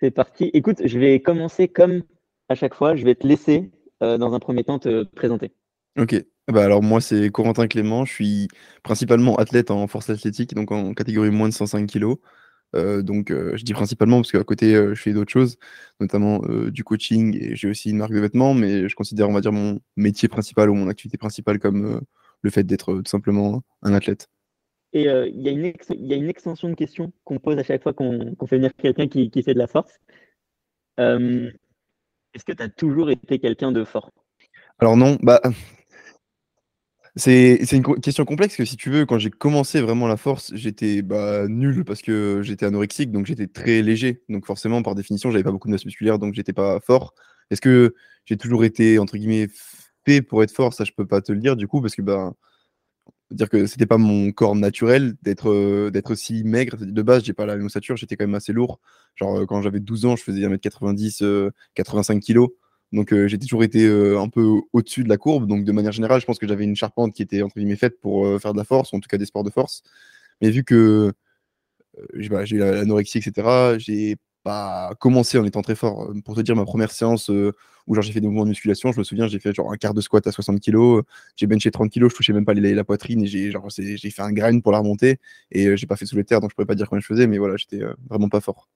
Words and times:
c'est 0.00 0.10
parti. 0.10 0.50
Écoute, 0.54 0.82
je 0.84 0.98
vais 0.98 1.20
commencer 1.20 1.68
comme 1.68 2.02
à 2.48 2.54
chaque 2.54 2.74
fois. 2.74 2.96
Je 2.96 3.04
vais 3.04 3.14
te 3.14 3.26
laisser 3.26 3.70
dans 4.00 4.32
un 4.32 4.38
premier 4.38 4.62
temps 4.62 4.78
te 4.78 5.02
présenter. 5.02 5.52
Ok. 5.98 6.14
Bah 6.48 6.64
alors 6.64 6.82
moi 6.82 7.02
c'est 7.02 7.28
Corentin 7.30 7.66
Clément, 7.68 8.06
je 8.06 8.12
suis 8.14 8.48
principalement 8.82 9.36
athlète 9.36 9.70
en 9.70 9.86
force 9.86 10.08
athlétique, 10.08 10.54
donc 10.54 10.72
en 10.72 10.94
catégorie 10.94 11.30
moins 11.30 11.48
de 11.48 11.52
105 11.52 11.86
kg. 11.90 12.14
Euh, 12.74 13.02
donc 13.02 13.30
euh, 13.30 13.56
je 13.56 13.64
dis 13.64 13.74
principalement 13.74 14.18
parce 14.18 14.32
qu'à 14.32 14.44
côté 14.44 14.74
euh, 14.74 14.94
je 14.94 15.02
fais 15.02 15.12
d'autres 15.12 15.30
choses, 15.32 15.58
notamment 16.00 16.40
du 16.68 16.84
coaching 16.84 17.36
et 17.38 17.54
j'ai 17.54 17.68
aussi 17.68 17.90
une 17.90 17.98
marque 17.98 18.12
de 18.12 18.20
vêtements, 18.20 18.54
mais 18.54 18.88
je 18.88 18.94
considère 18.94 19.28
on 19.28 19.34
va 19.34 19.42
dire 19.42 19.52
mon 19.52 19.80
métier 19.96 20.28
principal 20.28 20.70
ou 20.70 20.74
mon 20.74 20.88
activité 20.88 21.18
principale 21.18 21.58
comme 21.58 22.00
le 22.42 22.50
fait 22.50 22.64
d'être 22.64 22.94
tout 22.94 23.10
simplement 23.10 23.62
un 23.82 23.92
athlète. 23.92 24.28
Et 24.92 25.02
il 25.02 25.42
y, 25.42 25.48
a 25.48 26.16
une 26.16 26.28
extension 26.28 26.68
de 26.68 26.74
questions 26.74 27.12
qu'on 27.24 27.38
pose 27.38 27.58
à 27.58 27.62
chaque 27.62 27.82
fois 27.82 27.92
qu'on 27.92 28.34
fait 28.46 28.56
venir 28.56 28.74
quelqu'un 28.74 29.06
qui, 29.06 29.30
fait 29.42 29.52
de 29.52 29.58
la 29.58 29.66
force. 29.66 29.98
Est-ce 30.96 32.44
que 32.44 32.52
tu 32.52 32.62
as 32.62 32.68
toujours 32.68 33.10
été 33.10 33.38
quelqu'un 33.38 33.70
de 33.70 33.84
fort? 33.84 34.10
Alors 34.78 34.96
non, 34.96 35.18
bah 35.22 35.40
c'est 37.18 37.72
une 37.72 37.82
question 38.00 38.24
complexe 38.24 38.56
que 38.56 38.64
si 38.64 38.76
tu 38.76 38.90
veux, 38.90 39.04
quand 39.04 39.18
j'ai 39.18 39.30
commencé 39.30 39.80
vraiment 39.80 40.06
la 40.06 40.16
force, 40.16 40.52
j'étais 40.54 41.02
bah, 41.02 41.48
nul 41.48 41.84
parce 41.84 42.00
que 42.00 42.42
j'étais 42.42 42.64
anorexique, 42.64 43.10
donc 43.10 43.26
j'étais 43.26 43.48
très 43.48 43.82
léger. 43.82 44.22
Donc 44.28 44.46
forcément, 44.46 44.82
par 44.82 44.94
définition, 44.94 45.30
j'avais 45.30 45.42
pas 45.42 45.50
beaucoup 45.50 45.66
de 45.66 45.72
masse 45.72 45.84
musculaire, 45.84 46.20
donc 46.20 46.34
j'étais 46.34 46.52
pas 46.52 46.78
fort. 46.80 47.14
Est-ce 47.50 47.60
que 47.60 47.94
j'ai 48.24 48.36
toujours 48.36 48.64
été 48.64 49.00
entre 49.00 49.16
guillemets 49.16 49.48
fait 50.06 50.22
pour 50.22 50.44
être 50.44 50.52
fort? 50.52 50.72
Ça, 50.74 50.84
je 50.84 50.92
peux 50.92 51.06
pas 51.06 51.20
te 51.20 51.32
le 51.32 51.40
dire 51.40 51.56
du 51.56 51.66
coup, 51.66 51.80
parce 51.80 51.96
que 51.96 52.02
bah, 52.02 52.34
dire 53.30 53.48
que 53.48 53.66
c'était 53.66 53.86
pas 53.86 53.98
mon 53.98 54.32
corps 54.32 54.56
naturel 54.56 55.14
d'être 55.22 55.90
d'être 55.90 56.12
aussi 56.12 56.44
maigre. 56.44 56.76
De 56.80 57.02
base, 57.02 57.24
j'ai 57.24 57.32
pas 57.34 57.46
la 57.46 57.56
même 57.56 57.66
ossature, 57.66 57.96
j'étais 57.96 58.16
quand 58.16 58.26
même 58.26 58.34
assez 58.34 58.52
lourd. 58.52 58.80
Genre 59.16 59.46
quand 59.46 59.62
j'avais 59.62 59.80
12 59.80 60.06
ans, 60.06 60.16
je 60.16 60.22
faisais 60.22 60.40
1m90, 60.40 61.50
85 61.74 62.22
kg. 62.22 62.48
Donc 62.92 63.12
euh, 63.12 63.28
j'ai 63.28 63.38
toujours 63.38 63.64
été 63.64 63.84
euh, 63.86 64.20
un 64.20 64.28
peu 64.28 64.46
au-dessus 64.72 65.04
de 65.04 65.08
la 65.08 65.16
courbe. 65.18 65.46
Donc 65.46 65.64
de 65.64 65.72
manière 65.72 65.92
générale, 65.92 66.20
je 66.20 66.26
pense 66.26 66.38
que 66.38 66.48
j'avais 66.48 66.64
une 66.64 66.76
charpente 66.76 67.14
qui 67.14 67.22
était 67.22 67.42
entre 67.42 67.56
guillemets 67.56 67.76
faite 67.76 68.00
pour 68.00 68.26
euh, 68.26 68.38
faire 68.38 68.52
de 68.52 68.58
la 68.58 68.64
force, 68.64 68.94
en 68.94 69.00
tout 69.00 69.08
cas 69.08 69.18
des 69.18 69.26
sports 69.26 69.44
de 69.44 69.50
force. 69.50 69.82
Mais 70.40 70.50
vu 70.50 70.64
que 70.64 71.12
j'ai 72.14 72.56
eu 72.56 72.58
l'anorexie, 72.58 73.18
etc., 73.18 73.76
j'ai 73.78 74.16
pas 74.48 74.94
commencé 74.98 75.38
en 75.38 75.44
étant 75.44 75.62
très 75.62 75.74
fort. 75.74 76.10
Pour 76.24 76.34
te 76.34 76.40
dire, 76.40 76.56
ma 76.56 76.64
première 76.64 76.90
séance 76.90 77.28
où 77.28 77.94
j'ai 78.00 78.12
fait 78.12 78.20
des 78.20 78.26
mouvements 78.26 78.44
de 78.44 78.50
musculation, 78.50 78.92
je 78.92 78.98
me 78.98 79.04
souviens, 79.04 79.28
j'ai 79.28 79.38
fait 79.38 79.54
genre 79.54 79.72
un 79.72 79.76
quart 79.76 79.94
de 79.94 80.00
squat 80.00 80.26
à 80.26 80.32
60 80.32 80.60
kg, 80.60 81.02
j'ai 81.36 81.46
benché 81.46 81.70
30 81.70 81.90
kg, 81.90 82.08
je 82.08 82.14
touchais 82.14 82.32
même 82.32 82.44
pas 82.44 82.54
la 82.54 82.84
poitrine 82.84 83.22
et 83.22 83.26
j'ai 83.26 84.10
fait 84.10 84.22
un 84.22 84.32
grind 84.32 84.62
pour 84.62 84.72
la 84.72 84.78
remonter 84.78 85.18
et 85.50 85.76
j'ai 85.76 85.86
pas 85.86 85.96
fait 85.96 86.06
sous 86.06 86.16
les 86.16 86.24
terres, 86.24 86.40
donc 86.40 86.50
je 86.50 86.54
pourrais 86.54 86.66
pas 86.66 86.74
dire 86.74 86.88
comment 86.88 87.00
je 87.00 87.06
faisais, 87.06 87.26
mais 87.26 87.38
voilà, 87.38 87.56
j'étais 87.56 87.80
vraiment 88.08 88.28
pas 88.28 88.40
fort. 88.40 88.68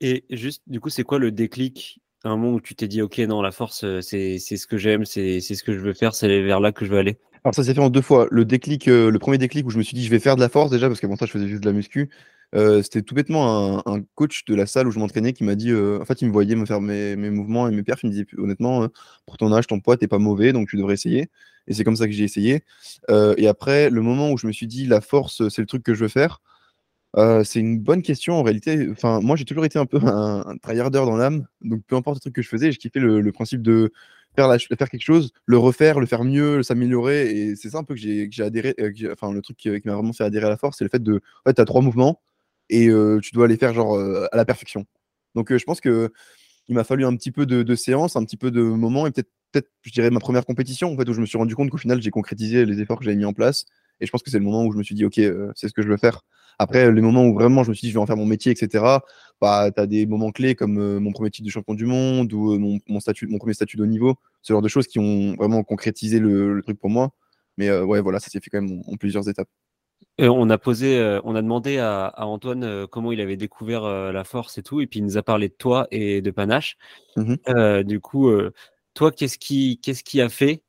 Et 0.00 0.24
juste, 0.30 0.62
du 0.66 0.80
coup, 0.80 0.90
c'est 0.90 1.04
quoi 1.04 1.18
le 1.18 1.30
déclic? 1.30 2.00
Un 2.24 2.36
moment 2.36 2.54
où 2.54 2.60
tu 2.60 2.74
t'es 2.74 2.88
dit, 2.88 3.02
ok, 3.02 3.18
non, 3.18 3.40
la 3.40 3.52
force, 3.52 3.84
euh, 3.84 4.00
c'est 4.00 4.38
ce 4.38 4.66
que 4.66 4.76
j'aime, 4.76 5.04
c'est 5.04 5.40
ce 5.40 5.62
que 5.62 5.72
je 5.72 5.78
veux 5.78 5.92
faire, 5.92 6.14
c'est 6.14 6.42
vers 6.42 6.60
là 6.60 6.72
que 6.72 6.84
je 6.84 6.90
veux 6.90 6.98
aller 6.98 7.18
Alors 7.44 7.54
ça 7.54 7.62
s'est 7.62 7.72
fait 7.72 7.80
en 7.80 7.90
deux 7.90 8.02
fois. 8.02 8.26
Le 8.30 8.44
déclic, 8.44 8.88
euh, 8.88 9.10
le 9.10 9.18
premier 9.18 9.38
déclic 9.38 9.66
où 9.66 9.70
je 9.70 9.78
me 9.78 9.82
suis 9.82 9.94
dit, 9.94 10.04
je 10.04 10.10
vais 10.10 10.18
faire 10.18 10.34
de 10.34 10.40
la 10.40 10.48
force 10.48 10.70
déjà, 10.70 10.88
parce 10.88 11.00
qu'avant 11.00 11.16
ça, 11.16 11.26
je 11.26 11.30
faisais 11.30 11.46
juste 11.46 11.62
de 11.62 11.68
la 11.68 11.72
muscu. 11.72 12.10
Euh, 12.54 12.82
c'était 12.82 13.02
tout 13.02 13.14
bêtement 13.14 13.86
un, 13.86 14.02
coach 14.14 14.44
de 14.46 14.54
la 14.54 14.66
salle 14.66 14.86
où 14.88 14.90
je 14.90 14.98
m'entraînais 14.98 15.32
qui 15.32 15.44
m'a 15.44 15.54
dit, 15.54 15.74
en 15.74 16.04
fait, 16.04 16.22
il 16.22 16.28
me 16.28 16.32
voyait 16.32 16.54
me 16.54 16.66
faire 16.66 16.80
mes, 16.80 17.16
mouvements 17.16 17.68
et 17.68 17.72
mes 17.72 17.82
perfs. 17.82 18.02
Il 18.04 18.06
me 18.08 18.12
disait, 18.12 18.26
honnêtement, 18.38 18.88
pour 19.26 19.36
ton 19.36 19.52
âge, 19.52 19.66
ton 19.66 19.80
poids, 19.80 19.96
t'es 19.96 20.08
pas 20.08 20.18
mauvais, 20.18 20.52
donc 20.52 20.68
tu 20.68 20.76
devrais 20.76 20.94
essayer. 20.94 21.28
Et 21.66 21.74
c'est 21.74 21.82
comme 21.84 21.96
ça 21.96 22.06
que 22.06 22.12
j'ai 22.12 22.24
essayé. 22.24 22.62
et 23.08 23.48
après, 23.48 23.90
le 23.90 24.00
moment 24.00 24.30
où 24.30 24.38
je 24.38 24.46
me 24.46 24.52
suis 24.52 24.66
dit, 24.66 24.86
la 24.86 25.00
force, 25.00 25.48
c'est 25.48 25.62
le 25.62 25.66
truc 25.66 25.82
que 25.82 25.94
je 25.94 26.00
veux 26.04 26.08
faire, 26.08 26.40
euh, 27.16 27.44
c'est 27.44 27.60
une 27.60 27.78
bonne 27.78 28.02
question 28.02 28.34
en 28.34 28.42
réalité. 28.42 28.88
Enfin, 28.90 29.20
moi, 29.20 29.36
j'ai 29.36 29.44
toujours 29.44 29.64
été 29.64 29.78
un 29.78 29.86
peu 29.86 29.98
un, 30.04 30.56
tryharder 30.62 30.98
dans 30.98 31.16
l'âme. 31.16 31.46
Donc, 31.62 31.82
peu 31.86 31.96
importe 31.96 32.16
le 32.16 32.20
truc 32.20 32.34
que 32.34 32.42
je 32.42 32.48
faisais, 32.48 32.72
je 32.72 32.78
kiffais 32.78 33.00
le, 33.00 33.32
principe 33.32 33.62
de 33.62 33.92
faire, 34.36 34.54
faire 34.78 34.90
quelque 34.90 35.02
chose, 35.02 35.32
le 35.46 35.58
refaire, 35.58 35.98
le 36.00 36.06
faire 36.06 36.24
mieux, 36.24 36.62
s'améliorer. 36.62 37.30
Et 37.30 37.56
c'est 37.56 37.70
ça 37.70 37.78
un 37.78 37.84
peu 37.84 37.94
que 37.94 38.00
j'ai 38.00 38.28
adhéré. 38.42 38.74
Euh, 38.80 38.92
enfin, 39.12 39.32
le 39.32 39.40
truc 39.42 39.56
qui, 39.56 39.70
m'a 39.84 39.94
vraiment 39.94 40.12
fait 40.12 40.24
adhérer 40.24 40.46
à 40.46 40.50
la 40.50 40.56
force, 40.58 40.78
c'est 40.78 40.84
le 40.84 40.90
fait 40.90 41.02
de. 41.02 41.16
En 41.44 41.50
fait, 41.50 41.54
tu 41.54 41.60
as 41.62 41.64
trois 41.64 41.82
mouvements 41.82 42.20
et 42.70 42.88
tu 43.22 43.30
dois 43.32 43.48
les 43.48 43.56
faire 43.56 43.74
genre 43.74 43.98
à 43.98 44.36
la 44.36 44.44
perfection. 44.44 44.86
Donc, 45.34 45.54
je 45.56 45.64
pense 45.64 45.80
que 45.80 46.12
il 46.68 46.74
m'a 46.74 46.84
fallu 46.84 47.04
un 47.04 47.14
petit 47.14 47.30
peu 47.30 47.46
de, 47.46 47.62
de 47.62 47.74
séance, 47.76 48.16
un 48.16 48.24
petit 48.24 48.36
peu 48.36 48.50
de 48.50 48.60
moments 48.60 49.06
et 49.06 49.12
peut-être, 49.12 49.30
peut-être, 49.52 49.70
je 49.82 49.92
dirais, 49.92 50.10
ma 50.10 50.20
première 50.20 50.44
compétition 50.44 50.92
en 50.92 50.96
fait, 50.96 51.08
où 51.08 51.12
je 51.12 51.20
me 51.20 51.26
suis 51.26 51.38
rendu 51.38 51.54
compte 51.54 51.70
qu'au 51.70 51.76
final, 51.76 52.02
j'ai 52.02 52.10
concrétisé 52.10 52.64
les 52.64 52.80
efforts 52.80 52.98
que 52.98 53.04
j'avais 53.04 53.16
mis 53.16 53.24
en 53.24 53.32
place. 53.32 53.66
Et 54.00 54.06
je 54.06 54.10
pense 54.10 54.22
que 54.22 54.30
c'est 54.30 54.38
le 54.38 54.44
moment 54.44 54.64
où 54.64 54.72
je 54.72 54.78
me 54.78 54.82
suis 54.82 54.94
dit, 54.94 55.04
OK, 55.04 55.20
c'est 55.54 55.68
ce 55.68 55.72
que 55.72 55.82
je 55.82 55.88
veux 55.88 55.96
faire. 55.96 56.22
Après, 56.58 56.90
les 56.90 57.02
moments 57.02 57.24
où 57.26 57.34
vraiment 57.34 57.64
je 57.64 57.70
me 57.70 57.74
suis 57.74 57.86
dit, 57.86 57.90
je 57.90 57.94
vais 57.94 58.00
en 58.00 58.06
faire 58.06 58.16
mon 58.16 58.26
métier, 58.26 58.50
etc., 58.50 58.84
bah, 59.40 59.70
as 59.76 59.86
des 59.86 60.06
moments 60.06 60.32
clés 60.32 60.54
comme 60.54 60.98
mon 60.98 61.12
premier 61.12 61.30
titre 61.30 61.44
de 61.44 61.50
champion 61.50 61.74
du 61.74 61.84
monde 61.84 62.32
ou 62.32 62.58
mon, 62.58 63.00
statut, 63.00 63.26
mon 63.26 63.38
premier 63.38 63.52
statut 63.52 63.76
de 63.76 63.82
haut 63.82 63.86
niveau, 63.86 64.14
ce 64.42 64.52
genre 64.52 64.62
de 64.62 64.68
choses 64.68 64.86
qui 64.86 64.98
ont 64.98 65.34
vraiment 65.34 65.62
concrétisé 65.62 66.18
le, 66.18 66.60
truc 66.62 66.78
pour 66.78 66.90
moi. 66.90 67.10
Mais 67.58 67.68
euh, 67.68 67.84
ouais, 67.84 68.00
voilà, 68.00 68.20
ça 68.20 68.30
s'est 68.30 68.40
fait 68.40 68.50
quand 68.50 68.60
même 68.60 68.82
en, 68.86 68.96
plusieurs 68.96 69.28
étapes. 69.28 69.48
On 70.18 70.50
a 70.50 70.58
posé, 70.58 71.20
on 71.24 71.34
a 71.34 71.42
demandé 71.42 71.78
à, 71.78 72.12
Antoine 72.18 72.86
comment 72.86 73.12
il 73.12 73.20
avait 73.20 73.36
découvert 73.36 73.82
la 74.12 74.24
force 74.24 74.58
et 74.58 74.62
tout, 74.62 74.80
et 74.80 74.86
puis 74.86 75.00
il 75.00 75.04
nous 75.04 75.18
a 75.18 75.22
parlé 75.22 75.48
de 75.48 75.54
toi 75.54 75.86
et 75.90 76.22
de 76.22 76.30
Panache. 76.30 76.76
Mmh 77.16 77.82
du 77.84 78.00
coup, 78.00 78.30
toi, 78.96 79.12
qu'est-ce 79.12 79.38
qui, 79.38 79.78
qu'est-ce 79.80 80.02
qui 80.02 80.20
a 80.20 80.28
fait 80.28 80.62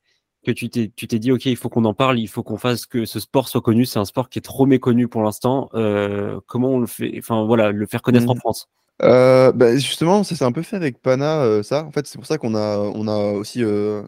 que 0.46 0.52
tu 0.52 0.70
t'es, 0.70 0.92
tu 0.96 1.08
t'es 1.08 1.20
dit, 1.20 1.32
OK, 1.32 1.46
il 1.46 1.58
faut 1.58 1.70
qu'on 1.70 1.86
en 1.86 1.94
parle, 1.94 2.20
il 2.20 2.28
faut 2.28 2.44
qu'on 2.44 2.58
fasse 2.58 2.86
que 2.86 3.06
ce 3.06 3.20
sport 3.20 3.50
soit 3.50 3.62
connu? 3.62 3.86
C'est 3.86 4.00
un 4.00 4.06
sport 4.06 4.30
qui 4.30 4.40
est 4.40 4.42
trop 4.42 4.66
méconnu 4.66 5.08
pour 5.08 5.24
l'instant. 5.24 5.70
Euh, 5.74 6.40
comment 6.46 6.70
on 6.70 6.80
le 6.80 6.88
fait 6.88 7.16
Enfin, 7.18 7.46
voilà, 7.46 7.72
le 7.72 7.86
faire 7.86 8.02
connaître 8.02 8.30
en 8.30 8.36
mmh. 8.36 8.40
France. 8.40 8.70
Euh, 9.04 9.52
bah, 9.52 9.76
justement, 9.78 10.24
ça 10.24 10.36
s'est 10.36 10.44
un 10.44 10.52
peu 10.52 10.64
fait 10.64 10.76
avec 10.76 11.02
Pana, 11.02 11.42
euh, 11.42 11.62
ça. 11.64 11.86
En 11.86 11.92
fait, 11.92 12.08
c'est 12.08 12.18
pour 12.18 12.26
ça 12.26 12.38
qu'on 12.38 12.56
a, 12.56 12.78
on 12.80 13.08
a 13.08 13.32
aussi 13.34 13.64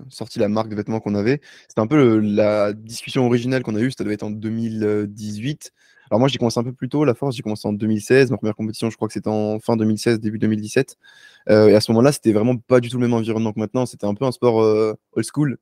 sorti 0.09 0.39
la 0.39 0.49
marque 0.49 0.69
de 0.69 0.75
vêtements 0.75 0.99
qu'on 0.99 1.15
avait. 1.15 1.41
C'était 1.67 1.81
un 1.81 1.87
peu 1.87 2.17
la 2.19 2.73
discussion 2.73 3.25
originale 3.25 3.63
qu'on 3.63 3.75
a 3.75 3.79
eue, 3.81 3.91
ça 3.91 4.03
devait 4.03 4.15
être 4.15 4.23
en 4.23 4.31
2018. 4.31 5.71
Alors 6.11 6.19
moi, 6.19 6.27
j'ai 6.27 6.39
commencé 6.39 6.59
un 6.59 6.63
peu 6.63 6.73
plus 6.73 6.89
tôt, 6.89 7.05
la 7.05 7.13
force, 7.13 7.35
j'ai 7.35 7.43
commencé 7.43 7.67
en 7.67 7.73
2016. 7.73 8.31
Ma 8.31 8.37
première 8.37 8.55
compétition, 8.55 8.89
je 8.89 8.95
crois 8.95 9.07
que 9.07 9.13
c'était 9.13 9.29
en 9.29 9.59
fin 9.59 9.77
2016, 9.77 10.19
début 10.19 10.39
2017. 10.39 10.97
et 11.49 11.53
à 11.53 11.81
ce 11.81 11.91
moment-là, 11.91 12.11
c'était 12.11 12.31
vraiment 12.33 12.57
pas 12.57 12.79
du 12.79 12.89
tout 12.89 12.97
le 12.97 13.03
même 13.07 13.13
environnement 13.13 13.53
que 13.53 13.59
maintenant. 13.59 13.85
C'était 13.85 14.07
un 14.07 14.15
peu 14.15 14.25
un 14.25 14.31
sport 14.31 14.55
old 14.57 15.25
school. 15.31 15.57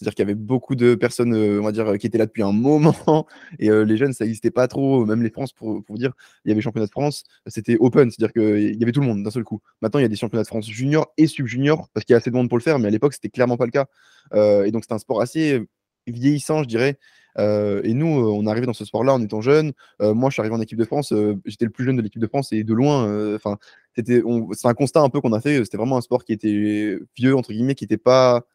C'est-à-dire 0.00 0.14
qu'il 0.14 0.22
y 0.22 0.28
avait 0.30 0.34
beaucoup 0.34 0.76
de 0.76 0.94
personnes, 0.94 1.34
euh, 1.34 1.60
on 1.60 1.64
va 1.64 1.72
dire, 1.72 1.98
qui 1.98 2.06
étaient 2.06 2.16
là 2.16 2.24
depuis 2.24 2.42
un 2.42 2.52
moment. 2.52 2.94
Et 3.58 3.68
euh, 3.68 3.82
les 3.82 3.98
jeunes, 3.98 4.14
ça 4.14 4.24
n'existait 4.24 4.50
pas 4.50 4.66
trop. 4.66 5.04
Même 5.04 5.22
les 5.22 5.28
France, 5.28 5.52
pour, 5.52 5.84
pour 5.84 5.98
dire, 5.98 6.14
il 6.46 6.48
y 6.48 6.52
avait 6.52 6.62
championnat 6.62 6.86
de 6.86 6.90
France, 6.90 7.24
c'était 7.48 7.76
open. 7.78 8.10
C'est-à-dire 8.10 8.32
qu'il 8.32 8.80
y 8.80 8.82
avait 8.82 8.92
tout 8.92 9.02
le 9.02 9.06
monde 9.06 9.22
d'un 9.22 9.30
seul 9.30 9.44
coup. 9.44 9.60
Maintenant, 9.82 10.00
il 10.00 10.02
y 10.04 10.06
a 10.06 10.08
des 10.08 10.16
championnats 10.16 10.44
de 10.44 10.48
France 10.48 10.66
junior 10.66 11.12
et 11.18 11.26
sub-junior 11.26 11.90
parce 11.92 12.06
qu'il 12.06 12.14
y 12.14 12.16
a 12.16 12.16
assez 12.16 12.30
de 12.30 12.34
monde 12.34 12.48
pour 12.48 12.56
le 12.56 12.62
faire. 12.62 12.78
Mais 12.78 12.88
à 12.88 12.90
l'époque, 12.90 13.12
c'était 13.12 13.28
clairement 13.28 13.58
pas 13.58 13.66
le 13.66 13.72
cas. 13.72 13.88
Euh, 14.32 14.64
et 14.64 14.70
donc, 14.70 14.84
c'était 14.84 14.94
un 14.94 14.98
sport 14.98 15.20
assez 15.20 15.66
vieillissant, 16.06 16.62
je 16.62 16.68
dirais. 16.68 16.98
et 17.38 17.92
nous, 17.92 18.06
on 18.06 18.56
est 18.56 18.60
dans 18.62 18.72
ce 18.72 18.86
sport-là 18.86 19.12
en 19.12 19.20
étant 19.20 19.42
jeunes. 19.42 19.72
moi, 20.00 20.30
je 20.30 20.32
suis 20.32 20.40
arrivé 20.40 20.54
en 20.54 20.62
équipe 20.62 20.78
de 20.78 20.84
France. 20.86 21.12
J'étais 21.44 21.66
le 21.66 21.70
plus 21.70 21.84
jeune 21.84 21.96
de 21.96 22.02
l'équipe 22.02 22.22
de 22.22 22.26
France 22.26 22.54
et 22.54 22.64
de 22.64 22.72
loin. 22.72 23.34
Enfin, 23.34 23.58
c'était, 23.94 24.22
c'est 24.52 24.66
un 24.68 24.72
constat 24.72 25.02
un 25.02 25.10
peu 25.10 25.20
qu'on 25.20 25.34
a 25.34 25.42
fait. 25.42 25.62
C'était 25.62 25.76
vraiment 25.76 25.98
un 25.98 26.00
sport 26.00 26.24
qui 26.24 26.32
était 26.32 26.98
vieux 27.18 27.36
entre 27.36 27.52
guillemets, 27.52 27.74
qui 27.74 27.84
n'était 27.84 27.98
pas 27.98 28.46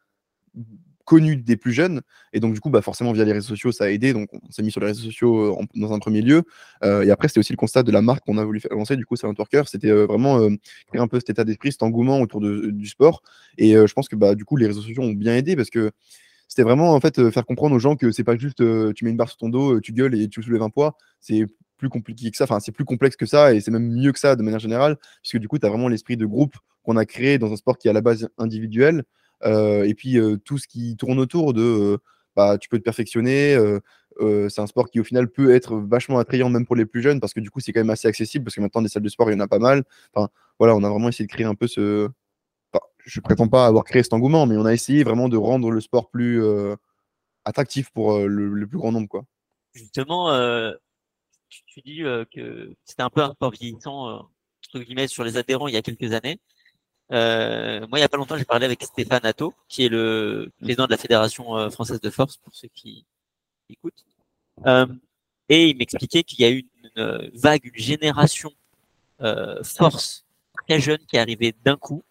connu 1.05 1.38
des 1.38 1.55
plus 1.55 1.71
jeunes. 1.71 2.01
Et 2.33 2.39
donc, 2.39 2.53
du 2.53 2.59
coup, 2.59 2.69
bah, 2.69 2.81
forcément, 2.81 3.13
via 3.13 3.23
les 3.23 3.31
réseaux 3.31 3.49
sociaux, 3.49 3.71
ça 3.71 3.85
a 3.85 3.89
aidé. 3.89 4.11
Donc, 4.11 4.29
on 4.33 4.51
s'est 4.51 4.63
mis 4.63 4.71
sur 4.71 4.81
les 4.81 4.88
réseaux 4.88 5.03
sociaux 5.03 5.59
euh, 5.59 5.66
dans 5.75 5.93
un 5.93 5.99
premier 5.99 6.21
lieu. 6.21 6.43
Euh, 6.83 7.03
et 7.03 7.11
après, 7.11 7.27
c'était 7.27 7.39
aussi 7.39 7.53
le 7.53 7.57
constat 7.57 7.83
de 7.83 7.91
la 7.91 8.01
marque 8.01 8.25
qu'on 8.25 8.38
a 8.38 8.43
voulu 8.43 8.59
faire 8.59 8.75
lancer. 8.75 8.97
Du 8.97 9.05
coup, 9.05 9.16
c'est 9.16 9.27
un 9.27 9.33
Worker. 9.38 9.67
C'était 9.69 9.91
euh, 9.91 10.05
vraiment 10.05 10.39
créer 10.88 11.01
un 11.01 11.07
peu 11.07 11.19
cet 11.19 11.29
état 11.29 11.43
d'esprit, 11.43 11.71
cet 11.71 11.83
engouement 11.83 12.19
autour 12.19 12.41
de, 12.41 12.71
du 12.71 12.88
sport. 12.88 13.21
Et 13.57 13.73
je 13.73 13.93
pense 13.93 14.09
que, 14.09 14.16
bah, 14.16 14.35
du 14.35 14.43
coup, 14.43 14.57
les 14.57 14.67
réseaux 14.67 14.81
sociaux 14.81 15.03
ont 15.03 15.13
bien 15.13 15.35
aidé 15.35 15.55
parce 15.55 15.69
que 15.69 15.91
c'était 16.47 16.63
vraiment, 16.63 16.93
en 16.93 16.99
fait, 16.99 17.29
faire 17.31 17.45
comprendre 17.45 17.75
aux 17.75 17.79
gens 17.79 17.95
que 17.95 18.11
c'est 18.11 18.23
pas 18.23 18.37
juste 18.37 18.63
tu 18.93 19.05
mets 19.05 19.11
une 19.11 19.17
barre 19.17 19.29
sur 19.29 19.37
ton 19.37 19.49
dos, 19.49 19.79
tu 19.79 19.93
gueules 19.93 20.16
et 20.16 20.27
tu 20.27 20.43
soulèves 20.43 20.61
un 20.61 20.69
poids. 20.69 20.97
C'est 21.22 21.45
plus 21.77 21.89
compliqué 21.89 22.31
que 22.31 22.37
ça, 22.37 22.45
enfin 22.45 22.59
c'est 22.59 22.72
plus 22.72 22.85
complexe 22.85 23.16
que 23.16 23.25
ça 23.25 23.53
et 23.53 23.59
c'est 23.59 23.72
même 23.72 23.91
mieux 23.91 24.11
que 24.11 24.19
ça 24.19 24.35
de 24.35 24.43
manière 24.43 24.59
générale, 24.59 24.97
puisque 25.22 25.37
du 25.37 25.47
coup 25.47 25.59
tu 25.59 25.66
as 25.66 25.69
vraiment 25.69 25.87
l'esprit 25.87 26.17
de 26.17 26.25
groupe 26.25 26.55
qu'on 26.83 26.97
a 26.97 27.05
créé 27.05 27.37
dans 27.37 27.52
un 27.52 27.55
sport 27.55 27.78
qui 27.78 27.87
est 27.87 27.91
à 27.91 27.93
la 27.93 28.02
base 28.02 28.29
individuel, 28.37 29.03
et 29.43 29.93
puis 29.96 30.17
euh, 30.17 30.37
tout 30.37 30.58
ce 30.58 30.67
qui 30.67 30.96
tourne 30.97 31.20
autour 31.20 31.53
de 31.53 31.61
euh, 31.61 31.97
bah, 32.35 32.58
tu 32.58 32.70
peux 32.70 32.78
te 32.78 32.84
perfectionner. 32.84 33.58
c'est 34.20 34.59
un 34.59 34.67
sport 34.67 34.90
qui 34.90 34.99
au 34.99 35.03
final 35.03 35.29
peut 35.29 35.53
être 35.53 35.78
vachement 35.78 36.20
attrayant 36.20 36.49
même 36.49 36.66
pour 36.66 36.76
les 36.76 36.85
plus 36.85 37.02
jeunes 37.02 37.20
parce 37.20 37.34
que 37.34 37.40
du 37.40 37.49
coup 37.49 37.59
c'est 37.59 37.72
quand 37.72 37.79
même 37.79 37.90
assez 37.90 38.08
accessible 38.08 38.46
parce 38.46 38.55
que 38.55 38.61
maintenant 38.61 38.82
des 38.82 38.90
salles 38.90 39.03
de 39.03 39.09
sport 39.09 39.29
il 39.29 39.34
y 39.34 39.35
en 39.35 39.41
a 39.41 39.47
pas 39.47 39.59
mal. 39.59 39.84
Enfin 40.14 40.29
voilà, 40.59 40.76
on 40.76 40.84
a 40.84 40.90
vraiment 40.90 41.09
essayé 41.09 41.28
de 41.28 41.32
créer 41.32 41.46
un 41.46 41.55
peu 41.55 41.67
ce. 41.67 42.09
je 42.99 43.20
prétends 43.22 43.47
pas 43.47 43.67
avoir 43.67 43.84
créé 43.85 44.03
cet 44.03 44.14
engouement, 44.14 44.46
mais 44.46 44.58
on 44.58 44.66
a 44.66 44.73
essayé 44.73 45.03
vraiment 45.03 45.29
de 45.29 45.38
rendre 45.38 45.72
le 45.72 45.81
sport 45.81 46.09
plus 46.09 46.43
attractif 47.46 47.90
pour 47.91 48.20
le, 48.20 48.67
plus 48.67 48.78
grand 48.78 48.91
nombre 48.91 49.08
quoi. 49.08 49.26
Justement, 49.73 50.29
tu, 51.49 51.81
dis 51.81 52.02
que 52.34 52.73
c'était 52.84 53.03
un 53.03 53.09
peu 53.09 53.22
un 53.22 53.31
sport 53.31 53.52
vieillissant 53.52 54.29
entre 54.67 54.84
guillemets 54.84 55.08
sur 55.08 55.23
les 55.23 55.38
adhérents 55.38 55.67
il 55.67 55.73
y 55.73 55.78
a 55.78 55.81
quelques 55.81 56.11
années. 56.11 56.40
Euh, 57.11 57.79
moi, 57.87 57.99
il 57.99 58.02
n'y 58.02 58.05
a 58.05 58.09
pas 58.09 58.17
longtemps, 58.17 58.37
j'ai 58.37 58.46
parlé 58.46 58.66
avec 58.66 58.84
Stéphane 58.84 59.25
Atto, 59.25 59.53
qui 59.67 59.85
est 59.85 59.90
le 59.90 60.52
président 60.59 60.85
de 60.85 60.91
la 60.91 60.97
Fédération 60.97 61.57
euh, 61.57 61.69
française 61.69 62.02
de 62.02 62.09
force, 62.09 62.37
pour 62.37 62.53
ceux 62.55 62.69
qui 62.73 63.05
écoutent. 63.69 64.05
Euh, 64.66 64.87
et 65.49 65.69
il 65.69 65.78
m'expliquait 65.78 66.23
qu'il 66.23 66.41
y 66.41 66.46
a 66.46 66.49
eu 66.49 66.66
une, 66.96 67.31
vague, 67.35 67.66
une 67.66 67.81
génération 67.81 68.52
force 69.63 70.25
très 70.67 70.79
jeune 70.79 70.99
qui 71.07 71.16
est 71.16 71.19
arrivé 71.19 71.53
d'un 71.63 71.78
coup, 71.78 72.03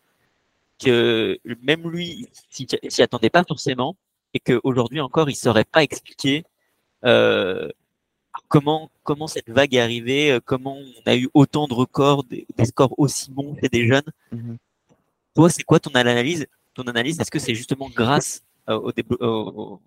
que 0.79 1.38
même 1.62 1.88
lui 1.88 2.29
s'y 2.50 3.02
attendait 3.02 3.31
pas 3.31 3.44
forcément, 3.44 3.96
et 4.35 4.41
qu'aujourd'hui 4.41 5.00
encore, 5.00 5.31
il 5.31 5.37
saurait 5.37 5.64
pas 5.64 5.82
expliquer 5.82 6.44
euh, 7.05 7.69
comment 8.49 8.91
comment 9.02 9.26
cette 9.26 9.49
vague 9.50 9.75
est 9.75 9.81
arrivée, 9.81 10.32
euh, 10.32 10.41
comment 10.44 10.76
on 10.79 11.11
a 11.11 11.17
eu 11.17 11.29
autant 11.35 11.69
de 11.69 11.75
records, 11.75 12.25
des, 12.25 12.46
scores 12.64 12.94
aussi 12.99 13.31
bons 13.31 13.56
chez 13.61 13.69
des 13.69 13.87
jeunes. 13.87 14.11
Mhm. 14.32 14.56
Toi, 15.34 15.50
c'est 15.50 15.64
quoi 15.64 15.81
ton 15.81 15.90
analyse 15.94 16.46
Ton 16.75 16.84
analyse, 16.84 17.20
est-ce 17.20 17.31
que 17.31 17.38
c'est 17.38 17.54
justement 17.54 17.88
grâce 17.94 18.42
euh, 18.69 18.90
au, 19.20 19.81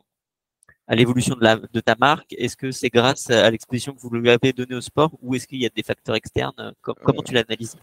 à 0.87 0.95
l'évolution 0.95 1.35
de, 1.35 1.67
de 1.71 1.79
ta 1.79 1.95
marque? 1.99 2.33
Est-ce 2.33 2.57
que 2.57 2.71
c'est 2.71 2.89
grâce 2.89 3.29
à 3.29 3.49
l'exposition 3.49 3.93
que 3.93 4.01
vous 4.01 4.09
lui 4.09 4.29
avez 4.29 4.53
donnée 4.53 4.75
au 4.75 4.81
sport 4.81 5.11
ou 5.21 5.35
est-ce 5.35 5.47
qu'il 5.47 5.61
y 5.61 5.65
a 5.65 5.69
des 5.69 5.83
facteurs 5.83 6.15
externes? 6.15 6.73
Comment 6.81 7.23
tu 7.23 7.33
l'analyses? 7.33 7.75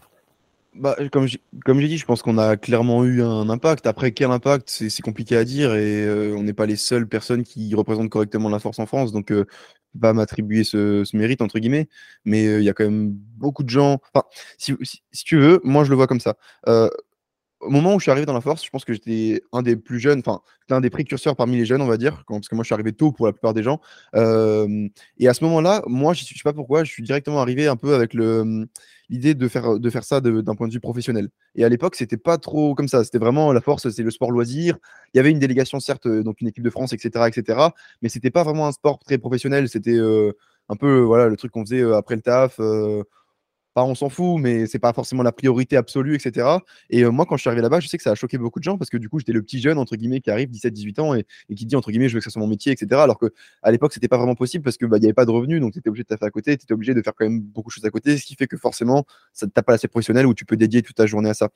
Bah, 0.75 0.97
comme 1.11 1.25
j'ai 1.27 1.87
dit, 1.87 1.97
je 1.97 2.05
pense 2.05 2.21
qu'on 2.21 2.37
a 2.37 2.57
clairement 2.57 3.05
eu 3.05 3.21
un 3.23 3.49
impact. 3.49 3.87
Après, 3.87 4.11
quel 4.11 4.29
impact, 4.31 4.69
c'est 4.69 5.01
compliqué 5.01 5.37
à 5.37 5.45
dire 5.45 5.73
et 5.73 6.03
euh, 6.03 6.35
on 6.35 6.43
n'est 6.43 6.53
pas 6.53 6.65
les 6.65 6.75
seules 6.75 7.07
personnes 7.07 7.43
qui 7.43 7.73
représentent 7.75 8.09
correctement 8.09 8.49
la 8.49 8.59
force 8.59 8.79
en 8.79 8.85
France. 8.85 9.13
Donc, 9.13 9.31
euh, 9.31 9.45
pas 9.99 10.11
m'attribuer 10.11 10.65
ce, 10.65 11.05
mérite, 11.15 11.41
entre 11.41 11.59
guillemets. 11.59 11.87
Mais 12.25 12.45
euh, 12.47 12.59
il 12.59 12.65
y 12.65 12.69
a 12.69 12.73
quand 12.73 12.83
même 12.83 13.11
beaucoup 13.11 13.63
de 13.63 13.69
gens. 13.69 13.99
Enfin, 14.13 14.25
si, 14.57 14.75
si, 14.83 15.23
tu 15.23 15.39
veux, 15.39 15.61
moi, 15.63 15.85
je 15.85 15.91
le 15.91 15.95
vois 15.95 16.07
comme 16.07 16.19
ça. 16.19 16.35
Euh, 17.65 17.67
au 17.67 17.69
moment 17.69 17.95
où 17.95 17.99
je 17.99 18.03
suis 18.03 18.11
arrivé 18.11 18.25
dans 18.25 18.33
la 18.33 18.41
force, 18.41 18.63
je 18.63 18.69
pense 18.69 18.85
que 18.85 18.93
j'étais 18.93 19.41
un 19.51 19.61
des 19.61 19.75
plus 19.75 19.99
jeunes, 19.99 20.19
enfin, 20.19 20.41
un 20.69 20.81
des 20.81 20.89
précurseurs 20.89 21.35
parmi 21.35 21.57
les 21.57 21.65
jeunes, 21.65 21.81
on 21.81 21.87
va 21.87 21.97
dire, 21.97 22.23
parce 22.27 22.47
que 22.47 22.55
moi 22.55 22.63
je 22.63 22.67
suis 22.67 22.73
arrivé 22.73 22.93
tôt 22.93 23.11
pour 23.11 23.25
la 23.25 23.33
plupart 23.33 23.53
des 23.53 23.63
gens. 23.63 23.79
et 24.13 25.27
à 25.27 25.33
ce 25.33 25.43
moment-là, 25.43 25.83
moi, 25.87 26.13
je 26.13 26.23
ne 26.23 26.25
sais 26.27 26.35
pas 26.43 26.53
pourquoi, 26.53 26.83
je 26.83 26.91
suis 26.91 27.03
directement 27.03 27.41
arrivé 27.41 27.67
un 27.67 27.75
peu 27.75 27.93
avec 27.93 28.13
l'idée 28.13 29.35
de 29.35 29.47
faire, 29.47 29.79
de 29.79 29.89
faire 29.89 30.03
ça 30.03 30.21
d'un 30.21 30.55
point 30.55 30.67
de 30.67 30.73
vue 30.73 30.79
professionnel. 30.79 31.29
Et 31.55 31.63
à 31.63 31.69
l'époque, 31.69 31.95
c'était 31.95 32.17
pas 32.17 32.37
trop 32.37 32.75
comme 32.75 32.87
ça. 32.87 33.03
C'était 33.03 33.19
vraiment 33.19 33.53
la 33.53 33.61
force, 33.61 33.89
c'est 33.89 34.03
le 34.03 34.11
sport 34.11 34.31
loisir. 34.31 34.77
Il 35.13 35.17
y 35.17 35.19
avait 35.19 35.31
une 35.31 35.39
délégation, 35.39 35.79
certes, 35.79 36.07
donc 36.07 36.41
une 36.41 36.47
équipe 36.47 36.63
de 36.63 36.69
France, 36.69 36.93
etc., 36.93 37.25
etc. 37.27 37.59
Mais 38.01 38.09
c'était 38.09 38.31
pas 38.31 38.43
vraiment 38.43 38.67
un 38.67 38.71
sport 38.71 38.99
très 38.99 39.17
professionnel. 39.17 39.69
C'était 39.69 39.99
un 40.69 40.75
peu 40.75 40.99
voilà 41.01 41.27
le 41.27 41.37
truc 41.37 41.51
qu'on 41.51 41.63
faisait 41.65 41.83
après 41.93 42.15
le 42.15 42.21
taf 42.21 42.59
on 43.83 43.95
s'en 43.95 44.09
fout, 44.09 44.39
mais 44.39 44.67
c'est 44.67 44.79
pas 44.79 44.93
forcément 44.93 45.23
la 45.23 45.31
priorité 45.31 45.75
absolue, 45.75 46.15
etc. 46.15 46.47
Et 46.89 47.03
euh, 47.03 47.11
moi, 47.11 47.25
quand 47.25 47.35
je 47.35 47.41
suis 47.41 47.49
arrivé 47.49 47.61
là-bas, 47.61 47.79
je 47.79 47.87
sais 47.87 47.97
que 47.97 48.03
ça 48.03 48.11
a 48.11 48.15
choqué 48.15 48.37
beaucoup 48.37 48.59
de 48.59 48.63
gens 48.63 48.77
parce 48.77 48.89
que 48.89 48.97
du 48.97 49.09
coup, 49.09 49.19
j'étais 49.19 49.33
le 49.33 49.41
petit 49.41 49.59
jeune, 49.59 49.77
entre 49.77 49.95
guillemets, 49.95 50.21
qui 50.21 50.31
arrive 50.31 50.49
17-18 50.49 51.01
ans 51.01 51.15
et, 51.15 51.25
qui 51.55 51.65
dit, 51.65 51.75
entre 51.75 51.91
guillemets, 51.91 52.07
je 52.07 52.13
veux 52.13 52.19
que 52.19 52.23
ça 52.23 52.29
soit 52.29 52.41
mon 52.41 52.47
métier, 52.47 52.71
etc. 52.71 53.01
Alors 53.01 53.19
qu'à 53.19 53.71
l'époque, 53.71 53.93
c'était 53.93 54.07
pas 54.07 54.17
vraiment 54.17 54.35
possible 54.35 54.63
parce 54.63 54.77
qu'il 54.77 54.87
bah, 54.87 54.99
n'y 54.99 55.05
avait 55.05 55.13
pas 55.13 55.25
de 55.25 55.31
revenus, 55.31 55.59
donc 55.59 55.73
tu 55.73 55.79
étais 55.79 55.89
obligé 55.89 56.03
de 56.03 56.07
faire 56.07 56.17
à 56.21 56.29
côté, 56.29 56.57
tu 56.57 56.63
étais 56.63 56.73
obligé 56.73 56.93
de 56.93 57.01
faire 57.01 57.13
quand 57.13 57.25
même 57.25 57.41
beaucoup 57.41 57.69
de 57.69 57.73
choses 57.73 57.85
à 57.85 57.89
côté, 57.89 58.17
ce 58.17 58.25
qui 58.25 58.35
fait 58.35 58.47
que 58.47 58.57
forcément, 58.57 59.05
ça 59.33 59.45
ne 59.45 59.51
t'a 59.51 59.63
pas 59.63 59.73
assez 59.73 59.87
professionnel 59.87 60.25
où 60.25 60.33
tu 60.33 60.45
peux 60.45 60.57
dédier 60.57 60.81
toute 60.81 60.95
ta 60.95 61.05
journée 61.05 61.29
à 61.29 61.33
ça. 61.33 61.49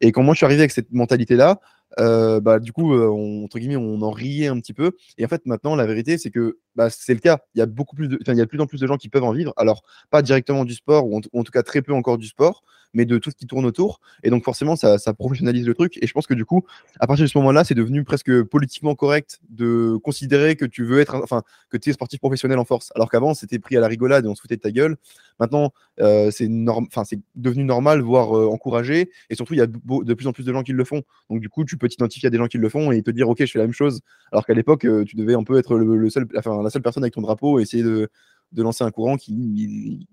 Et 0.00 0.12
quand 0.12 0.22
moi, 0.22 0.34
je 0.34 0.38
suis 0.38 0.46
arrivé 0.46 0.60
avec 0.60 0.70
cette 0.70 0.92
mentalité-là, 0.92 1.60
euh, 1.98 2.40
bah, 2.40 2.58
du 2.58 2.72
coup, 2.72 2.94
euh, 2.94 3.08
on, 3.08 3.44
entre 3.44 3.58
guillemets, 3.58 3.76
on 3.76 4.02
en 4.02 4.10
riait 4.10 4.48
un 4.48 4.58
petit 4.60 4.72
peu. 4.72 4.92
Et 5.18 5.24
en 5.24 5.28
fait, 5.28 5.46
maintenant, 5.46 5.76
la 5.76 5.86
vérité, 5.86 6.18
c'est 6.18 6.30
que 6.30 6.58
bah, 6.74 6.90
c'est 6.90 7.14
le 7.14 7.20
cas. 7.20 7.38
Il 7.54 7.58
y 7.58 7.62
a 7.62 7.66
beaucoup 7.66 7.96
plus 7.96 8.08
de, 8.08 8.18
il 8.26 8.34
y 8.34 8.40
a 8.40 8.44
de 8.44 8.48
plus 8.48 8.60
en 8.60 8.66
plus 8.66 8.80
de 8.80 8.86
gens 8.86 8.96
qui 8.96 9.08
peuvent 9.08 9.24
en 9.24 9.32
vivre. 9.32 9.52
Alors, 9.56 9.82
pas 10.10 10.22
directement 10.22 10.64
du 10.64 10.74
sport, 10.74 11.06
ou 11.06 11.16
en, 11.32 11.42
tout 11.42 11.52
cas 11.52 11.62
très 11.62 11.82
peu 11.82 11.92
encore 11.92 12.18
du 12.18 12.26
sport, 12.26 12.64
mais 12.92 13.04
de 13.04 13.18
tout 13.18 13.30
ce 13.30 13.36
qui 13.36 13.46
tourne 13.46 13.64
autour. 13.64 14.00
Et 14.22 14.30
donc, 14.30 14.44
forcément, 14.44 14.76
ça, 14.76 14.98
ça 14.98 15.14
professionnalise 15.14 15.66
le 15.66 15.74
truc. 15.74 15.98
Et 16.02 16.06
je 16.06 16.12
pense 16.12 16.26
que 16.26 16.34
du 16.34 16.44
coup, 16.44 16.64
à 17.00 17.06
partir 17.06 17.24
de 17.24 17.30
ce 17.30 17.38
moment-là, 17.38 17.64
c'est 17.64 17.74
devenu 17.74 18.04
presque 18.04 18.42
politiquement 18.42 18.94
correct 18.94 19.40
de 19.48 19.96
considérer 20.02 20.56
que 20.56 20.64
tu 20.64 20.84
veux 20.84 21.00
être, 21.00 21.14
enfin, 21.22 21.42
que 21.70 21.76
tu 21.76 21.90
es 21.90 21.92
sportif 21.92 22.20
professionnel 22.20 22.58
en 22.58 22.64
force. 22.64 22.92
Alors 22.94 23.10
qu'avant, 23.10 23.34
c'était 23.34 23.58
pris 23.58 23.76
à 23.76 23.80
la 23.80 23.88
rigolade 23.88 24.24
et 24.24 24.28
on 24.28 24.34
se 24.34 24.40
foutait 24.42 24.56
de 24.56 24.60
ta 24.60 24.70
gueule. 24.70 24.96
Maintenant, 25.40 25.72
euh, 26.00 26.30
c'est 26.30 26.48
enfin, 26.68 27.04
c'est 27.04 27.20
devenu 27.34 27.64
normal, 27.64 28.00
voire 28.00 28.32
encouragé. 28.32 29.10
Et 29.30 29.34
surtout, 29.34 29.54
il 29.54 29.58
y 29.58 29.62
a 29.62 29.66
de 29.66 30.14
plus 30.14 30.26
en 30.26 30.32
plus 30.32 30.44
de 30.44 30.52
gens 30.52 30.62
qui 30.62 30.72
le 30.72 30.84
font. 30.84 31.02
Donc, 31.30 31.40
du 31.40 31.48
coup, 31.48 31.64
tu 31.64 31.75
peux 31.76 31.88
t'identifier 31.88 32.26
à 32.28 32.30
des 32.30 32.38
gens 32.38 32.46
qui 32.46 32.58
le 32.58 32.68
font 32.68 32.92
et 32.92 33.02
te 33.02 33.10
dire, 33.10 33.28
OK, 33.28 33.38
je 33.40 33.50
fais 33.50 33.58
la 33.58 33.64
même 33.64 33.74
chose. 33.74 34.00
Alors 34.32 34.46
qu'à 34.46 34.54
l'époque, 34.54 34.86
tu 35.06 35.16
devais 35.16 35.34
un 35.34 35.44
peu 35.44 35.58
être 35.58 35.76
le, 35.76 36.10
seul, 36.10 36.26
enfin, 36.36 36.62
la 36.62 36.70
seule 36.70 36.82
personne 36.82 37.02
avec 37.04 37.14
ton 37.14 37.22
drapeau 37.22 37.58
et 37.58 37.62
essayer 37.62 37.82
de, 37.82 38.08
lancer 38.56 38.84
un 38.84 38.90
courant 38.90 39.16
qui, 39.16 40.06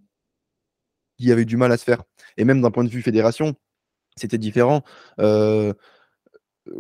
qui 1.18 1.32
avait 1.32 1.46
du 1.46 1.58
mal 1.58 1.72
à 1.72 1.78
se 1.78 1.84
faire. 1.84 2.04
Et 2.38 2.46
même 2.46 2.62
d'un 2.62 2.72
point 2.72 2.84
de 2.84 2.90
vue 2.90 3.02
fédération, 3.02 3.56
c'était 4.16 4.38
différent. 4.38 4.84
Euh, 5.20 5.74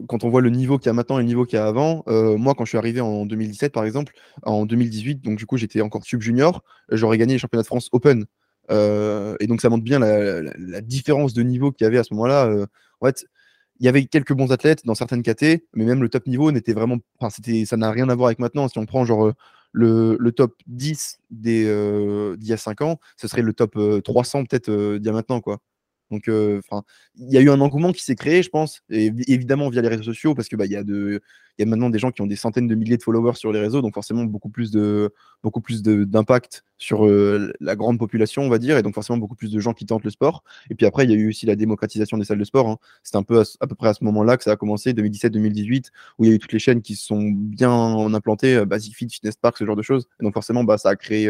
quand 0.08 0.24
on 0.24 0.30
voit 0.30 0.42
le 0.42 0.50
niveau 0.50 0.78
qu'il 0.78 0.88
y 0.88 0.90
a 0.90 0.94
maintenant 0.94 1.20
et 1.20 1.22
le 1.22 1.28
niveau 1.28 1.46
qu'il 1.46 1.58
y 1.58 1.60
a 1.60 1.66
avant, 1.66 2.04
euh, 2.08 2.38
moi, 2.38 2.56
quand 2.56 2.66
je 2.66 2.70
suis 2.70 2.78
arrivé 2.78 3.02
en 3.02 3.26
2017, 3.26 3.74
par 3.74 3.84
exemple, 3.84 4.14
en 4.44 4.66
2018, 4.66 5.22
donc 5.22 5.38
du 5.38 5.46
coup, 5.46 5.58
j'étais 5.58 5.82
encore 5.82 6.04
sub-junior, 6.06 6.64
j'aurais 6.90 7.18
gagné 7.18 7.34
les 7.34 7.40
championnats 7.40 7.64
de 7.64 7.68
France 7.68 7.90
Open. 7.92 8.26
Euh, 8.72 9.36
et 9.42 9.48
donc, 9.48 9.60
ça 9.60 9.70
montre 9.70 9.84
bien 9.84 10.00
la, 10.00 10.82
différence 10.82 11.34
de 11.34 11.44
niveau 11.44 11.72
qu'il 11.72 11.84
y 11.84 11.88
avait 11.88 11.98
à 11.98 12.04
ce 12.04 12.14
moment-là. 12.14 12.66
en 13.02 13.06
fait, 13.06 13.26
il 13.84 13.86
y 13.86 13.90
avait 13.90 14.06
quelques 14.06 14.32
bons 14.32 14.54
athlètes 14.54 14.86
dans 14.86 14.96
certaines 14.96 15.24
KT, 15.24 15.66
mais 15.74 15.84
même 15.84 16.02
le 16.02 16.08
top 16.08 16.26
niveau 16.28 16.54
n'était 16.54 16.72
vraiment. 16.72 17.00
Enfin, 17.20 17.30
c'était, 17.30 17.66
ça 17.66 17.76
n'a 17.76 17.92
rien 17.92 18.08
à 18.08 18.16
voir 18.16 18.28
avec 18.28 18.40
maintenant. 18.40 18.70
Si 18.70 18.78
on 18.78 18.86
prend 18.86 19.04
genre 19.04 19.26
euh, 19.26 19.34
le, 19.74 20.32
top 20.32 20.56
10 20.68 21.20
des, 21.32 21.66
euh, 21.68 22.38
d'il 22.38 22.48
y 22.48 22.54
a 22.54 22.58
5 22.58 22.80
ans, 22.80 23.02
ce 23.18 23.28
serait 23.28 23.42
le 23.42 23.52
top 23.52 23.78
300 24.06 24.40
euh, 24.40 24.44
peut-être 24.50 24.72
d'il 24.72 25.06
y 25.06 25.10
a 25.10 25.12
maintenant. 25.12 25.42
Quoi. 25.42 25.60
Donc, 26.12 26.30
enfin, 26.30 26.84
il 27.16 27.32
y 27.32 27.38
a 27.38 27.42
eu 27.42 27.50
un 27.50 27.62
engouement 27.62 27.92
qui 27.92 28.04
s'est 28.04 28.16
créé, 28.16 28.44
je 28.44 28.50
pense, 28.50 28.82
et 28.90 29.12
évidemment 29.28 29.70
via 29.70 29.82
les 29.82 29.88
réseaux 29.88 30.04
sociaux, 30.04 30.36
parce 30.36 30.48
que 30.48 30.56
bah, 30.56 30.66
y 30.66 30.76
a 30.76 30.84
y 31.60 31.64
a 31.64 31.66
maintenant 31.66 31.90
des 31.90 32.00
gens 32.00 32.12
qui 32.12 32.22
ont 32.22 32.28
des 32.28 32.36
centaines 32.36 32.68
de 32.68 32.76
milliers 32.76 32.98
de 32.98 33.04
followers 33.04 33.36
sur 33.36 33.52
les 33.52 33.60
réseaux, 33.60 33.82
donc 33.82 33.94
forcément 33.94 34.24
beaucoup 34.24 34.50
plus 34.50 34.72
d'impact 34.72 36.64
sur 36.78 37.06
la 37.06 37.76
grande 37.76 38.00
population, 38.00 38.44
on 38.44 38.50
va 38.50 38.58
dire, 38.58 38.78
et 38.78 38.84
donc 38.84 38.94
forcément 38.96 39.18
beaucoup 39.18 39.36
plus 39.36 39.52
de 39.52 39.60
gens 39.60 39.74
qui 39.74 39.86
tentent 39.86 40.04
le 40.04 40.10
sport. 40.10 40.44
Et 40.70 40.76
puis 40.76 40.86
après, 40.86 41.04
il 41.06 41.12
y 41.12 41.14
a 41.14 41.18
eu 41.18 41.30
aussi 41.30 41.46
la 41.46 41.56
démocratisation 41.56 42.18
des 42.18 42.26
salles 42.26 42.40
de 42.40 42.44
sport. 42.44 42.68
Hein. 42.68 42.78
C'était 43.04 43.18
un 43.18 43.24
peu 43.24 43.44
à, 43.60 43.68
peu 43.68 43.76
près 43.76 43.90
à 43.90 43.94
ce 43.94 44.04
moment-là 44.04 44.38
que 44.38 44.44
ça 44.44 44.52
a 44.52 44.56
commencé, 44.56 44.94
2017-2018, 44.94 45.90
où 46.18 46.26
il 46.26 46.30
y 46.30 46.32
a 46.32 46.36
eu 46.36 46.40
toutes 46.40 46.54
les 46.54 46.60
chaînes 46.60 46.82
qui 46.82 46.96
se 46.96 47.06
sont 47.06 47.30
bien 47.32 48.14
implantées, 48.14 48.66
Basic 48.66 48.96
Fit, 48.96 49.10
Fitness 49.10 49.36
Park, 49.36 49.58
ce 49.58 49.66
genre 49.66 49.76
de 49.76 49.82
choses. 49.84 50.08
Donc 50.22 50.34
forcément, 50.34 50.64
bah, 50.64 50.78
ça 50.78 50.90
a 50.90 50.96
créé 50.96 51.30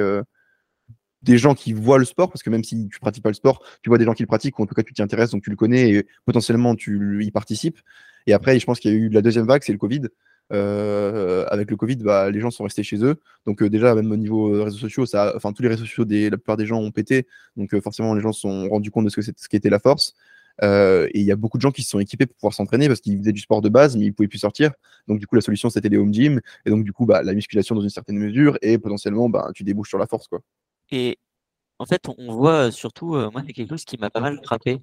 des 1.24 1.38
gens 1.38 1.56
qui 1.56 1.74
voient 1.74 1.98
le 1.98 2.06
sport, 2.06 2.30
parce 2.30 2.44
que 2.44 2.50
même 2.50 2.64
si 2.64 2.88
tu 2.90 3.00
pratiques 3.00 3.24
pas 3.24 3.30
le 3.30 3.36
sport, 3.36 3.64
tu 3.82 3.90
vois 3.90 3.98
des 3.98 4.06
gens 4.06 4.14
qui 4.14 4.24
le 4.24 4.28
pratiquent, 4.28 4.60
ou 4.60 4.64
en 4.64 4.66
tout 4.66 4.76
cas 4.76 4.84
tu 4.84 4.94
t'y 4.94 5.02
intéresses, 5.02 5.32
donc 5.32 5.44
tu 5.44 5.50
le 5.50 5.56
connais 5.56 5.90
et 5.92 6.08
potentiellement 6.26 6.76
tu 6.76 7.24
y 7.24 7.32
participes. 7.32 7.80
Et 8.28 8.34
après, 8.34 8.60
je 8.60 8.66
pense 8.66 8.80
qu'il 8.80 8.92
y 8.92 8.94
a 8.94 8.98
eu 8.98 9.10
la 9.10 9.22
deuxième 9.22 9.46
vague, 9.46 9.64
c'est 9.64 9.72
le 9.72 9.78
Covid. 9.78 10.04
Euh, 10.52 11.46
avec 11.50 11.72
le 11.72 11.78
Covid, 11.78 11.96
bah, 11.98 12.30
les 12.30 12.40
gens 12.40 12.52
sont 12.52 12.64
restés 12.64 12.84
chez 12.84 13.04
eux. 13.04 13.16
Donc 13.46 13.62
euh, 13.62 13.70
déjà, 13.70 13.96
même 13.96 14.12
au 14.12 14.18
niveau 14.18 14.64
réseaux 14.64 14.78
sociaux, 14.78 15.06
ça, 15.06 15.34
enfin 15.36 15.54
tous 15.54 15.64
les 15.64 15.70
réseaux 15.70 15.86
sociaux, 15.86 16.06
des, 16.06 16.30
la 16.30 16.38
plupart 16.38 16.58
des 16.58 16.66
gens 16.66 16.80
ont 16.80 16.92
pété. 16.92 17.28
Donc 17.56 17.74
euh, 17.74 17.82
forcément, 17.82 18.14
les 18.14 18.22
gens 18.22 18.34
se 18.34 18.42
sont 18.42 18.70
rendus 18.70 18.92
compte 18.92 19.06
de 19.06 19.10
ce 19.10 19.16
que 19.16 19.22
ce 19.22 19.50
qu'était 19.50 19.70
la 19.70 19.80
force. 19.80 20.14
et 20.62 21.10
il 21.20 21.24
y 21.26 21.32
a 21.32 21.36
beaucoup 21.36 21.58
de 21.58 21.62
gens 21.62 21.72
qui 21.72 21.84
se 21.84 21.90
sont 21.90 22.00
équipés 22.00 22.26
pour 22.28 22.36
pouvoir 22.36 22.54
s'entraîner 22.54 22.88
parce 22.88 23.02
qu'ils 23.02 23.18
faisaient 23.20 23.32
du 23.32 23.42
sport 23.42 23.62
de 23.62 23.70
base, 23.70 23.98
mais 23.98 24.06
ils 24.06 24.14
pouvaient 24.14 24.28
plus 24.28 24.40
sortir. 24.40 24.72
Donc 25.08 25.20
du 25.20 25.28
coup, 25.28 25.36
la 25.36 25.42
solution 25.42 25.70
c'était 25.70 25.90
les 25.90 25.98
home 25.98 26.14
gym. 26.14 26.42
Et 26.66 26.70
donc 26.70 26.84
du 26.84 26.94
coup, 26.94 27.06
bah, 27.06 27.24
la 27.24 27.34
musculation 27.34 27.76
dans 27.76 27.82
une 27.82 27.90
certaine 27.90 28.18
mesure 28.18 28.58
et 28.62 28.78
potentiellement, 28.78 29.30
bah, 29.30 29.50
tu 29.56 29.64
débouches 29.64 29.90
sur 29.90 29.98
la 29.98 30.08
force, 30.08 30.28
quoi. 30.28 30.42
Et 30.94 31.18
en 31.80 31.88
fait, 31.88 32.08
on 32.20 32.32
voit 32.32 32.72
surtout, 32.72 33.16
moi, 33.32 33.42
c'est 33.46 33.54
quelque 33.54 33.72
chose 33.72 33.84
qui 33.84 33.98
m'a 33.98 34.12
pas 34.12 34.20
mal 34.20 34.40
frappé. 34.44 34.80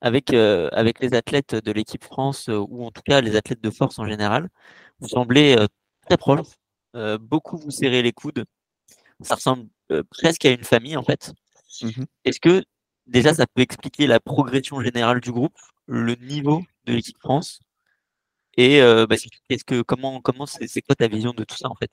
avec, 0.00 0.32
avec 0.32 1.00
les 1.00 1.14
athlètes 1.14 1.54
de 1.54 1.70
l'équipe 1.70 2.04
France, 2.04 2.48
ou 2.48 2.84
en 2.84 2.90
tout 2.90 3.02
cas 3.02 3.20
les 3.20 3.36
athlètes 3.36 3.62
de 3.62 3.70
force 3.70 4.00
en 4.00 4.06
général, 4.06 4.48
vous 4.98 5.08
semblez 5.08 5.56
très 6.06 6.16
proches. 6.16 6.48
beaucoup 7.20 7.56
vous 7.56 7.70
serrez 7.70 8.02
les 8.02 8.12
coudes. 8.12 8.44
Ça 9.20 9.36
ressemble 9.36 9.68
presque 10.10 10.44
à 10.44 10.50
une 10.50 10.64
famille, 10.64 10.96
en 10.96 11.04
fait. 11.04 11.32
Mmh 11.82 12.04
Est-ce 12.24 12.40
que 12.40 12.64
déjà 13.06 13.32
ça 13.32 13.46
peut 13.46 13.62
expliquer 13.62 14.08
la 14.08 14.18
progression 14.18 14.80
générale 14.80 15.20
du 15.20 15.30
groupe, 15.30 15.56
le 15.86 16.16
niveau 16.16 16.64
de 16.86 16.94
l'équipe 16.94 17.18
France? 17.20 17.60
Et 18.56 18.80
bah, 18.80 19.16
ce 19.16 19.64
que 19.64 19.82
comment 19.82 20.20
comment 20.20 20.46
c'est 20.46 20.82
quoi 20.82 20.96
ta 20.96 21.06
vision 21.06 21.32
de 21.32 21.44
tout 21.44 21.56
ça 21.56 21.68
en 21.70 21.76
fait? 21.76 21.92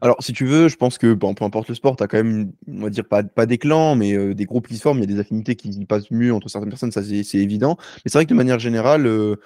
Alors, 0.00 0.16
si 0.20 0.32
tu 0.32 0.44
veux, 0.44 0.68
je 0.68 0.76
pense 0.76 0.98
que 0.98 1.14
bon, 1.14 1.34
peu 1.34 1.44
importe 1.44 1.68
le 1.68 1.74
sport, 1.74 1.96
tu 1.96 2.02
as 2.02 2.06
quand 2.06 2.16
même, 2.16 2.52
on 2.68 2.82
va 2.82 2.90
dire, 2.90 3.04
pas, 3.04 3.22
pas 3.22 3.46
des 3.46 3.58
clans, 3.58 3.94
mais 3.96 4.14
euh, 4.14 4.34
des 4.34 4.44
groupes 4.44 4.68
qui 4.68 4.76
se 4.76 4.82
forment. 4.82 4.98
Il 4.98 5.02
y 5.02 5.04
a 5.04 5.14
des 5.14 5.20
affinités 5.20 5.56
qui 5.56 5.84
passent 5.86 6.10
mieux 6.10 6.32
entre 6.32 6.48
certaines 6.48 6.70
personnes, 6.70 6.92
ça 6.92 7.02
c'est 7.02 7.38
évident. 7.38 7.76
Mais 7.78 8.10
c'est 8.10 8.18
vrai 8.18 8.24
que 8.24 8.30
de 8.30 8.34
manière 8.34 8.58
générale, 8.58 9.06
euh, 9.06 9.36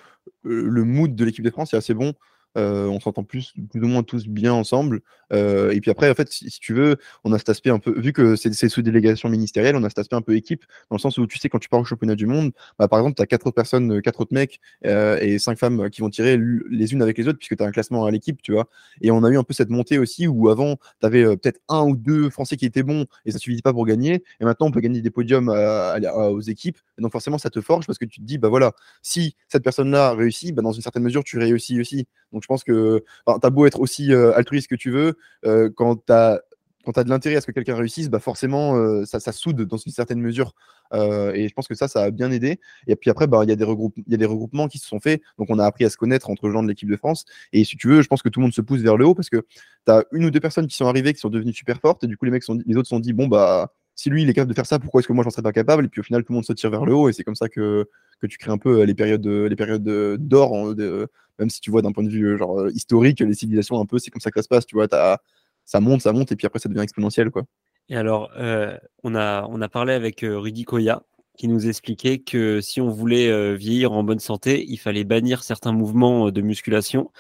le 0.43 0.85
mood 0.85 1.15
de 1.15 1.25
l'équipe 1.25 1.45
de 1.45 1.51
France 1.51 1.75
est 1.75 1.77
assez 1.77 1.95
bon. 1.95 2.15
Euh, 2.57 2.87
on 2.87 2.99
s'entend 2.99 3.25
plus, 3.25 3.53
plus 3.71 3.83
ou 3.83 3.87
moins 3.87 4.03
tous 4.03 4.27
bien 4.27 4.53
ensemble. 4.53 5.01
Euh, 5.33 5.71
et 5.71 5.81
puis 5.81 5.91
après, 5.91 6.11
en 6.11 6.15
fait, 6.15 6.33
si, 6.33 6.49
tu 6.61 6.73
veux, 6.73 6.97
on 7.25 7.33
a 7.33 7.39
cet 7.39 7.51
aspect 7.51 7.71
un 7.71 7.79
peu, 7.79 7.99
vu 7.99 8.13
que 8.13 8.37
c'est 8.37 8.69
sous 8.69 8.83
délégation 8.83 9.29
ministérielle, 9.29 9.77
on 9.77 9.85
a 9.85 9.89
cet 9.91 9.99
aspect 9.99 10.17
un 10.17 10.23
peu 10.23 10.35
équipe, 10.35 10.65
dans 10.91 10.97
le 10.97 11.01
sens 11.01 11.19
où 11.19 11.27
tu 11.27 11.39
sais, 11.39 11.49
quand 11.49 11.59
tu 11.59 11.69
pars 11.69 11.81
au 11.81 11.85
championnat 11.85 12.15
du 12.15 12.27
monde, 12.27 12.53
bah, 12.79 12.89
par 12.89 12.99
exemple, 13.01 13.17
tu 13.17 13.23
as 13.23 13.27
quatre 13.27 13.47
autres 13.47 13.55
personnes, 13.55 14.01
quatre 14.03 14.21
autres 14.21 14.35
mecs 14.35 14.61
euh, 14.87 15.19
et 15.21 15.39
cinq 15.39 15.59
femmes 15.59 15.91
qui 15.91 16.01
vont 16.01 16.11
tirer 16.11 16.39
les 16.71 16.93
unes 16.93 17.03
avec 17.03 17.19
les 17.19 17.29
autres, 17.29 17.39
puisque 17.39 17.57
tu 17.57 17.63
as 17.63 17.67
un 17.67 17.71
classement 17.71 18.07
à 18.07 18.11
l'équipe, 18.11 18.41
tu 18.43 18.53
vois. 18.53 18.69
Et 19.03 19.11
on 19.11 19.23
a 19.25 19.31
eu 19.31 19.37
un 19.37 19.45
peu 19.45 19.55
cette 19.55 19.71
montée 19.71 19.99
aussi 19.99 20.27
où 20.27 20.49
avant, 20.49 20.77
tu 21.01 21.07
avais 21.07 21.25
peut-être 21.37 21.61
un 21.69 21.83
ou 21.83 21.97
deux 21.97 22.31
Français 22.31 22.57
qui 22.57 22.67
étaient 22.67 22.83
bons 22.83 23.07
et 23.27 23.31
ça 23.31 23.39
suffisait 23.39 23.63
pas 23.63 23.73
pour 23.73 23.87
gagner. 23.87 24.25
Et 24.41 24.45
maintenant, 24.45 24.67
on 24.69 24.71
peut 24.71 24.81
gagner 24.81 25.03
des 25.03 25.11
podiums 25.11 25.49
aux 25.49 26.41
équipes. 26.41 26.79
Donc, 26.99 27.13
forcément, 27.13 27.39
ça 27.39 27.51
te 27.51 27.61
forge 27.61 27.87
parce 27.87 27.99
que 27.99 28.05
tu 28.05 28.21
te 28.21 28.25
dis, 28.25 28.39
bah 28.39 28.49
voilà, 28.49 28.73
si 29.03 29.37
cette 29.49 29.63
personne-là 29.63 30.15
réussit, 30.15 30.55
bah, 30.55 30.63
dans 30.63 30.73
une 30.73 30.83
certaine 30.83 31.03
mesure, 31.03 31.23
tu 31.25 31.39
réussis 31.39 31.81
aussi. 31.81 32.07
Je 32.43 32.47
pense 32.47 32.65
que 32.65 33.05
tu 33.27 33.33
as 33.43 33.51
beau 33.51 33.67
être 33.67 33.81
aussi 33.81 34.13
euh, 34.13 34.37
altruiste 34.37 34.69
que 34.69 34.75
tu 34.75 34.91
veux, 34.91 35.17
euh, 35.45 35.71
quand 35.75 35.97
tu 36.07 36.13
as 36.13 36.41
quand 36.85 36.93
tu 36.93 37.01
as 37.01 37.05
de 37.05 37.11
l'intérêt 37.11 37.37
à 37.37 37.41
ce 37.43 37.47
que 37.47 37.53
quelqu'un 37.53 37.75
réussisse, 37.75 38.09
bah 38.09 38.19
forcément, 38.19 38.77
euh, 38.77 39.05
ça, 39.05 39.21
ça, 39.21 39.31
soude 39.31 39.61
dans 39.63 39.77
une 39.77 39.93
certaine 39.93 40.21
mesure. 40.21 40.55
Et 40.95 41.47
je 41.47 41.53
pense 41.53 41.69
que 41.69 41.75
ça, 41.75 41.87
ça 41.87 42.05
a 42.05 42.11
bien 42.11 42.31
aidé. 42.31 42.61
Et 42.87 42.97
puis 42.97 43.11
après, 43.11 43.27
bah, 43.27 43.41
il 43.43 43.51
y, 43.51 43.53
a 43.53 43.57
des 43.57 43.67
y 43.67 44.15
a 44.15 44.17
des 44.17 44.25
regroupements 44.25 44.69
qui 44.69 44.79
se 44.79 44.89
sont 44.89 44.99
faits. 44.99 45.21
Donc, 45.39 45.49
on 45.51 45.59
a 45.59 45.67
appris 45.67 45.85
à 45.85 45.91
se 45.91 45.99
connaître 45.99 46.31
entre 46.31 46.49
gens 46.49 46.63
de 46.63 46.69
l'équipe 46.69 46.89
de 46.89 46.97
France. 46.97 47.27
Et 47.53 47.65
si 47.65 47.77
tu 47.77 47.89
veux, 47.89 48.01
je 48.01 48.09
pense 48.09 48.23
que 48.23 48.31
tout 48.31 48.41
le 48.41 48.45
monde 48.45 48.55
se 48.55 48.63
pousse 48.63 48.81
vers 48.81 48.97
le 48.97 49.05
haut 49.05 49.15
parce 49.15 49.29
que 49.29 49.45
tu 49.85 49.93
as 49.93 50.03
une 50.13 50.25
ou 50.25 50.31
deux 50.31 50.41
personnes 50.41 50.67
qui 50.67 50.77
sont 50.77 50.87
arrivées, 50.87 51.13
qui 51.13 51.21
sont 51.21 51.29
devenues 51.29 51.53
super 51.53 51.79
fortes. 51.79 52.05
Et 52.05 52.07
du 52.07 52.17
coup, 52.17 52.25
les 52.25 52.31
mecs 52.31 52.43
sont, 52.43 52.59
les 52.65 52.77
autres 52.77 52.89
se 52.89 52.95
sont 52.95 53.01
dit, 53.01 53.13
bon, 53.13 53.27
bah, 53.27 53.71
si 53.99 54.09
lui, 54.09 54.23
il 54.23 54.31
est 54.31 54.33
capable 54.33 54.51
de 54.51 54.55
faire 54.55 54.65
ça, 54.65 54.79
pourquoi 54.79 55.01
est-ce 55.01 55.09
que 55.09 55.13
moi, 55.13 55.25
j'en 55.25 55.31
serais 55.31 55.43
pas 55.43 55.53
capable? 55.53 55.85
Et 55.85 55.89
puis 55.89 56.01
au 56.01 56.05
final, 56.05 56.23
tout 56.23 56.33
le 56.33 56.37
monde 56.37 56.45
se 56.45 56.53
tire 56.53 56.71
vers 56.71 56.87
le 56.87 56.95
haut. 56.95 57.09
Et 57.09 57.13
c'est 57.13 57.25
comme 57.25 57.35
ça 57.35 57.49
que, 57.49 57.87
que 58.21 58.27
tu 58.29 58.39
crées 58.39 58.53
un 58.53 58.59
peu 58.59 58.85
les 58.85 58.95
périodes, 58.95 59.27
les 59.27 59.57
périodes 59.57 59.83
d'or, 60.19 60.53
même 61.39 61.51
si 61.51 61.61
tu 61.61 61.71
vois 61.71 61.83
d'un 61.83 61.93
point 61.93 62.05
de 62.05 62.09
vue 62.09 62.37
genre, 62.39 62.69
historique, 62.71 63.21
les 63.21 63.35
civilisations, 63.35 63.81
un 63.81 63.87
peu, 63.87 63.99
c'est 63.99 64.11
comme 64.11 64.21
ça 64.21 64.31
que 64.31 64.39
ça 64.39 64.43
se 64.43 64.49
passe. 64.49 64.67
Tu 64.67 64.75
vois, 64.75 64.89
ça 65.65 65.81
monte, 65.81 66.01
ça 66.01 66.13
monte, 66.13 66.33
et 66.33 66.37
puis 66.37 66.47
après, 66.47 66.59
ça 66.59 66.69
devient 66.69 66.81
exponentiel. 66.81 67.31
Quoi. 67.31 67.45
Et 67.89 67.97
alors, 67.97 68.31
euh, 68.39 68.77
on, 69.05 69.15
a, 69.15 69.47
on 69.49 69.61
a 69.61 69.69
parlé 69.69 69.93
avec 69.93 70.23
euh, 70.23 70.39
Rudy 70.39 70.65
Koya, 70.65 71.03
qui 71.37 71.47
nous 71.47 71.69
expliquait 71.69 72.19
que 72.19 72.61
si 72.61 72.81
on 72.81 72.89
voulait 72.89 73.29
euh, 73.29 73.55
vieillir 73.55 73.93
en 73.93 74.03
bonne 74.03 74.19
santé, 74.19 74.65
il 74.67 74.79
fallait 74.79 75.05
bannir 75.05 75.43
certains 75.43 75.73
mouvements 75.73 76.31
de 76.31 76.41
musculation, 76.41 77.11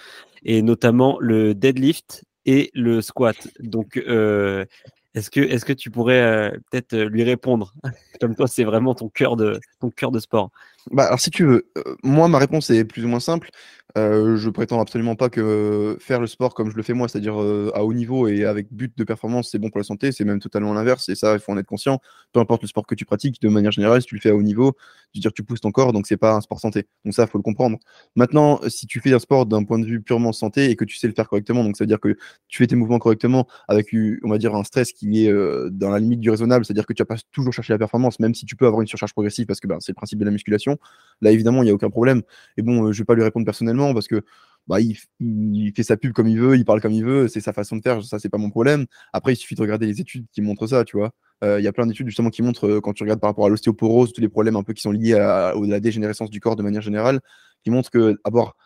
et 0.44 0.62
notamment 0.62 1.18
le 1.20 1.54
deadlift 1.54 2.24
et 2.46 2.70
le 2.74 3.02
squat. 3.02 3.48
Donc, 3.60 3.96
est-ce 3.96 5.30
que, 5.30 5.40
est 5.40 5.64
que 5.64 5.72
tu 5.72 5.90
pourrais 5.90 6.52
peut-être 6.70 6.96
lui 6.96 7.22
répondre? 7.22 7.74
Comme 8.20 8.34
toi, 8.34 8.46
c'est 8.46 8.64
vraiment 8.64 8.94
ton 8.94 9.08
cœur 9.08 9.36
de, 9.36 9.60
ton 9.80 9.90
cœur 9.90 10.10
de 10.10 10.18
sport. 10.18 10.50
Bah, 10.90 11.04
alors, 11.06 11.20
si 11.20 11.30
tu 11.30 11.44
veux, 11.44 11.70
moi, 12.02 12.28
ma 12.28 12.38
réponse 12.38 12.70
est 12.70 12.84
plus 12.84 13.04
ou 13.04 13.08
moins 13.08 13.20
simple. 13.20 13.50
Euh, 13.96 14.36
je 14.36 14.50
prétends 14.50 14.80
absolument 14.80 15.16
pas 15.16 15.30
que 15.30 15.96
faire 15.98 16.20
le 16.20 16.26
sport 16.26 16.52
comme 16.54 16.70
je 16.70 16.76
le 16.76 16.82
fais 16.82 16.92
moi, 16.92 17.08
c'est-à-dire 17.08 17.40
euh, 17.40 17.70
à 17.74 17.84
haut 17.84 17.94
niveau 17.94 18.28
et 18.28 18.44
avec 18.44 18.72
but 18.72 18.96
de 18.96 19.02
performance, 19.02 19.48
c'est 19.50 19.58
bon 19.58 19.70
pour 19.70 19.78
la 19.78 19.84
santé. 19.84 20.12
C'est 20.12 20.24
même 20.24 20.40
totalement 20.40 20.74
l'inverse. 20.74 21.08
Et 21.08 21.14
ça, 21.14 21.34
il 21.34 21.40
faut 21.40 21.52
en 21.52 21.58
être 21.58 21.66
conscient. 21.66 22.00
Peu 22.32 22.40
importe 22.40 22.62
le 22.62 22.68
sport 22.68 22.86
que 22.86 22.94
tu 22.94 23.04
pratiques, 23.04 23.40
de 23.40 23.48
manière 23.48 23.72
générale, 23.72 24.02
si 24.02 24.08
tu 24.08 24.14
le 24.14 24.20
fais 24.20 24.30
à 24.30 24.36
haut 24.36 24.42
niveau, 24.42 24.74
tu 25.12 25.20
dire 25.20 25.32
tu 25.32 25.42
pousses 25.42 25.60
ton 25.60 25.70
corps, 25.70 25.92
donc 25.92 26.06
c'est 26.06 26.16
pas 26.16 26.34
un 26.34 26.40
sport 26.40 26.60
santé. 26.60 26.86
Donc 27.04 27.14
ça, 27.14 27.24
il 27.24 27.28
faut 27.28 27.38
le 27.38 27.42
comprendre. 27.42 27.78
Maintenant, 28.14 28.60
si 28.68 28.86
tu 28.86 29.00
fais 29.00 29.12
un 29.12 29.18
sport 29.18 29.46
d'un 29.46 29.64
point 29.64 29.78
de 29.78 29.86
vue 29.86 30.00
purement 30.02 30.32
santé 30.32 30.70
et 30.70 30.76
que 30.76 30.84
tu 30.84 30.96
sais 30.96 31.06
le 31.06 31.14
faire 31.14 31.28
correctement, 31.28 31.64
donc 31.64 31.76
ça 31.76 31.84
veut 31.84 31.88
dire 31.88 32.00
que 32.00 32.16
tu 32.48 32.58
fais 32.58 32.66
tes 32.66 32.76
mouvements 32.76 32.98
correctement 32.98 33.46
avec, 33.68 33.88
on 34.22 34.28
va 34.28 34.38
dire, 34.38 34.54
un 34.54 34.64
stress 34.64 34.92
qui 34.92 35.26
est 35.26 35.32
euh, 35.32 35.70
dans 35.70 35.90
la 35.90 35.98
limite 35.98 36.20
du 36.20 36.30
raisonnable, 36.30 36.64
c'est-à-dire 36.64 36.86
que 36.86 36.92
tu 36.92 37.02
vas 37.02 37.06
pas 37.06 37.16
toujours 37.32 37.52
chercher 37.52 37.72
la 37.72 37.78
performance, 37.78 38.07
même 38.18 38.34
si 38.34 38.46
tu 38.46 38.56
peux 38.56 38.66
avoir 38.66 38.80
une 38.80 38.88
surcharge 38.88 39.12
progressive 39.12 39.46
parce 39.46 39.60
que 39.60 39.66
ben, 39.66 39.78
c'est 39.80 39.92
le 39.92 39.96
principe 39.96 40.18
de 40.18 40.24
la 40.24 40.30
musculation. 40.30 40.78
Là, 41.20 41.30
évidemment, 41.30 41.62
il 41.62 41.66
n'y 41.66 41.70
a 41.70 41.74
aucun 41.74 41.90
problème. 41.90 42.22
Et 42.56 42.62
bon, 42.62 42.92
je 42.92 42.98
vais 42.98 43.04
pas 43.04 43.14
lui 43.14 43.22
répondre 43.22 43.44
personnellement 43.44 43.92
parce 43.94 44.08
que 44.08 44.22
bah, 44.68 44.78
il, 44.80 45.72
fait 45.74 45.82
sa 45.82 45.96
pub 45.96 46.12
comme 46.12 46.28
il 46.28 46.38
veut, 46.38 46.56
il 46.56 46.64
parle 46.64 46.80
comme 46.80 46.92
il 46.92 47.04
veut, 47.04 47.26
c'est 47.26 47.40
sa 47.40 47.54
façon 47.54 47.76
de 47.76 47.82
faire, 47.82 48.04
ça 48.04 48.18
c'est 48.18 48.28
pas 48.28 48.38
mon 48.38 48.50
problème. 48.50 48.86
Après, 49.12 49.32
il 49.32 49.36
suffit 49.36 49.54
de 49.54 49.62
regarder 49.62 49.86
les 49.86 50.00
études 50.00 50.26
qui 50.30 50.42
montrent 50.42 50.66
ça, 50.66 50.84
tu 50.84 50.96
vois. 50.98 51.12
Euh, 51.42 51.60
il 51.60 51.64
y 51.64 51.68
a 51.68 51.72
plein 51.72 51.86
d'études 51.86 52.06
justement 52.06 52.30
qui 52.30 52.42
montrent, 52.42 52.68
euh, 52.68 52.80
quand 52.80 52.92
tu 52.92 53.02
regardes 53.02 53.20
par 53.20 53.30
rapport 53.30 53.46
à 53.46 53.48
l'ostéoporose, 53.48 54.12
tous 54.12 54.20
les 54.20 54.28
problèmes 54.28 54.56
un 54.56 54.62
peu 54.62 54.74
qui 54.74 54.82
sont 54.82 54.90
liés 54.90 55.14
à, 55.14 55.54
la 55.56 55.80
dégénérescence 55.80 56.30
du 56.30 56.40
corps 56.40 56.56
de 56.56 56.62
manière 56.62 56.82
générale, 56.82 57.20
qui 57.64 57.70
montrent 57.70 57.90
que 57.90 58.16
avoir 58.24 58.56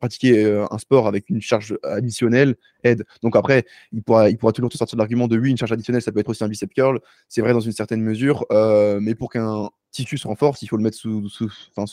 pratiquer 0.00 0.44
euh, 0.44 0.66
un 0.70 0.78
sport 0.78 1.06
avec 1.06 1.30
une 1.30 1.40
charge 1.40 1.78
additionnelle 1.82 2.56
aide. 2.82 3.04
Donc 3.22 3.36
après, 3.36 3.64
il 3.92 4.02
pourra, 4.02 4.30
toujours 4.52 4.70
te 4.70 4.76
sortir 4.76 4.98
l'argument 4.98 5.28
de 5.28 5.38
oui, 5.38 5.50
une 5.50 5.56
charge 5.56 5.72
additionnelle, 5.72 6.02
ça 6.02 6.12
peut 6.12 6.20
être 6.20 6.28
aussi 6.28 6.44
un 6.44 6.48
bicep 6.48 6.72
curl. 6.72 7.00
C'est 7.28 7.40
vrai 7.40 7.52
dans 7.52 7.60
une 7.60 7.72
certaine 7.72 8.02
mesure, 8.02 8.46
mais 9.00 9.14
pour 9.14 9.30
qu'un 9.30 9.70
tissu 9.94 10.18
se 10.18 10.26
renforce, 10.26 10.60
il 10.62 10.66
faut 10.66 10.76
le 10.76 10.82
mettre 10.82 10.98
sous, 10.98 11.30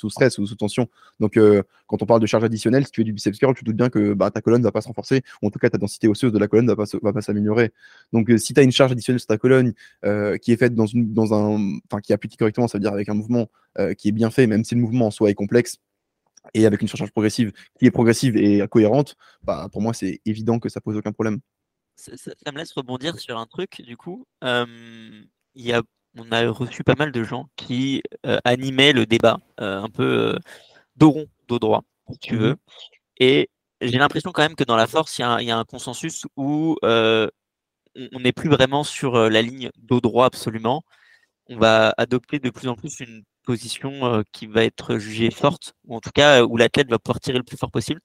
stress 0.09 0.37
ou 0.39 0.45
sous 0.45 0.55
tension. 0.55 0.89
Donc, 1.19 1.37
euh, 1.37 1.63
quand 1.87 2.01
on 2.01 2.05
parle 2.05 2.19
de 2.19 2.25
charge 2.25 2.43
additionnelle, 2.43 2.85
si 2.85 2.91
tu 2.91 3.01
fais 3.01 3.05
du 3.05 3.13
biceps 3.13 3.37
curl, 3.37 3.53
tu 3.55 3.63
doutes 3.63 3.77
bien 3.77 3.89
que 3.89 4.13
bah, 4.13 4.31
ta 4.31 4.41
colonne 4.41 4.61
ne 4.61 4.65
va 4.65 4.71
pas 4.71 4.81
se 4.81 4.87
renforcer, 4.87 5.21
ou 5.41 5.47
en 5.47 5.49
tout 5.51 5.59
cas 5.59 5.69
ta 5.69 5.77
densité 5.77 6.07
osseuse 6.07 6.33
de 6.33 6.39
la 6.39 6.47
colonne 6.47 6.65
ne 6.65 6.73
va 6.73 7.13
pas, 7.13 7.21
s'améliorer. 7.21 7.71
Donc, 8.11 8.29
euh, 8.29 8.37
si 8.37 8.53
tu 8.53 8.59
as 8.59 8.63
une 8.63 8.71
charge 8.71 8.91
additionnelle 8.91 9.19
sur 9.19 9.27
ta 9.27 9.37
colonne 9.37 9.73
euh, 10.03 10.37
qui 10.37 10.51
est 10.51 10.57
faite 10.57 10.73
dans 10.73 11.33
un. 11.33 11.79
Enfin, 11.85 12.01
qui 12.01 12.11
est 12.11 12.15
appliquée 12.15 12.37
correctement, 12.37 12.67
ça 12.67 12.77
veut 12.77 12.81
dire 12.81 12.93
avec 12.93 13.07
un 13.07 13.13
mouvement 13.13 13.47
qui 13.97 14.09
est 14.09 14.11
bien 14.11 14.29
fait, 14.29 14.47
même 14.47 14.65
si 14.65 14.75
le 14.75 14.81
mouvement 14.81 15.07
en 15.07 15.11
soi 15.11 15.29
est 15.29 15.33
complexe, 15.33 15.77
et 16.53 16.65
avec 16.65 16.81
une 16.81 16.87
surcharge 16.87 17.11
progressive 17.11 17.51
qui 17.77 17.85
est 17.85 17.91
progressive 17.91 18.35
et 18.37 18.67
cohérente, 18.67 19.15
bah, 19.43 19.69
pour 19.71 19.81
moi, 19.81 19.93
c'est 19.93 20.21
évident 20.25 20.59
que 20.59 20.69
ça 20.69 20.81
pose 20.81 20.97
aucun 20.97 21.11
problème. 21.11 21.39
Ça, 21.95 22.17
ça, 22.17 22.51
me 22.51 22.57
laisse 22.57 22.73
rebondir 22.73 23.19
sur 23.19 23.37
un 23.37 23.45
truc, 23.45 23.81
du 23.81 23.95
coup. 23.97 24.25
Il 24.43 25.65
y 25.65 25.73
a 25.73 25.81
on 26.17 26.31
a 26.31 26.49
reçu 26.49 26.83
pas 26.83 26.95
mal 26.95 27.11
de 27.11 27.23
gens 27.23 27.49
qui 27.55 28.01
euh, 28.25 28.39
animaient 28.43 28.93
le 28.93 29.05
débat, 29.05 29.39
euh, 29.59 29.81
un 29.81 29.89
peu 29.89 30.33
euh, 30.33 30.39
dos 30.95 31.11
rond, 31.11 31.27
dos 31.47 31.59
droit, 31.59 31.83
si 32.11 32.19
tu 32.19 32.35
veux. 32.35 32.53
Mmh 32.53 32.57
Et 33.17 33.49
j'ai 33.81 33.97
l'impression 33.97 34.31
quand 34.31 34.41
même 34.41 34.55
que 34.55 34.63
dans 34.63 34.75
la 34.75 34.87
force, 34.87 35.17
il 35.19 35.21
y, 35.21 35.51
a 35.51 35.57
un 35.57 35.63
consensus 35.65 36.25
où 36.35 36.77
on 36.83 38.19
n'est 38.19 38.31
plus 38.31 38.49
vraiment 38.49 38.83
sur 38.83 39.29
la 39.29 39.41
ligne 39.41 39.71
dos 39.77 40.01
droit 40.01 40.25
absolument. 40.25 40.83
On 41.47 41.57
va 41.57 41.93
adopter 41.97 42.39
de 42.39 42.49
plus 42.49 42.67
en 42.67 42.75
plus 42.75 42.99
une 42.99 43.23
position 43.43 44.23
qui 44.31 44.47
va 44.47 44.63
être 44.63 44.97
jugée 44.97 45.31
forte, 45.31 45.73
ou 45.85 45.95
en 45.95 45.99
tout 45.99 46.11
cas 46.13 46.43
où 46.43 46.57
l'athlète 46.57 46.89
va 46.89 46.99
pouvoir 46.99 47.19
tirer 47.19 47.37
le 47.37 47.43
plus 47.43 47.57
fort 47.57 47.71
possible. 47.71 48.01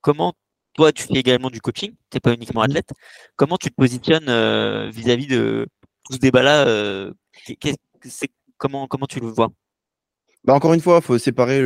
comment 0.00 0.34
toi, 0.74 0.92
tu 0.92 1.02
fais 1.02 1.14
également 1.14 1.50
du 1.50 1.60
coaching, 1.60 1.90
tu 2.10 2.16
n'es 2.16 2.20
pas 2.20 2.32
uniquement 2.32 2.60
mmh 2.62 2.64
athlète. 2.64 2.90
Comment 3.36 3.56
tu 3.56 3.70
te 3.70 3.74
positionnes 3.74 4.30
vis-à-vis 4.90 5.26
de, 5.26 5.66
ce 6.10 6.18
débat-là, 6.18 6.66
euh, 6.66 7.12
comment, 8.58 8.86
comment 8.86 9.06
tu 9.06 9.20
le 9.20 9.26
vois? 9.26 9.50
Bah 10.44 10.54
encore 10.54 10.72
une 10.72 10.80
fois, 10.80 11.00
il 11.02 11.04
faut 11.04 11.18
séparer 11.18 11.60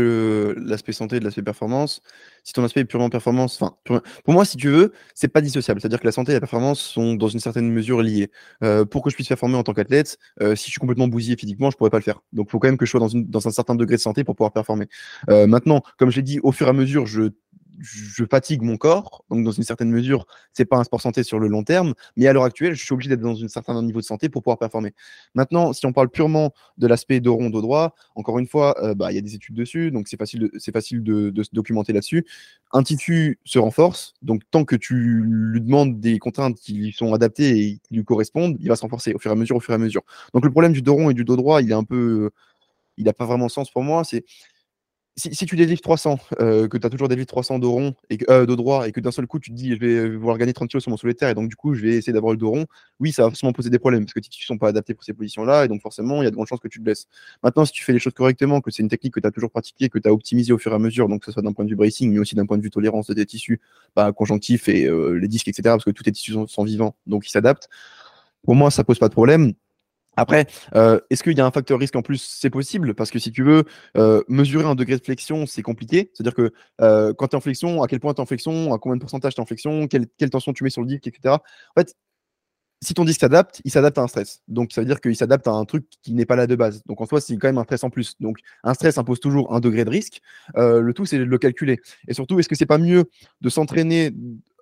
l'aspect 0.57 0.93
santé 0.93 1.21
de 1.21 1.25
l'aspect 1.25 1.43
performance. 1.43 2.01
Si 2.43 2.53
ton 2.53 2.65
aspect 2.65 2.81
est 2.81 2.85
purement 2.85 3.09
performance, 3.09 3.61
enfin, 3.63 3.77
pour 4.25 4.35
moi, 4.35 4.45
si 4.45 4.57
tu 4.57 4.69
veux, 4.69 4.93
c'est 5.15 5.29
pas 5.29 5.41
dissociable. 5.41 5.81
C'est-à-dire 5.81 6.01
que 6.01 6.07
la 6.07 6.13
santé 6.13 6.33
et 6.33 6.35
la 6.35 6.41
performance 6.41 6.81
sont 6.81 7.15
dans 7.15 7.29
une 7.29 7.41
certaine 7.41 7.71
mesure 7.71 8.03
liées. 8.03 8.31
Euh, 8.63 8.85
pour 8.85 9.03
que 9.03 9.11
je 9.11 9.15
puisse 9.15 9.29
performer 9.29 9.57
en 9.57 9.63
tant 9.63 9.75
qu'athlète, 9.75 10.19
euh, 10.43 10.57
si 10.57 10.67
je 10.67 10.71
suis 10.73 10.81
complètement 10.81 11.09
bousillé 11.09 11.37
physiquement, 11.37 11.71
je 11.71 11.77
pourrais 11.77 11.91
pas 11.91 11.99
le 11.99 12.03
faire. 12.03 12.21
Donc, 12.33 12.49
il 12.49 12.51
faut 12.51 12.59
quand 12.59 12.69
même 12.69 12.77
que 12.77 12.85
je 12.85 12.91
sois 12.91 13.01
dans, 13.01 13.49
un 13.49 13.51
certain 13.53 13.77
degré 13.77 13.97
de 13.97 14.01
santé 14.01 14.25
pour 14.25 14.35
pouvoir 14.35 14.53
performer. 14.53 14.87
maintenant, 15.29 15.83
comme 15.99 16.11
je 16.11 16.17
l'ai 16.17 16.23
dit, 16.23 16.41
au 16.43 16.53
fur 16.53 16.67
et 16.67 16.71
à 16.71 16.73
mesure, 16.73 17.07
je 17.07 17.31
je 17.81 18.25
fatigue 18.25 18.63
mon 18.63 18.77
corps, 18.77 19.25
donc 19.31 19.45
dans 19.45 19.51
une 19.51 19.63
certaine 19.63 19.91
mesure, 19.91 20.27
c'est 20.53 20.65
pas 20.65 20.77
un 20.77 20.85
sport 20.85 21.01
santé 21.01 21.23
sur 21.23 21.39
le 21.39 21.49
long 21.49 21.65
terme, 21.65 21.95
mais 22.17 22.27
à 22.27 22.33
l'heure 22.33 22.45
actuelle, 22.45 22.75
je 22.75 22.85
suis 22.85 22.93
obligé 22.93 23.09
d'être 23.11 23.21
dans 23.21 23.43
un 23.43 23.49
certain 23.49 23.81
niveau 23.83 24.01
de 24.01 24.05
santé 24.05 24.29
pour 24.29 24.43
pouvoir 24.43 24.59
performer. 24.59 24.95
Maintenant, 25.35 25.73
si 25.73 25.85
on 25.87 25.93
parle 25.93 26.09
purement 26.09 26.53
de 26.79 26.87
l'aspect 26.87 27.21
dos 27.21 27.35
rond, 27.35 27.51
dos 27.51 27.63
droit, 27.63 27.95
encore 28.15 28.39
une 28.39 28.47
fois, 28.47 28.77
euh, 28.83 28.95
bah, 28.95 29.13
il 29.13 29.17
y 29.17 29.19
a 29.19 29.21
des 29.21 29.35
études 29.35 29.55
dessus, 29.55 29.91
donc 29.91 30.09
c'est 30.09 30.17
facile, 30.17 30.41
de, 30.41 30.53
facile 30.73 31.03
de, 31.03 31.43
se 31.43 31.51
documenter 31.53 31.93
là-dessus. 31.93 32.25
Un 32.73 32.83
tissu 32.83 33.39
se 33.45 33.59
renforce, 33.59 34.15
donc 34.23 34.43
tant 34.51 34.65
que 34.65 34.77
tu 34.77 34.95
lui 34.95 35.61
demandes 35.61 36.01
des 36.01 36.19
contraintes 36.19 36.57
qui 36.57 36.75
lui 36.75 36.93
sont 36.93 37.13
adaptées 37.15 37.59
et 37.59 37.79
qui 37.79 37.95
lui 37.95 38.05
correspondent, 38.05 38.57
il 38.61 38.69
va 38.69 38.77
se 38.77 38.83
renforcer 38.83 39.15
au 39.15 39.19
fur 39.19 39.31
et 39.31 39.35
à 39.35 39.37
mesure, 39.37 39.57
au 39.57 39.61
fur 39.61 39.73
et 39.73 39.77
à 39.77 39.79
mesure. 39.79 40.03
Donc 40.33 40.45
le 40.45 40.51
problème 40.51 40.73
du 40.73 40.83
dos 40.83 40.95
rond 40.95 41.11
et 41.11 41.15
du 41.15 41.25
dos 41.25 41.37
droit, 41.37 41.63
il 41.63 41.71
est 41.71 41.75
un 41.75 41.85
peu, 41.85 42.31
il 42.97 43.05
n'a 43.05 43.13
pas 43.13 43.27
vraiment 43.27 43.49
sens 43.49 43.71
pour 43.71 43.83
moi. 43.83 44.05
C'est 44.05 44.25
si, 45.17 45.47
tu 45.47 45.55
délivres 45.55 45.81
300, 45.81 46.19
euh, 46.41 46.67
que 46.67 46.77
tu 46.77 46.87
as 46.87 46.91
toujours 46.91 47.09
des 47.09 47.25
300 47.25 47.61
de 47.61 47.67
rond 47.67 47.95
et 48.11 48.19
euh, 48.31 48.47
de 48.47 48.55
droit, 48.57 48.89
et 48.89 48.93
que 48.93 49.01
d'un 49.01 49.13
seul 49.13 49.27
coup 49.29 49.39
tu 49.39 49.51
te 49.51 49.55
dis 49.55 49.75
je 49.75 49.79
vais 49.79 50.17
vouloir 50.17 50.39
gagner 50.39 50.53
30 50.53 50.69
kg 50.69 50.81
sur 50.81 50.91
mon 50.91 50.97
solitaire, 50.97 51.29
et 51.29 51.35
donc 51.35 51.49
du 51.49 51.55
coup 51.55 51.75
je 51.75 51.83
vais 51.83 51.95
essayer 51.95 52.13
d'avoir 52.13 52.33
le 52.33 52.37
dos 52.37 52.51
rond, 52.51 52.67
oui, 52.99 53.13
ça 53.13 53.23
va 53.23 53.31
forcément 53.31 53.53
poser 53.53 53.71
des 53.71 53.79
problèmes 53.79 54.05
parce 54.05 54.15
que 54.15 54.21
tes 54.21 54.29
tissus 54.29 54.47
sont 54.47 54.59
pas 54.59 54.69
adaptés 54.69 54.93
pour 54.93 55.05
ces 55.05 55.13
positions-là, 55.13 55.65
et 55.65 55.69
donc 55.69 55.83
forcément 55.83 56.21
il 56.21 56.25
y 56.25 56.27
a 56.27 56.31
de 56.31 56.35
grandes 56.35 56.49
chances 56.49 56.61
que 56.61 56.69
tu 56.69 56.79
te 56.81 56.85
blesses. 56.85 57.07
Maintenant, 57.45 57.65
si 57.65 57.73
tu 57.73 57.85
fais 57.85 57.93
les 57.93 58.01
choses 58.01 58.15
correctement, 58.15 58.61
que 58.61 58.73
c'est 58.73 58.83
une 58.83 58.89
technique 58.89 59.15
que 59.15 59.21
tu 59.21 59.27
as 59.27 59.31
toujours 59.31 59.51
pratiquée, 59.51 59.89
que 59.89 59.99
tu 59.99 60.09
as 60.09 60.13
optimisé 60.13 60.53
au 60.53 60.59
fur 60.59 60.73
et 60.73 60.75
à 60.75 60.79
mesure, 60.81 61.09
donc 61.09 61.21
que 61.21 61.27
ce 61.27 61.33
soit 61.33 61.43
d'un 61.43 61.53
point 61.53 61.65
de 61.65 61.71
vue 61.71 61.77
bracing, 61.77 62.13
mais 62.13 62.19
aussi 62.19 62.35
d'un 62.35 62.47
point 62.47 62.59
de 62.59 62.63
vue 62.63 62.71
tolérance 62.71 63.07
de 63.07 63.15
tes 63.15 63.27
tissus, 63.27 63.61
bah, 63.95 64.13
conjonctifs 64.13 64.69
et 64.69 64.87
euh, 64.87 65.13
les 65.13 65.29
disques, 65.29 65.49
etc., 65.49 65.63
parce 65.65 65.85
que 65.85 65.91
tous 65.91 66.03
tes 66.03 66.13
tissus 66.13 66.33
sont, 66.33 66.49
sont 66.49 66.65
vivants, 66.65 66.97
donc 67.07 67.27
ils 67.27 67.31
s'adaptent. 67.31 67.69
Pour 68.43 68.57
moi, 68.57 68.71
ça 68.71 68.85
pose 68.85 68.99
pas 68.99 69.09
de 69.09 69.15
problème. 69.15 69.55
Après, 70.17 70.47
euh, 70.75 71.01
est-ce 71.11 71.23
qu'il 71.23 71.37
y 71.37 71.41
a 71.41 71.47
un 71.47 71.51
facteur 71.51 71.79
risque 71.79 71.97
en 71.97 72.03
plus? 72.03 72.23
C'est 72.41 72.51
possible, 72.51 72.95
parce 72.95 73.11
que 73.11 73.19
si 73.19 73.33
tu 73.33 73.43
veux 73.43 73.65
euh, 73.97 74.23
mesurer 74.29 74.65
un 74.65 74.75
degré 74.75 74.97
de 74.97 75.05
flexion, 75.05 75.47
c'est 75.47 75.63
compliqué. 75.63 76.11
C'est-à-dire 76.15 76.35
que 76.35 76.53
euh, 76.81 77.13
quand 77.15 77.29
tu 77.29 77.33
es 77.35 77.37
en 77.37 77.41
flexion, 77.41 77.83
à 77.83 77.87
quel 77.87 78.01
point 78.01 78.15
tu 78.15 78.19
es 78.19 78.23
en 78.23 78.27
flexion, 78.27 78.73
à 78.73 78.79
combien 78.79 78.97
de 78.97 79.01
pourcentage 79.01 79.35
tu 79.35 79.41
es 79.41 79.43
en 79.43 79.47
flexion, 79.47 79.87
quelle, 79.89 80.09
tension 80.31 80.53
tu 80.53 80.65
mets 80.65 80.71
sur 80.71 80.83
le 80.83 80.89
disque, 80.89 81.07
etc. 81.07 81.35
En 81.77 81.81
fait, 81.81 81.95
si 82.85 82.95
ton 82.95 83.05
disque 83.05 83.21
s'adapte, 83.21 83.61
il 83.65 83.71
s'adapte 83.71 83.99
à 83.99 84.03
un 84.03 84.09
stress. 84.09 84.43
Donc 84.49 84.73
ça 84.73 84.81
veut 84.81 84.87
dire 84.87 85.01
qu'il 85.01 85.17
s'adapte 85.17 85.47
à 85.49 85.53
un 85.53 85.65
truc 85.65 85.87
qui 86.03 86.15
n'est 86.15 86.27
pas 86.27 86.37
là 86.37 86.47
de 86.47 86.55
base. 86.55 86.83
Donc 86.87 87.01
en 87.01 87.07
soi, 87.07 87.21
c'est 87.21 87.37
quand 87.37 87.49
même 87.49 87.59
un 87.59 87.65
stress 87.65 87.85
en 87.85 87.91
plus. 87.91 88.15
Donc 88.21 88.39
un 88.63 88.75
stress 88.75 88.99
impose 88.99 89.21
toujours 89.21 89.55
un 89.55 89.61
degré 89.61 89.85
de 89.85 89.91
risque. 89.91 90.21
le 90.57 90.93
tout, 90.93 91.07
c'est 91.07 91.19
de 91.19 91.25
le 91.25 91.39
calculer. 91.39 91.81
Et 92.09 92.15
surtout, 92.15 92.39
est-ce 92.39 92.49
que 92.49 92.55
c'est 92.55 92.67
pas 92.67 92.79
mieux 92.79 93.05
de 93.41 93.49
s'entraîner 93.49 94.13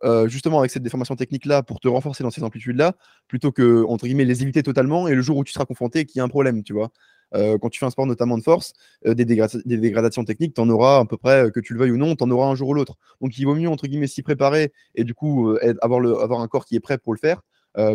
euh, 0.05 0.27
justement 0.27 0.59
avec 0.59 0.73
cette 0.73 0.83
déformation 0.83 1.15
technique-là 1.15 1.63
pour 1.63 1.79
te 1.79 1.87
renforcer 1.87 2.25
dans 2.25 2.31
ces 2.31 2.43
amplitudes-là, 2.43 2.95
plutôt 3.29 3.53
que, 3.53 3.85
entre 3.85 4.07
guillemets, 4.07 4.25
les 4.25 4.43
éviter 4.43 4.63
totalement 4.65 5.07
et 5.07 5.15
le 5.15 5.23
jour 5.23 5.37
où 5.37 5.45
tu 5.45 5.53
seras 5.53 5.65
confronté 5.65 6.07
qu'il 6.07 6.19
y 6.19 6.21
a 6.21 6.25
un 6.25 6.29
problème, 6.29 6.65
tu 6.65 6.73
vois? 6.73 6.91
Euh, 7.35 7.57
quand 7.57 7.71
tu 7.71 7.79
fais 7.79 7.87
un 7.87 7.91
sport 7.91 8.07
notamment 8.07 8.37
de 8.37 8.43
force, 8.43 8.73
euh, 9.07 9.15
des, 9.15 9.25
dégradations 9.25 10.25
techniques, 10.25 10.55
tu 10.55 10.61
en 10.61 10.69
auras 10.69 10.99
à 10.99 11.05
peu 11.05 11.17
près, 11.17 11.51
que 11.53 11.61
tu 11.61 11.73
le 11.73 11.79
veuilles 11.79 11.93
ou 11.93 11.97
non, 11.99 12.17
tu 12.17 12.25
en 12.25 12.31
auras 12.31 12.49
un 12.49 12.57
jour 12.57 12.71
ou 12.71 12.75
l'autre. 12.75 12.97
Donc 13.21 13.39
il 13.39 13.45
vaut 13.45 13.55
mieux, 13.55 13.69
entre 13.69 13.87
guillemets, 13.87 14.09
s'y 14.09 14.23
préparer 14.23 14.73
et 14.97 15.05
du 15.05 15.15
coup 15.15 15.57
avoir 15.81 16.41
un 16.41 16.49
corps 16.49 16.67
qui 16.67 16.77
est 16.77 16.81
prêt 16.81 16.99
pour 16.99 17.15
le 17.15 17.19
faire. 17.19 17.43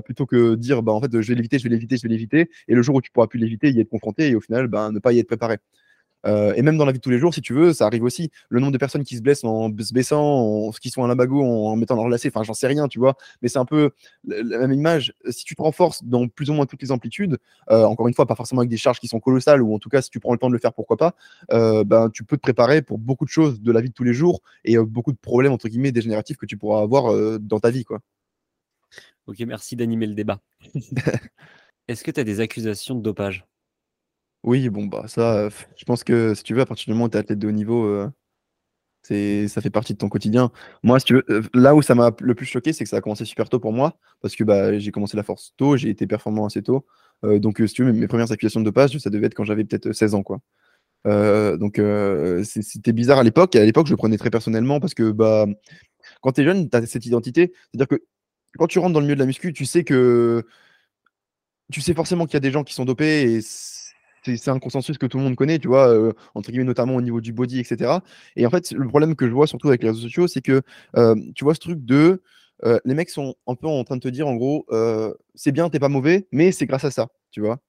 Plutôt 0.04 0.26
que 0.26 0.56
dire 0.56 0.84
bah 0.84 0.92
en 0.92 1.02
fait 1.02 1.22
je 1.22 1.28
vais 1.28 1.36
l'éviter, 1.36 1.60
je 1.60 1.64
vais 1.64 1.70
l'éviter, 1.70 1.98
je 1.98 2.04
vais 2.04 2.10
l'éviter, 2.10 2.50
et 2.68 2.76
le 2.76 2.82
jour 2.82 2.96
où 2.96 3.02
tu 3.02 3.12
pourras 3.12 3.28
plus 3.28 3.40
l'éviter, 3.40 3.70
y 3.72 3.80
être 3.80 3.90
confronté 3.90 4.30
et 4.30 4.36
au 4.36 4.42
final 4.42 4.68
bah, 4.68 4.92
ne 4.92 5.00
pas 5.00 5.14
y 5.14 5.20
être 5.20 5.28
préparé. 5.28 5.58
Euh, 6.26 6.54
et 6.56 6.62
même 6.62 6.78
dans 6.78 6.86
la 6.86 6.92
vie 6.92 6.98
de 6.98 7.04
tous 7.04 7.10
les 7.10 7.20
jours, 7.20 7.34
si 7.34 7.42
tu 7.42 7.54
veux, 7.54 7.74
ça 7.74 7.86
arrive 7.86 8.04
aussi. 8.04 8.32
Le 8.50 8.60
nombre 8.60 8.72
de 8.72 8.78
personnes 8.78 9.04
qui 9.04 9.16
se 9.16 9.22
blessent 9.22 9.44
en 9.44 9.70
se 9.70 9.94
baissant, 9.94 10.68
en, 10.68 10.72
qui 10.72 10.90
sont 10.90 11.04
à 11.04 11.08
l'imbago, 11.08 11.42
en, 11.42 11.72
en 11.72 11.76
mettant 11.76 11.96
leur 11.96 12.10
lacet, 12.10 12.30
enfin, 12.30 12.44
j'en 12.44 12.54
sais 12.54 12.68
rien, 12.68 12.88
tu 12.88 13.00
vois. 13.00 13.16
Mais 13.42 13.48
c'est 13.48 13.60
un 13.60 13.66
peu 13.66 13.92
la, 14.26 14.60
même 14.60 14.74
image. 14.74 15.14
Si 15.30 15.46
tu 15.46 15.56
te 15.56 15.62
renforces 15.62 16.04
dans 16.04 16.28
plus 16.28 16.50
ou 16.50 16.54
moins 16.54 16.66
toutes 16.66 16.82
les 16.82 16.92
amplitudes, 16.92 17.38
euh, 17.70 17.84
encore 17.86 18.08
une 18.08 18.14
fois, 18.14 18.26
pas 18.26 18.36
forcément 18.36 18.62
avec 18.62 18.70
des 18.70 18.78
charges 18.78 19.00
qui 19.00 19.08
sont 19.08 19.20
colossales, 19.20 19.62
ou 19.62 19.74
en 19.74 19.80
tout 19.80 19.90
cas, 19.90 20.02
si 20.02 20.10
tu 20.10 20.20
prends 20.20 20.34
le 20.34 20.40
temps 20.40 20.50
de 20.50 20.54
le 20.54 20.60
faire, 20.60 20.74
pourquoi 20.74 20.98
pas, 20.98 21.16
euh, 21.52 21.84
ben, 21.84 22.10
tu 22.10 22.24
peux 22.24 22.38
te 22.38 22.42
préparer 22.42 22.82
pour 22.82 22.98
beaucoup 22.98 23.26
de 23.26 23.30
choses 23.30 23.62
de 23.62 23.72
la 23.72 23.82
vie 23.82 23.90
de 23.90 23.94
tous 23.94 24.04
les 24.04 24.14
jours 24.14 24.42
et 24.66 24.78
beaucoup 24.78 25.12
de 25.12 25.18
problèmes, 25.18 25.52
entre 25.52 25.70
guillemets, 25.70 25.92
dégénératifs 25.92 26.38
que 26.38 26.46
tu 26.46 26.58
pourras 26.58 26.82
avoir 26.82 27.40
dans 27.40 27.60
ta 27.60 27.70
vie, 27.70 27.84
quoi. 27.84 28.00
Ok, 29.28 29.40
merci 29.42 29.76
d'animer 29.76 30.08
le 30.08 30.16
débat. 30.16 30.40
Est-ce 31.90 32.04
que 32.04 32.12
tu 32.12 32.20
as 32.20 32.24
des 32.24 32.40
accusations 32.40 32.96
de 32.96 33.02
dopage? 33.02 33.46
Oui, 34.44 34.70
bon, 34.70 34.86
bah 34.86 35.06
ça, 35.08 35.50
je 35.76 35.84
pense 35.84 36.06
que 36.06 36.34
si 36.34 36.44
tu 36.44 36.54
veux, 36.54 36.62
à 36.62 36.66
partir 36.66 36.86
du 36.86 36.94
moment 36.94 37.06
où 37.06 37.10
tu 37.10 37.18
es 37.18 37.20
athlète 37.20 37.40
de 37.40 37.48
haut 37.48 37.52
niveau, 37.52 38.08
c'est, 39.02 39.50
ça 39.50 39.62
fait 39.62 39.70
partie 39.70 39.94
de 39.94 39.98
ton 39.98 40.08
quotidien. 40.08 40.52
Moi, 40.82 41.00
si 41.00 41.08
tu 41.08 41.16
veux, 41.16 41.26
là 41.54 41.76
où 41.76 41.82
ça 41.82 41.94
m'a 41.94 42.12
le 42.22 42.36
plus 42.36 42.46
choqué, 42.46 42.72
c'est 42.72 42.86
que 42.86 42.90
ça 42.90 42.98
a 42.98 43.02
commencé 43.02 43.26
super 43.26 43.50
tôt 43.50 43.60
pour 43.60 43.74
moi, 43.74 44.00
parce 44.22 44.36
que 44.36 44.46
bah, 44.46 44.80
j'ai 44.80 44.92
commencé 44.92 45.18
la 45.18 45.24
force 45.24 45.54
tôt, 45.58 45.76
j'ai 45.76 45.90
été 45.90 46.08
performant 46.08 46.46
assez 46.46 46.64
tôt. 46.64 46.86
donc, 47.24 47.62
si 47.66 47.74
tu 47.74 47.84
veux, 47.84 47.92
mes, 47.92 48.08
premières 48.08 48.32
accusations 48.32 48.62
de 48.62 48.66
dopage, 48.66 48.98
ça 48.98 49.10
devait 49.10 49.28
être 49.28 49.36
quand 49.36 49.46
j'avais 49.46 49.66
peut-être 49.66 49.92
16 49.92 50.16
ans, 50.16 50.24
quoi. 50.24 50.40
donc, 51.06 51.82
c'était 52.44 52.94
bizarre 52.94 53.20
à 53.20 53.24
l'époque, 53.24 53.56
et 53.56 53.60
à 53.60 53.66
l'époque, 53.66 53.88
je 53.88 53.92
le 53.92 53.98
prenais 53.98 54.18
très 54.18 54.30
personnellement, 54.30 54.80
parce 54.80 54.94
que 54.94 55.12
bah, 55.12 55.48
quand 56.22 56.32
tu 56.34 56.42
es 56.42 56.44
jeune, 56.46 56.70
tu 56.70 56.78
as 56.78 56.86
cette 56.86 57.06
identité. 57.06 57.54
C'est-à-dire 57.72 57.88
que 57.88 58.04
quand 58.58 58.68
tu 58.68 58.80
rentres 58.80 58.94
dans 58.94 59.00
le 59.00 59.06
milieu 59.06 59.16
de 59.16 59.20
la 59.20 59.26
muscu, 59.26 59.54
tu 59.54 59.66
sais 59.66 59.84
que 59.84 60.46
tu 61.72 61.82
sais 61.82 61.94
forcément 61.94 62.26
qu'il 62.26 62.36
y 62.36 62.38
a 62.38 62.42
des 62.42 62.52
gens 62.52 62.64
qui 62.64 62.74
sont 62.74 62.86
dopés 62.86 63.24
et 63.24 63.42
c'est 63.42 64.50
un 64.50 64.60
consensus 64.60 64.98
que 64.98 65.06
tout 65.06 65.18
le 65.18 65.24
monde 65.24 65.36
connaît, 65.36 65.60
tu 65.60 65.68
vois, 65.68 65.88
euh, 65.90 66.12
entre 66.36 66.50
guillemets, 66.52 66.66
notamment 66.66 66.96
au 66.96 67.02
niveau 67.02 67.22
du 67.22 67.32
body, 67.32 67.60
etc. 67.60 68.00
Et 68.36 68.46
en 68.46 68.50
fait, 68.50 68.72
le 68.72 68.88
problème 68.88 69.16
que 69.16 69.28
je 69.28 69.34
vois 69.34 69.48
surtout 69.48 69.70
avec 69.70 69.84
les 69.84 69.90
réseaux 69.90 70.02
sociaux, 70.02 70.28
c'est 70.28 70.42
que 70.42 70.62
euh, 70.98 71.16
tu 71.36 71.46
vois 71.46 71.54
ce 71.54 71.60
truc 71.60 71.86
de 71.86 72.22
euh, 72.66 72.80
les 72.86 72.96
mecs 72.96 73.10
sont 73.10 73.36
un 73.46 73.56
peu 73.56 73.68
en 73.68 73.84
train 73.84 73.96
de 73.96 74.02
te 74.02 74.08
dire, 74.08 74.28
en 74.28 74.36
gros, 74.36 74.66
c'est 75.36 75.52
bien, 75.52 75.70
t'es 75.70 75.80
pas 75.80 75.90
mauvais, 75.90 76.28
mais 76.32 76.52
c'est 76.52 76.66
grâce 76.66 76.84
à 76.84 76.92
ça, 76.92 77.08
tu 77.32 77.42
vois. 77.42 77.60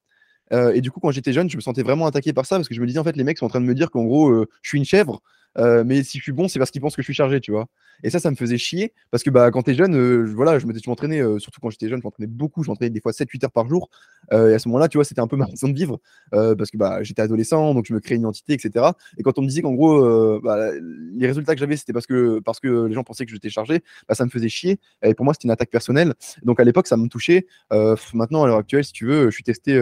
et 0.74 0.80
du 0.80 0.90
coup, 0.90 1.00
quand 1.00 1.10
j'étais 1.10 1.32
jeune, 1.32 1.50
je 1.50 1.56
me 1.56 1.60
sentais 1.62 1.82
vraiment 1.82 2.06
attaqué 2.06 2.32
par 2.32 2.46
ça 2.46 2.56
parce 2.56 2.68
que 2.68 2.74
je 2.74 2.80
me 2.80 2.86
disais, 2.86 2.98
en 2.98 3.04
fait, 3.04 3.16
les 3.16 3.24
mecs 3.24 3.38
sont 3.38 3.46
en 3.46 3.50
train 3.50 3.60
de 3.60 3.66
me 3.66 3.74
dire 3.74 3.90
qu'en 3.90 4.04
gros, 4.04 4.44
je 4.62 4.68
suis 4.68 4.78
une 4.78 4.84
chèvre 4.84 5.22
euh, 5.56 5.84
mais 5.84 6.02
si 6.02 6.18
je 6.18 6.22
suis 6.22 6.32
bon, 6.32 6.48
c'est 6.48 6.58
parce 6.58 6.70
qu'ils 6.70 6.80
pensent 6.80 6.96
que 6.96 7.02
je 7.02 7.06
suis 7.06 7.14
chargé, 7.14 7.40
tu 7.40 7.50
vois. 7.50 7.66
Et 8.04 8.10
ça, 8.10 8.20
ça 8.20 8.30
me 8.30 8.36
faisait 8.36 8.58
chier 8.58 8.92
parce 9.10 9.24
que 9.24 9.30
bah, 9.30 9.50
quand 9.50 9.62
tu 9.62 9.72
es 9.72 9.74
jeune, 9.74 9.96
euh, 9.96 10.24
voilà, 10.34 10.58
je 10.58 10.66
m'entraînais, 10.86 11.20
euh, 11.20 11.38
surtout 11.38 11.60
quand 11.60 11.70
j'étais 11.70 11.88
jeune, 11.88 11.98
je 11.98 12.04
m'entraînais 12.04 12.28
beaucoup, 12.28 12.62
je 12.62 12.70
m'entraînais 12.70 12.90
des 12.90 13.00
fois 13.00 13.12
7-8 13.12 13.44
heures 13.44 13.50
par 13.50 13.68
jour. 13.68 13.90
et 14.30 14.34
à 14.36 14.58
ce 14.58 14.68
moment-là, 14.68 14.88
tu 14.88 14.98
vois, 14.98 15.04
c'était 15.04 15.20
un 15.20 15.26
peu 15.26 15.36
ma 15.36 15.46
façon 15.46 15.68
de 15.68 15.74
vivre 15.74 16.00
parce 16.30 16.70
que 16.70 16.76
bah, 16.76 17.02
j'étais 17.02 17.22
adolescent, 17.22 17.74
donc 17.74 17.86
je 17.86 17.94
me 17.94 18.00
créais 18.00 18.16
une 18.16 18.22
identité, 18.22 18.52
etc. 18.52 18.86
Et 19.16 19.22
quand 19.22 19.38
on 19.38 19.42
me 19.42 19.48
disait 19.48 19.62
qu'en 19.62 19.74
gros, 19.74 20.40
bah, 20.40 20.70
les 21.16 21.26
résultats 21.26 21.54
que 21.54 21.60
j'avais, 21.60 21.76
c'était 21.76 21.92
parce 21.92 22.06
que, 22.06 22.40
parce 22.40 22.60
que 22.60 22.86
les 22.86 22.94
gens 22.94 23.04
pensaient 23.04 23.26
que 23.26 23.32
j'étais 23.32 23.50
chargé, 23.50 23.82
bah, 24.08 24.14
ça 24.14 24.24
me 24.24 24.30
faisait 24.30 24.48
chier. 24.48 24.78
Et 25.02 25.14
pour 25.14 25.24
moi, 25.24 25.34
c'était 25.34 25.46
une 25.46 25.52
attaque 25.52 25.70
personnelle. 25.70 26.14
Donc 26.42 26.60
à 26.60 26.64
l'époque, 26.64 26.86
ça 26.86 26.96
me 26.96 27.08
touchait. 27.08 27.46
maintenant, 28.14 28.44
à 28.44 28.46
l'heure 28.46 28.58
actuelle, 28.58 28.84
si 28.84 28.92
tu 28.92 29.06
veux, 29.06 29.30
je 29.30 29.34
suis 29.34 29.44
testé 29.44 29.80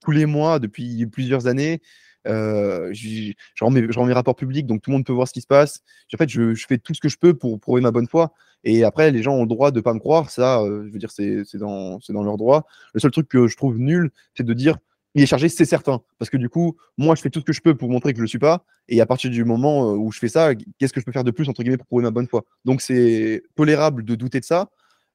tous 0.00 0.10
les 0.10 0.26
mois 0.26 0.58
depuis 0.58 1.06
plusieurs 1.06 1.46
années. 1.46 1.80
Euh, 2.28 2.90
je, 2.92 3.32
rends 3.60 3.70
mes, 3.70 4.12
rapports 4.12 4.36
publics, 4.36 4.66
donc 4.66 4.82
tout 4.82 4.90
le 4.90 4.96
monde 4.96 5.06
peut 5.06 5.12
voir 5.12 5.28
ce 5.28 5.32
qui 5.32 5.40
se 5.40 5.46
passe. 5.46 5.80
En 6.12 6.16
fait, 6.16 6.28
je, 6.28 6.54
fais 6.68 6.78
tout 6.78 6.94
ce 6.94 7.00
que 7.00 7.08
je 7.08 7.16
peux 7.16 7.34
pour 7.34 7.58
prouver 7.58 7.80
ma 7.80 7.90
bonne 7.90 8.06
foi. 8.06 8.32
Et 8.64 8.84
après, 8.84 9.10
les 9.10 9.22
gens 9.22 9.34
ont 9.34 9.42
le 9.42 9.48
droit 9.48 9.70
de 9.70 9.78
ne 9.78 9.82
pas 9.82 9.94
me 9.94 9.98
croire. 9.98 10.30
Ça, 10.30 10.60
euh, 10.60 10.84
je 10.86 10.92
veux 10.92 10.98
dire, 10.98 11.10
c'est 11.10 11.44
dans, 11.54 11.98
dans 12.08 12.22
leur 12.22 12.36
droit. 12.36 12.66
Le 12.92 13.00
seul 13.00 13.10
truc 13.10 13.28
que 13.28 13.46
je 13.46 13.56
trouve 13.56 13.78
nul, 13.78 14.10
c'est 14.36 14.44
de 14.44 14.52
dire 14.52 14.76
il 15.14 15.22
est 15.22 15.26
chargé, 15.26 15.48
c'est 15.48 15.64
certain. 15.64 16.02
Parce 16.18 16.30
que 16.30 16.36
du 16.36 16.48
coup, 16.48 16.76
moi, 16.98 17.14
je 17.14 17.22
fais 17.22 17.30
tout 17.30 17.40
ce 17.40 17.44
que 17.44 17.52
je 17.52 17.62
peux 17.62 17.74
pour 17.74 17.88
montrer 17.88 18.12
que 18.12 18.18
je 18.18 18.22
ne 18.22 18.24
le 18.24 18.28
suis 18.28 18.38
pas. 18.38 18.64
Et 18.88 19.00
à 19.00 19.06
partir 19.06 19.30
du 19.30 19.44
moment 19.44 19.90
euh, 19.90 19.96
où 19.96 20.12
je 20.12 20.18
fais 20.18 20.28
ça, 20.28 20.54
qu'est-ce 20.78 20.92
que 20.92 21.00
je 21.00 21.04
peux 21.04 21.12
faire 21.12 21.24
de 21.24 21.30
plus, 21.30 21.48
entre 21.48 21.62
guillemets, 21.62 21.78
pour 21.78 21.86
prouver 21.86 22.02
ma 22.02 22.10
bonne 22.10 22.28
foi? 22.28 22.44
Donc, 22.64 22.82
c'est 22.82 23.42
tolérable 23.56 24.04
de 24.04 24.14
douter 24.14 24.40
de 24.40 24.44
ça. 24.44 24.68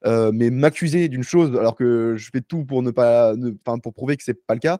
mais 0.04 0.50
m'accuser 0.50 1.08
d'une 1.08 1.22
chose 1.22 1.56
alors 1.56 1.76
que 1.76 2.16
je 2.16 2.30
fais 2.30 2.40
tout 2.40 2.64
pour 2.64 2.82
ne 2.82 2.90
pas, 2.90 3.34
ne, 3.36 3.50
pour 3.50 3.94
prouver 3.94 4.16
que 4.16 4.24
c'est 4.24 4.34
pas 4.46 4.54
le 4.54 4.60
cas, 4.60 4.78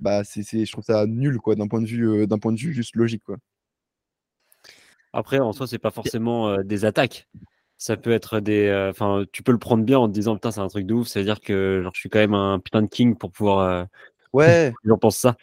bah, 0.00 0.24
c'est, 0.24 0.42
je 0.42 0.72
trouve 0.72 0.84
ça 0.84 1.06
nul, 1.06 1.38
quoi, 1.38 1.54
d'un 1.54 1.68
point 1.68 1.80
de 1.80 1.86
vue, 1.86 2.26
d'un 2.26 2.38
point 2.38 2.52
de 2.52 2.58
vue 2.58 2.72
juste 2.72 2.96
logique, 2.96 3.22
quoi. 3.24 3.36
Après, 5.12 5.38
en 5.38 5.52
soi, 5.52 5.66
c'est 5.66 5.78
pas 5.78 5.90
forcément 5.90 6.58
des 6.62 6.84
attaques. 6.84 7.26
Ça 7.78 7.96
peut 7.96 8.12
être 8.12 8.40
des. 8.40 8.88
Enfin, 8.90 9.24
tu 9.32 9.42
peux 9.42 9.52
le 9.52 9.58
prendre 9.58 9.82
bien 9.84 9.98
en 9.98 10.08
te 10.08 10.12
disant 10.12 10.34
putain, 10.34 10.50
c'est 10.50 10.60
un 10.60 10.68
truc 10.68 10.86
de 10.86 10.92
ouf. 10.92 11.08
C'est-à-dire 11.08 11.40
que 11.40 11.80
genre, 11.82 11.92
je 11.94 12.00
suis 12.00 12.10
quand 12.10 12.18
même 12.18 12.34
un 12.34 12.58
putain 12.58 12.82
de 12.82 12.86
king 12.86 13.16
pour 13.16 13.30
pouvoir. 13.30 13.86
ouais. 14.34 14.74
J'en 14.84 14.98
pense 14.98 15.16
ça. 15.16 15.36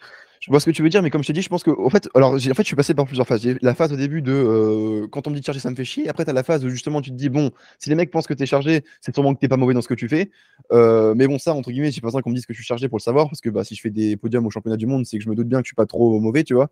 Je 0.44 0.50
vois 0.50 0.60
ce 0.60 0.66
que 0.66 0.70
tu 0.72 0.82
veux 0.82 0.90
dire, 0.90 1.02
mais 1.02 1.08
comme 1.08 1.22
je 1.22 1.28
te 1.28 1.32
dis, 1.32 1.40
je 1.40 1.48
pense 1.48 1.62
que, 1.62 1.70
en 1.70 1.88
fait, 1.88 2.06
alors, 2.14 2.34
en 2.34 2.38
fait, 2.38 2.58
je 2.58 2.62
suis 2.64 2.76
passé 2.76 2.92
par 2.92 3.06
plusieurs 3.06 3.26
phases. 3.26 3.48
La 3.62 3.74
phase 3.74 3.94
au 3.94 3.96
début 3.96 4.20
de 4.20 4.30
euh, 4.30 5.08
quand 5.08 5.26
on 5.26 5.30
me 5.30 5.36
dit 5.36 5.40
de 5.40 5.46
charger, 5.46 5.58
ça 5.58 5.70
me 5.70 5.74
fait 5.74 5.86
chier. 5.86 6.06
Après, 6.06 6.22
tu 6.22 6.30
as 6.30 6.34
la 6.34 6.42
phase 6.42 6.66
où 6.66 6.68
justement, 6.68 7.00
tu 7.00 7.08
te 7.08 7.14
dis, 7.14 7.30
bon, 7.30 7.50
si 7.78 7.88
les 7.88 7.94
mecs 7.94 8.10
pensent 8.10 8.26
que 8.26 8.34
tu 8.34 8.42
es 8.42 8.46
chargé, 8.46 8.84
c'est 9.00 9.14
sûrement 9.14 9.34
que 9.34 9.40
tu 9.40 9.48
pas 9.48 9.56
mauvais 9.56 9.72
dans 9.72 9.80
ce 9.80 9.88
que 9.88 9.94
tu 9.94 10.06
fais. 10.06 10.30
Euh, 10.70 11.14
mais 11.16 11.26
bon, 11.28 11.38
ça, 11.38 11.54
entre 11.54 11.70
guillemets, 11.70 11.90
j'ai 11.92 12.02
pas 12.02 12.08
besoin 12.08 12.20
qu'on 12.20 12.28
me 12.28 12.34
dise 12.34 12.44
que 12.44 12.52
je 12.52 12.58
suis 12.58 12.66
chargé 12.66 12.90
pour 12.90 12.98
le 12.98 13.02
savoir, 13.02 13.30
parce 13.30 13.40
que 13.40 13.48
bah, 13.48 13.64
si 13.64 13.74
je 13.74 13.80
fais 13.80 13.88
des 13.88 14.18
podiums 14.18 14.44
au 14.44 14.50
championnat 14.50 14.76
du 14.76 14.86
monde, 14.86 15.06
c'est 15.06 15.16
que 15.16 15.24
je 15.24 15.30
me 15.30 15.34
doute 15.34 15.48
bien 15.48 15.60
que 15.60 15.64
je 15.64 15.68
suis 15.68 15.76
pas 15.76 15.86
trop 15.86 16.20
mauvais, 16.20 16.44
tu 16.44 16.52
vois. 16.52 16.68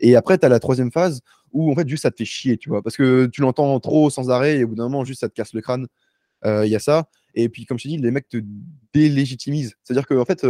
Et 0.00 0.16
après, 0.16 0.36
tu 0.36 0.44
as 0.44 0.48
la 0.48 0.58
troisième 0.58 0.90
phase 0.90 1.20
où, 1.52 1.70
en 1.70 1.76
fait, 1.76 1.88
juste 1.88 2.02
ça 2.02 2.10
te 2.10 2.16
fait 2.16 2.24
chier, 2.24 2.56
tu 2.56 2.70
vois, 2.70 2.82
parce 2.82 2.96
que 2.96 3.26
tu 3.26 3.40
l'entends 3.40 3.78
trop 3.78 4.10
sans 4.10 4.30
arrêt 4.30 4.58
et 4.58 4.64
au 4.64 4.68
bout 4.68 4.74
d'un 4.74 4.88
moment, 4.88 5.04
juste 5.04 5.20
ça 5.20 5.28
te 5.28 5.34
casse 5.34 5.54
le 5.54 5.60
crâne. 5.60 5.86
Euh, 6.44 6.66
il 6.66 6.72
y 6.72 6.76
a 6.76 6.80
ça. 6.80 7.08
Et 7.36 7.48
puis, 7.48 7.66
comme 7.66 7.78
je 7.78 7.84
te 7.84 7.88
dis, 7.88 7.98
les 7.98 8.10
mecs 8.10 8.28
te 8.28 8.38
délégitimisent. 8.92 9.76
C'est-à-dire 9.84 10.08
que, 10.08 10.14
en 10.14 10.24
fait, 10.24 10.44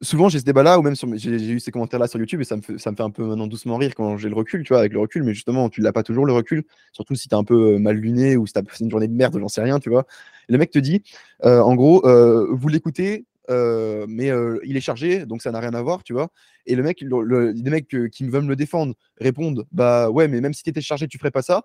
souvent 0.00 0.28
j'ai 0.28 0.38
ce 0.38 0.44
débat-là, 0.44 0.78
ou 0.78 0.82
même 0.82 0.94
j'ai 1.14 1.50
eu 1.50 1.60
ces 1.60 1.70
commentaires-là 1.70 2.06
sur 2.06 2.18
YouTube, 2.18 2.40
et 2.40 2.44
ça 2.44 2.56
me, 2.56 2.62
fait, 2.62 3.00
un 3.00 3.10
peu 3.10 3.24
maintenant 3.24 3.46
doucement 3.46 3.76
rire 3.76 3.94
quand 3.94 4.16
j'ai 4.16 4.28
le 4.28 4.34
recul, 4.34 4.62
tu 4.62 4.68
vois, 4.68 4.80
avec 4.80 4.92
le 4.92 5.00
recul, 5.00 5.22
mais 5.24 5.34
justement, 5.34 5.68
tu 5.68 5.80
l'as 5.80 5.92
pas 5.92 6.02
toujours 6.02 6.26
le 6.26 6.32
recul, 6.32 6.64
surtout 6.92 7.14
si 7.14 7.28
t'es 7.28 7.34
un 7.34 7.44
peu 7.44 7.74
euh, 7.74 7.78
mal 7.78 7.96
luné 7.96 8.36
ou 8.36 8.46
si 8.46 8.52
t'as 8.52 8.62
passé 8.62 8.84
une 8.84 8.90
journée 8.90 9.08
de 9.08 9.14
merde, 9.14 9.38
j'en 9.38 9.48
sais 9.48 9.62
rien, 9.62 9.78
tu 9.78 9.90
vois. 9.90 10.06
le 10.48 10.58
mec 10.58 10.70
te 10.70 10.78
dit, 10.78 11.02
euh, 11.44 11.60
en 11.60 11.74
gros, 11.74 12.06
euh, 12.06 12.46
vous 12.50 12.68
l'écoutez, 12.68 13.26
mais 13.48 14.30
il 14.64 14.76
est 14.76 14.80
chargé, 14.80 15.26
donc 15.26 15.42
ça 15.42 15.50
n'a 15.50 15.60
rien 15.60 15.74
à 15.74 15.82
voir, 15.82 16.04
tu 16.04 16.12
vois. 16.12 16.28
Et 16.66 16.76
le 16.76 16.82
mec, 16.82 17.00
le, 17.00 17.52
les 17.52 17.70
mecs 17.70 17.88
qui 17.88 18.24
veulent 18.24 18.44
me 18.44 18.50
le 18.50 18.56
défendre 18.56 18.94
répondent, 19.18 19.64
bah 19.72 20.10
ouais, 20.10 20.28
mais 20.28 20.40
même 20.40 20.52
si 20.52 20.62
t'étais 20.62 20.82
chargé, 20.82 21.08
tu 21.08 21.18
ferais 21.18 21.30
pas 21.30 21.42
ça. 21.42 21.62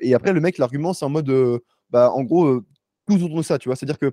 et 0.00 0.14
après, 0.14 0.32
le 0.32 0.40
mec, 0.40 0.58
l'argument, 0.58 0.94
c'est 0.94 1.04
en 1.04 1.10
mode, 1.10 1.60
bah 1.90 2.10
en 2.10 2.22
gros, 2.22 2.62
tout 3.06 3.14
autour 3.14 3.36
de 3.36 3.42
ça, 3.42 3.58
tu 3.58 3.68
vois. 3.68 3.76
C'est-à-dire 3.76 3.98
que 3.98 4.12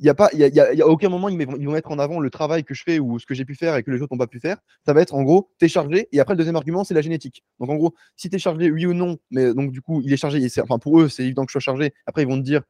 il 0.00 0.04
n'y 0.04 0.08
a, 0.08 0.14
pas, 0.14 0.30
a, 0.32 0.34
y 0.34 0.80
a, 0.80 0.86
aucun 0.86 1.10
moment 1.10 1.28
ils, 1.28 1.38
ils 1.38 1.66
vont 1.66 1.72
mettre 1.72 1.90
en 1.90 1.98
avant 1.98 2.20
le 2.20 2.30
travail 2.30 2.64
que 2.64 2.72
je 2.72 2.82
fais 2.82 2.98
ou 2.98 3.18
ce 3.18 3.26
que 3.26 3.34
j'ai 3.34 3.44
pu 3.44 3.54
faire 3.54 3.76
et 3.76 3.82
que 3.82 3.90
les 3.90 4.00
autres 4.00 4.14
n'ont 4.14 4.18
pas 4.18 4.26
pu 4.26 4.40
faire. 4.40 4.56
Ça 4.86 4.94
va 4.94 5.02
être 5.02 5.14
en 5.14 5.22
gros, 5.22 5.50
tu 5.58 5.66
es 5.66 5.68
chargé. 5.68 6.08
Et 6.10 6.20
après, 6.20 6.32
le 6.32 6.38
deuxième 6.38 6.56
argument, 6.56 6.84
c'est 6.84 6.94
la 6.94 7.02
génétique. 7.02 7.44
Donc 7.58 7.68
en 7.68 7.76
gros, 7.76 7.94
si 8.16 8.30
tu 8.30 8.36
es 8.36 8.38
chargé, 8.38 8.70
oui 8.70 8.86
ou 8.86 8.94
non, 8.94 9.18
mais 9.30 9.52
donc 9.52 9.72
du 9.72 9.82
coup, 9.82 10.00
il 10.02 10.10
est 10.10 10.16
chargé. 10.16 10.46
Enfin, 10.62 10.78
pour 10.78 11.00
eux, 11.00 11.10
c'est 11.10 11.22
évident 11.22 11.44
que 11.44 11.50
je 11.50 11.52
sois 11.52 11.60
chargé. 11.60 11.92
Après, 12.06 12.22
ils 12.22 12.28
vont 12.28 12.38
te 12.38 12.44
dire. 12.44 12.62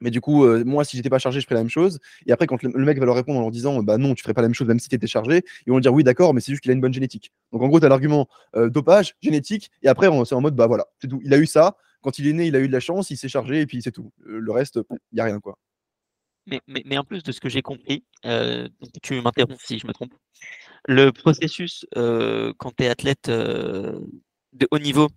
mais 0.00 0.10
du 0.10 0.20
coup, 0.20 0.44
moi, 0.64 0.84
si 0.84 0.96
j'étais 0.96 1.08
pas 1.08 1.20
chargé, 1.20 1.38
je 1.40 1.44
ferais 1.46 1.54
la 1.54 1.60
même 1.60 1.70
chose. 1.70 2.00
Et 2.26 2.32
après, 2.32 2.48
quand 2.48 2.60
le, 2.64 2.70
mec 2.70 2.98
va 2.98 3.06
leur 3.06 3.14
répondre 3.14 3.38
en 3.38 3.42
leur 3.42 3.52
disant, 3.52 3.80
bah 3.84 3.96
non, 3.96 4.14
tu 4.14 4.24
ferais 4.24 4.34
pas 4.34 4.42
la 4.42 4.48
même 4.48 4.54
chose, 4.54 4.66
même 4.66 4.80
si 4.80 4.88
tu 4.88 4.96
étais 4.96 5.06
chargé, 5.06 5.44
ils 5.68 5.72
vont 5.72 5.78
dire, 5.78 5.94
oui, 5.94 6.02
d'accord, 6.02 6.34
mais 6.34 6.40
c'est 6.40 6.50
juste 6.50 6.62
qu'il 6.62 6.72
a 6.72 6.74
une 6.74 6.80
bonne 6.80 6.94
génétique. 6.94 7.30
Donc 7.52 7.62
en 7.62 7.68
gros, 7.68 7.78
tu 7.78 7.86
as 7.86 7.88
l'argument 7.88 8.26
dopage, 8.56 9.14
génétique, 9.22 9.70
et 9.84 9.88
après, 9.88 10.08
c'est 10.24 10.34
en 10.34 10.40
mode, 10.40 10.56
bah 10.56 10.66
voilà, 10.66 10.86
c'est 11.00 11.06
tout. 11.06 11.20
Il 11.22 11.32
a 11.32 11.38
eu 11.38 11.46
ça. 11.46 11.76
Quand 12.02 12.18
il 12.18 12.26
est 12.26 12.32
né, 12.32 12.46
il 12.46 12.56
a 12.56 12.60
eu 12.60 12.68
de 12.68 12.72
la 12.72 12.80
chance, 12.80 13.10
il 13.10 13.16
s'est 13.16 13.28
chargé, 13.28 13.60
et 13.60 13.66
puis 13.66 13.82
c'est 13.82 13.92
tout. 13.92 14.12
Le 14.24 14.50
reste, 14.50 14.80
il 14.90 15.14
n'y 15.14 15.20
a 15.20 15.24
rien, 15.24 15.38
quoi 15.38 15.58
mais, 16.46 16.60
mais, 16.66 16.82
mais, 16.84 16.98
en 16.98 17.04
plus 17.04 17.22
de 17.22 17.32
ce 17.32 17.40
que 17.40 17.48
j'ai 17.48 17.62
compris, 17.62 18.04
euh, 18.24 18.68
tu 19.02 19.20
m'interromps 19.20 19.62
si 19.62 19.78
je 19.78 19.86
me 19.86 19.92
trompe, 19.92 20.12
le 20.86 21.10
processus 21.10 21.86
euh, 21.96 22.52
quand 22.58 22.74
tu 22.76 22.84
es 22.84 22.88
athlète 22.88 23.28
euh, 23.28 23.98
de 24.52 24.68
haut 24.70 24.78
niveau 24.78 25.08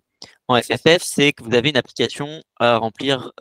en 0.48 0.60
FFF, 0.60 1.02
c'est 1.02 1.32
que 1.32 1.44
vous 1.44 1.54
avez 1.54 1.70
une 1.70 1.76
application 1.76 2.42
à 2.58 2.76
remplir 2.76 3.32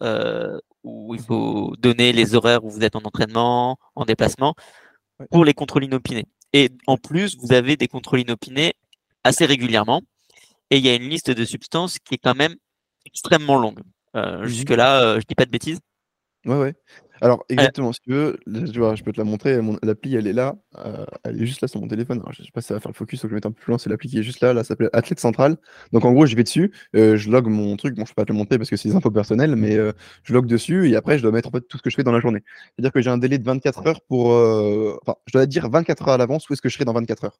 où 0.83 1.13
il 1.13 1.21
faut 1.21 1.75
donner 1.77 2.13
les 2.13 2.35
horaires 2.35 2.63
où 2.63 2.69
vous 2.69 2.83
êtes 2.83 2.95
en 2.95 3.01
entraînement, 3.03 3.77
en 3.95 4.05
déplacement, 4.05 4.55
pour 5.29 5.43
les 5.43 5.53
contrôles 5.53 5.83
inopinés. 5.83 6.25
Et 6.53 6.69
en 6.87 6.95
plus, 6.97 7.35
vous 7.37 7.51
avez 7.51 7.75
des 7.75 7.87
contrôles 7.87 8.21
inopinés 8.21 8.75
assez 9.25 9.45
régulièrement. 9.45 10.01
Et 10.69 10.77
il 10.77 10.85
y 10.85 10.89
a 10.89 10.95
une 10.95 11.09
liste 11.09 11.31
de 11.31 11.43
substances 11.43 11.99
qui 11.99 12.15
est 12.15 12.19
quand 12.19 12.35
même 12.35 12.55
extrêmement 13.05 13.57
longue. 13.57 13.81
Mmh 14.13 14.45
jusque-là, 14.45 15.19
je 15.19 15.25
dis 15.27 15.35
pas 15.35 15.45
de 15.45 15.51
bêtises. 15.51 15.79
Ouais, 16.45 16.57
ouais. 16.57 16.73
Alors, 17.21 17.45
exactement, 17.49 17.91
si 17.91 17.99
tu 18.01 18.11
veux, 18.11 18.39
tu 18.71 18.79
vois, 18.79 18.95
je 18.95 19.03
peux 19.03 19.11
te 19.11 19.19
la 19.19 19.23
montrer. 19.23 19.59
L'appli, 19.83 20.15
elle 20.15 20.27
est 20.27 20.33
là. 20.33 20.55
Euh, 20.77 21.05
elle 21.23 21.41
est 21.41 21.45
juste 21.45 21.61
là 21.61 21.67
sur 21.67 21.81
mon 21.81 21.87
téléphone. 21.87 22.23
je 22.31 22.43
sais 22.43 22.51
pas 22.53 22.61
si 22.61 22.67
ça 22.67 22.75
va 22.75 22.79
faire 22.79 22.91
le 22.91 22.95
focus, 22.95 23.21
faut 23.21 23.27
que 23.27 23.31
je 23.31 23.35
mette 23.35 23.45
un 23.45 23.51
peu 23.51 23.61
plus 23.61 23.71
loin. 23.71 23.77
C'est 23.77 23.89
l'appli 23.89 24.09
qui 24.09 24.19
est 24.19 24.23
juste 24.23 24.41
là. 24.41 24.53
Là, 24.53 24.63
ça 24.63 24.69
s'appelle 24.69 24.89
Athlète 24.93 25.19
Central. 25.19 25.57
Donc, 25.91 26.05
en 26.05 26.13
gros, 26.13 26.25
je 26.25 26.35
vais 26.35 26.43
dessus. 26.43 26.71
Euh, 26.95 27.17
je 27.17 27.29
log 27.29 27.47
mon 27.47 27.75
truc. 27.75 27.95
Bon, 27.95 28.05
je 28.05 28.11
peux 28.11 28.21
pas 28.21 28.25
te 28.25 28.31
le 28.31 28.37
montrer 28.37 28.57
parce 28.57 28.69
que 28.69 28.77
c'est 28.77 28.89
des 28.89 28.95
infos 28.95 29.11
personnelles, 29.11 29.55
mais 29.55 29.75
euh, 29.75 29.91
je 30.23 30.33
log 30.33 30.45
dessus 30.45 30.89
et 30.89 30.95
après, 30.95 31.17
je 31.17 31.23
dois 31.23 31.31
mettre 31.31 31.49
en 31.49 31.51
fait 31.51 31.61
tout 31.67 31.77
ce 31.77 31.83
que 31.83 31.89
je 31.89 31.95
fais 31.95 32.03
dans 32.03 32.11
la 32.11 32.21
journée. 32.21 32.43
C'est-à-dire 32.75 32.91
que 32.91 33.01
j'ai 33.01 33.09
un 33.09 33.17
délai 33.17 33.37
de 33.37 33.45
24 33.45 33.87
heures 33.87 34.01
pour. 34.07 34.27
Enfin, 34.29 35.15
je 35.27 35.33
dois 35.33 35.45
dire 35.45 35.69
24 35.69 36.07
heures 36.07 36.13
à 36.15 36.17
l'avance 36.17 36.49
où 36.49 36.53
est-ce 36.53 36.61
que 36.61 36.69
je 36.69 36.75
serai 36.75 36.85
dans 36.85 36.93
24 36.93 37.25
heures. 37.25 37.39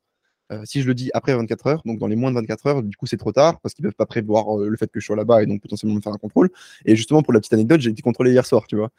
si 0.66 0.82
je 0.82 0.88
le 0.88 0.94
dis 0.94 1.10
après 1.14 1.36
24 1.36 1.68
heures, 1.68 1.82
donc 1.86 2.00
dans 2.00 2.08
les 2.08 2.16
moins 2.16 2.32
de 2.32 2.36
24 2.36 2.68
heures, 2.68 2.84
du 2.84 2.98
coup 2.98 3.06
c'est 3.06 3.18
trop 3.18 3.32
tard 3.32 3.60
parce 3.62 3.74
qu'ils 3.74 3.84
peuvent 3.84 3.94
pas 3.94 4.06
prévoir 4.06 4.58
le 4.58 4.76
fait 4.78 4.92
que 4.92 5.00
je 5.00 5.06
sois 5.06 5.16
là-bas 5.16 5.44
et 5.44 5.46
donc 5.46 5.62
potentiellement 5.62 5.96
me 5.96 6.02
faire 6.02 6.14
un 6.14 6.18
contrôle. 6.18 6.50
Et 6.86 6.96
justement 6.96 7.22
pour 7.22 7.34
la 7.34 7.40
petite 7.40 7.54
anecdote, 7.54 7.82
j'ai 7.82 7.92
été 7.92 8.02
contrôlé 8.02 8.32
hier 8.32 8.46
soir, 8.46 8.68
tu 8.68 8.76
vois. 8.76 8.90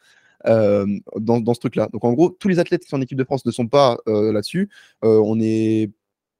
Dans, 0.45 1.39
dans, 1.39 1.53
ce 1.53 1.59
truc-là. 1.59 1.89
Donc 1.93 2.03
en 2.03 2.13
gros, 2.13 2.29
tous 2.29 2.47
les 2.47 2.59
athlètes 2.59 2.83
qui 2.83 2.89
sont 2.89 2.97
en 2.97 3.01
équipe 3.01 3.17
de 3.17 3.23
France 3.23 3.45
ne 3.45 3.51
sont 3.51 3.67
pas 3.67 3.97
là-dessus. 4.07 4.69
on 5.01 5.39
est 5.39 5.91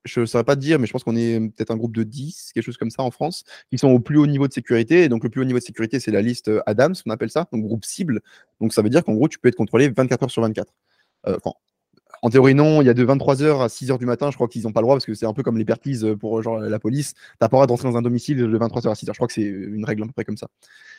je 0.06 0.22
ne 0.22 0.26
saurais 0.26 0.44
pas 0.44 0.56
te 0.56 0.62
dire, 0.62 0.80
mais 0.80 0.88
je 0.88 0.92
pense 0.92 1.04
qu'on 1.04 1.16
est 1.16 1.40
peut-être 1.40 1.72
un 1.72 1.78
groupe 1.78 1.96
de 1.96 2.04
10, 2.04 2.52
quelque 2.54 2.64
chose 2.64 2.78
comme 2.78 2.90
ça 2.90 3.04
en 3.04 3.12
France, 3.12 3.44
qui 3.70 3.78
sont 3.78 3.90
au 3.90 4.00
plus 4.00 4.18
haut 4.18 4.28
niveau 4.28 4.48
de 4.48 4.54
sécurité. 4.54 5.04
Et 5.04 5.10
donc, 5.10 5.24
le 5.24 5.30
plus 5.30 5.42
haut 5.42 5.46
niveau 5.46 5.60
de 5.60 5.64
sécurité, 5.64 6.00
c'est 6.00 6.12
la 6.12 6.22
liste 6.22 6.48
euh, 6.48 6.62
Adams, 6.66 6.96
on 7.06 7.12
appelle 7.12 7.30
ça, 7.30 7.48
donc 7.52 7.64
groupe 7.64 7.86
cible. 7.86 8.22
Donc, 8.60 8.74
ça 8.74 8.82
veut 8.82 8.90
dire 8.90 9.04
qu'en 9.04 9.14
gros, 9.14 9.28
tu 9.28 9.40
peux 9.40 9.50
être 9.50 9.56
contrôlé 9.56 9.90
24 9.90 10.24
heures 10.24 10.32
sur 10.32 10.42
24. 10.42 10.74
Euh, 11.28 11.38
en 12.24 12.30
théorie, 12.30 12.54
non. 12.54 12.82
Il 12.82 12.86
y 12.86 12.90
a 12.90 12.94
de 12.94 13.04
23h 13.04 13.64
à 13.64 13.68
6h 13.68 13.98
du 13.98 14.06
matin, 14.06 14.30
je 14.30 14.36
crois 14.36 14.48
qu'ils 14.48 14.64
n'ont 14.64 14.72
pas 14.72 14.82
le 14.82 14.86
droit 14.86 14.96
parce 14.96 15.06
que 15.06 15.14
c'est 15.16 15.26
un 15.26 15.34
peu 15.34 15.42
comme 15.42 15.58
les 15.58 15.66
perquises 15.66 16.08
pour 16.20 16.42
genre, 16.44 16.60
la 16.60 16.80
police. 16.80 17.14
Tu 17.14 17.22
pas 17.40 17.48
le 17.48 17.50
droit 17.50 17.68
d'entrer 17.68 17.90
dans 17.90 17.98
un 17.98 18.02
domicile 18.02 18.38
de 18.38 18.58
23h 18.58 18.90
à 18.90 18.94
6h. 18.94 19.08
Je 19.08 19.12
crois 19.14 19.28
que 19.28 19.34
c'est 19.34 19.42
une 19.42 19.86
règle 19.86 20.04
à 20.04 20.06
peu 20.06 20.12
près 20.12 20.24
comme 20.24 20.38
ça. 20.38 20.48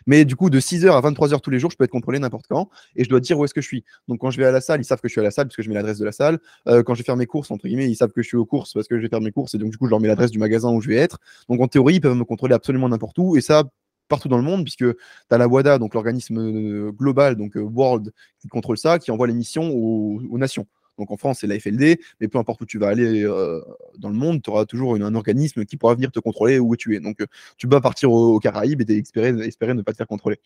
Mais 0.07 0.25
du 0.25 0.35
coup, 0.35 0.51
de 0.51 0.59
6h 0.59 0.91
à 0.91 1.01
23h 1.01 1.41
tous 1.41 1.51
les 1.51 1.61
jours, 1.61 1.71
je 1.71 1.77
peux 1.77 1.85
être 1.85 1.91
contrôlé 1.91 2.19
n'importe 2.19 2.47
quand 2.49 2.71
et 2.97 3.05
je 3.05 3.09
dois 3.09 3.21
dire 3.21 3.39
où 3.39 3.45
est-ce 3.45 3.55
que 3.55 3.61
je 3.61 3.67
suis. 3.67 3.85
Donc, 4.09 4.21
quand 4.21 4.31
je 4.31 4.39
vais 4.39 4.47
à 4.47 4.51
la 4.51 4.61
salle, 4.61 4.81
ils 4.81 4.85
savent 4.85 5.01
que 5.01 5.09
je 5.09 5.13
suis 5.13 5.21
à 5.21 5.25
la 5.25 5.31
salle 5.31 5.47
parce 5.47 5.57
que 5.57 5.63
je 5.63 5.69
mets 5.69 5.75
l'adresse 5.75 5.99
de 5.99 6.05
la 6.05 6.13
salle. 6.13 6.41
Euh, 6.67 6.83
quand 6.83 6.95
je 6.95 7.01
vais 7.01 7.05
faire 7.05 7.17
mes 7.17 7.27
courses, 7.27 7.51
entre 7.53 7.69
guillemets, 7.69 7.89
ils 7.89 7.97
savent 7.97 8.11
que 8.11 8.23
je 8.23 8.27
suis 8.27 8.37
aux 8.37 8.47
courses 8.47 8.73
parce 8.73 8.89
que 8.89 8.97
je 8.97 9.03
vais 9.03 9.09
faire 9.09 9.21
mes 9.21 9.33
courses 9.33 9.55
et 9.55 9.59
donc, 9.59 9.71
du 9.71 9.79
coup, 9.79 9.87
je 9.87 9.91
leur 9.91 10.01
mets 10.01 10.09
l'adresse 10.09 10.33
du 10.33 10.39
magasin 10.39 10.73
où 10.73 10.81
je 10.81 10.89
vais 10.89 10.97
être. 10.97 11.19
Donc, 11.49 11.61
en 11.61 11.69
théorie, 11.69 11.95
ils 11.95 12.01
peuvent 12.01 12.17
me 12.17 12.25
contrôler 12.25 12.55
absolument 12.55 12.89
n'importe 12.89 13.19
où 13.19 13.37
et 13.37 13.41
ça, 13.41 13.63
partout 14.09 14.29
dans 14.29 14.39
le 14.39 14.43
monde, 14.43 14.65
puisque 14.65 14.85
tu 14.85 14.97
as 15.31 15.39
la 15.39 15.47
WADA, 15.47 15.79
donc 15.79 15.95
l'organisme 15.95 16.39
euh, 16.39 16.91
global, 16.91 17.37
donc 17.37 17.57
euh, 17.57 17.61
World, 17.61 18.13
qui 18.41 18.49
contrôle 18.49 18.77
ça, 18.77 18.99
qui 18.99 19.13
envoie 19.13 19.29
les 19.29 19.35
missions 19.35 19.71
aux 19.71 20.39
nations. 20.39 20.67
Donc 20.99 21.11
en 21.11 21.17
France, 21.17 21.39
c'est 21.41 21.47
la 21.47 21.59
FLD, 21.59 21.99
mais 22.21 22.29
peu 22.29 22.39
importe 22.39 22.61
où 22.61 22.67
tu 22.67 22.79
vas 22.79 22.89
aller 22.89 23.25
euh, 23.25 23.61
dans 23.99 24.09
le 24.09 24.15
monde, 24.15 24.43
tu 24.43 24.51
auras 24.51 24.67
toujours 24.67 24.95
un 24.95 25.15
organisme 25.15 25.65
qui 25.65 25.77
pourra 25.77 25.95
venir 25.95 26.11
te 26.13 26.21
contrôler 26.21 26.59
où 26.59 26.77
tu 26.77 26.95
es. 26.95 27.01
Donc 27.01 27.21
euh, 27.21 27.27
tu 27.57 27.67
vas 27.67 27.81
partir 27.81 28.13
aux, 28.13 28.39
Caraïbes 28.39 28.83
et 28.89 28.99
espérer, 28.99 29.33
ne 29.33 29.83
pas 29.83 29.93
te 29.93 29.97
faire 29.97 30.07
contrôler. 30.07 30.39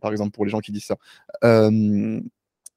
Par 0.00 0.10
exemple, 0.10 0.32
pour 0.32 0.44
les 0.44 0.50
gens 0.50 0.60
qui 0.60 0.72
disent 0.72 0.86
ça. 0.86 0.96
Euh, 1.44 2.20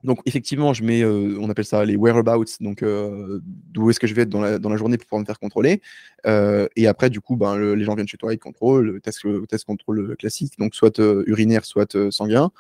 donc 0.04 0.19
effectivement, 0.25 0.73
je 0.73 0.84
mets, 0.84 1.04
on 1.04 1.49
appelle 1.49 1.65
ça 1.65 1.84
les 1.84 1.95
whereabouts, 1.95 2.45
donc 2.60 2.84
d'où 2.84 3.89
est-ce 3.89 3.99
que 3.99 4.06
je 4.06 4.13
vais 4.13 4.23
être 4.23 4.30
dans 4.30 4.41
la, 4.41 4.78
journée 4.78 4.97
pour 4.97 5.08
pouvoir 5.08 5.21
me 5.21 5.25
faire 5.25 5.39
contrôler. 5.39 5.82
et 6.25 6.88
après, 6.88 7.10
du 7.10 7.21
coup, 7.21 7.36
ben, 7.38 7.58
les 7.73 7.84
gens 7.84 7.95
viennent 7.95 8.08
chez 8.08 8.17
toi, 8.17 8.32
ils 8.32 8.38
contrôlent, 8.38 8.86
le 8.86 9.01
test, 9.01 9.25
test 9.47 9.65
contrôle 9.65 10.15
classique, 10.17 10.60
donc 10.60 10.75
soit 10.75 10.99
urinaire, 11.25 11.65
soit 11.65 12.12
sanguin. 12.12 12.51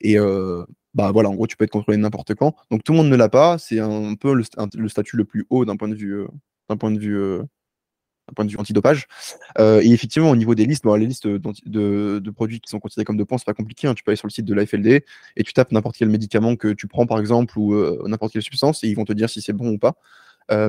et 0.00 0.16
bah 0.94 1.12
voilà, 1.12 1.28
en 1.28 1.34
gros, 1.34 1.46
tu 1.46 1.56
peux 1.56 1.64
être 1.64 1.70
contrôlé 1.70 1.98
n'importe 1.98 2.34
quand. 2.34 2.54
Donc 2.70 2.82
tout 2.82 2.92
le 2.92 2.98
monde 2.98 3.08
ne 3.08 3.16
l'a 3.16 3.28
pas. 3.28 3.58
C'est 3.58 3.78
un 3.78 4.14
peu 4.14 4.34
le, 4.34 4.88
statut 4.88 5.16
le 5.16 5.24
plus 5.24 5.46
haut 5.50 5.64
d'un 5.64 5.76
point 5.76 5.88
de 5.88 5.94
vue, 5.94 6.14
euh, 6.14 6.28
d'un 6.68 6.76
point 6.76 6.90
de 6.90 6.98
vue, 6.98 7.16
euh, 7.16 7.42
point 8.34 8.44
de 8.44 8.50
vue 8.50 8.58
antidopage. 8.58 9.06
Euh, 9.58 9.80
et 9.82 9.92
effectivement, 9.92 10.30
au 10.30 10.36
niveau 10.36 10.54
des 10.54 10.66
listes, 10.66 10.84
les 10.84 11.06
listes 11.06 11.28
de, 11.28 12.30
produits 12.30 12.60
qui 12.60 12.70
sont 12.70 12.80
considérés 12.80 13.04
comme 13.04 13.16
dopants, 13.16 13.38
c'est 13.38 13.44
pas 13.44 13.54
compliqué. 13.54 13.86
Hein. 13.86 13.94
Tu 13.94 14.02
peux 14.02 14.10
aller 14.10 14.16
sur 14.16 14.26
le 14.26 14.32
site 14.32 14.46
de 14.46 14.54
l'AFLD 14.54 15.04
et 15.36 15.44
tu 15.44 15.52
tapes 15.52 15.72
n'importe 15.72 15.96
quel 15.96 16.08
médicament 16.08 16.56
que 16.56 16.68
tu 16.68 16.88
prends, 16.88 17.06
par 17.06 17.20
exemple, 17.20 17.58
ou 17.58 17.74
n'importe 18.08 18.32
quelle 18.32 18.42
substance, 18.42 18.82
et 18.84 18.88
ils 18.88 18.94
vont 18.94 19.04
te 19.04 19.12
dire 19.12 19.30
si 19.30 19.42
c'est 19.42 19.52
bon 19.52 19.70
ou 19.70 19.78
pas. 19.78 19.94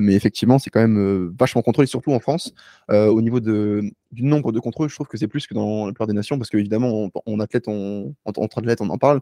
mais 0.02 0.14
effectivement, 0.14 0.60
c'est 0.60 0.70
quand 0.70 0.82
même 0.82 1.34
vachement 1.40 1.62
contrôlé, 1.62 1.88
surtout 1.88 2.14
en 2.14 2.20
France. 2.20 2.54
au 2.90 3.22
niveau 3.22 3.40
de, 3.40 3.92
du 4.12 4.24
nombre 4.24 4.52
de 4.52 4.60
contrôles, 4.60 4.90
je 4.90 4.96
trouve 4.96 5.08
que 5.08 5.18
c'est 5.18 5.28
plus 5.28 5.48
que 5.48 5.54
dans 5.54 5.86
la 5.86 5.92
plupart 5.92 6.08
des 6.08 6.14
nations, 6.14 6.38
parce 6.38 6.50
qu'évidemment, 6.50 7.10
en, 7.26 7.40
athlète, 7.40 7.68
on, 7.68 8.14
entre 8.26 8.60
athlètes, 8.60 8.82
on 8.82 8.90
en 8.90 8.98
parle. 8.98 9.22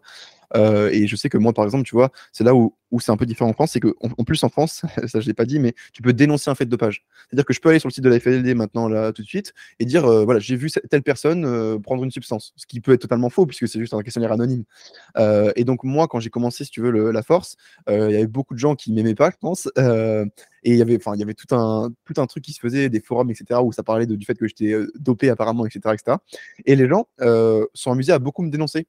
Euh, 0.56 0.90
et 0.92 1.08
je 1.08 1.16
sais 1.16 1.30
que 1.30 1.38
moi, 1.38 1.54
par 1.54 1.66
exemple, 1.66 1.84
tu 1.84 1.96
vois, 1.96 2.12
c'est 2.32 2.44
là 2.44 2.56
où, 2.56 2.76
où 2.92 3.00
c'est 3.00 3.12
un 3.12 3.18
peu 3.18 3.26
différent 3.26 3.50
en 3.50 3.54
France, 3.54 3.72
c'est 3.72 3.80
qu'en 3.80 3.94
en 4.02 4.24
plus 4.24 4.44
en 4.44 4.50
France, 4.50 4.82
ça 5.08 5.20
je 5.20 5.28
l'ai 5.28 5.34
pas 5.34 5.46
dit, 5.46 5.60
mais 5.60 5.74
tu 5.94 6.02
peux 6.02 6.14
dénoncer 6.14 6.50
un 6.50 6.56
fait 6.56 6.66
de 6.66 6.70
dopage. 6.70 7.06
C'est-à-dire 7.30 7.46
que 7.46 7.54
je 7.54 7.60
peux 7.60 7.70
aller 7.70 7.80
sur 7.80 7.88
le 7.88 7.94
site 7.94 8.04
de 8.04 8.10
la 8.10 8.20
FLD 8.20 8.56
maintenant, 8.56 8.88
là, 8.88 9.14
tout 9.14 9.22
de 9.22 9.28
suite, 9.28 9.54
et 9.80 9.86
dire, 9.86 10.06
euh, 10.06 10.26
voilà, 10.26 10.40
j'ai 10.40 10.56
vu 10.56 10.70
telle 10.90 11.04
personne 11.04 11.46
euh, 11.46 11.78
prendre 11.78 12.04
une 12.04 12.12
substance, 12.12 12.54
ce 12.56 12.66
qui 12.66 12.82
peut 12.82 12.94
être 12.94 13.02
totalement 13.02 13.30
faux, 13.30 13.46
puisque 13.46 13.68
c'est 13.68 13.80
juste 13.80 13.94
un 13.94 14.02
questionnaire 14.02 14.32
anonyme. 14.32 14.64
et 15.56 15.64
donc, 15.64 15.84
moi, 15.84 16.08
quand 16.08 16.20
j'ai 16.20 16.30
commencé, 16.30 16.64
si 16.66 16.72
tu 16.72 16.82
veux, 16.82 17.12
la 17.12 17.24
force, 17.24 17.56
il 17.88 17.94
y 17.94 18.16
avait 18.16 18.28
beaucoup 18.28 18.54
de 18.54 18.60
gens 18.60 18.76
qui 18.76 18.92
m'aimaient 18.92 19.16
pas, 19.16 19.30
je 19.32 19.38
pense. 19.40 19.70
et 19.78 20.72
il 20.72 20.76
y 20.76 20.82
avait, 20.82 21.00
y 21.16 21.24
avait 21.24 21.34
tout 21.34 21.56
un, 21.56 21.92
tout 22.06 22.20
un 22.20 22.26
truc 22.26 22.44
qui 22.44 22.54
se 22.54 22.60
faisait, 22.60 22.90
des 22.90 23.00
forums, 23.00 23.30
etc., 23.30 23.60
où 23.64 23.72
ça 23.72 23.84
parlait 23.84 24.06
du 24.06 24.26
fait 24.26 24.36
que 24.36 24.48
j'étais 24.48 24.74
dopé 24.96 25.30
apparemment, 25.30 25.66
etc., 25.66 25.94
etc. 25.94 26.18
Et 26.66 26.76
les 26.76 26.88
gens 26.88 27.08
sont 27.74 27.92
amusés 27.92 28.14
à 28.14 28.20
beaucoup 28.20 28.44
me 28.44 28.50
dénoncer. 28.50 28.88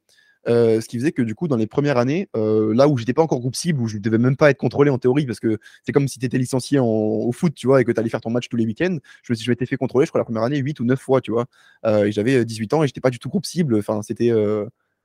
Euh, 0.49 0.81
ce 0.81 0.89
qui 0.89 0.99
faisait 0.99 1.13
que 1.13 1.23
du 1.23 1.35
coup, 1.35 1.49
dans 1.49 1.57
les 1.57 1.67
premières 1.67 1.99
années, 1.99 2.29
euh, 2.37 2.75
là 2.75 2.89
où 2.89 2.97
j'étais 2.97 3.13
pas 3.13 3.23
encore 3.23 3.41
groupe 3.41 3.57
cible, 3.57 3.81
où 3.81 3.87
je 3.87 3.99
devais 3.99 4.19
même 4.19 4.37
pas 4.37 4.51
être 4.51 4.59
contrôlé 4.59 4.91
en 4.91 4.99
théorie, 4.99 5.27
parce 5.27 5.41
que 5.41 5.59
c'est 5.85 5.93
comme 5.93 6.09
si 6.09 6.19
tu 6.19 6.27
étais 6.27 6.39
licencié 6.39 6.79
au 6.81 7.31
foot, 7.33 7.55
tu 7.55 7.67
vois, 7.67 7.81
et 7.81 7.85
que 7.85 7.93
tu 7.93 8.01
allais 8.01 8.09
faire 8.09 8.21
ton 8.21 8.31
match 8.31 8.49
tous 8.49 8.57
les 8.57 8.65
week-ends, 8.65 8.99
je 9.23 9.33
me 9.33 9.37
suis 9.37 9.53
été 9.53 9.67
fait 9.67 9.77
contrôler, 9.77 10.07
je 10.07 10.11
crois, 10.11 10.21
la 10.21 10.25
première 10.25 10.43
année, 10.43 10.59
8 10.59 10.81
ou 10.81 10.85
9 10.85 10.99
fois, 10.99 11.21
tu 11.21 11.31
vois. 11.31 11.47
Euh, 11.85 12.05
et 12.05 12.13
j'avais 12.13 12.45
18 12.45 12.75
ans 12.75 12.83
et 12.83 12.87
j'étais 12.87 13.01
pas 13.01 13.11
du 13.11 13.19
tout 13.19 13.29
groupe 13.29 13.47
cible, 13.47 13.77
enfin, 13.77 14.03
c'était 14.03 14.33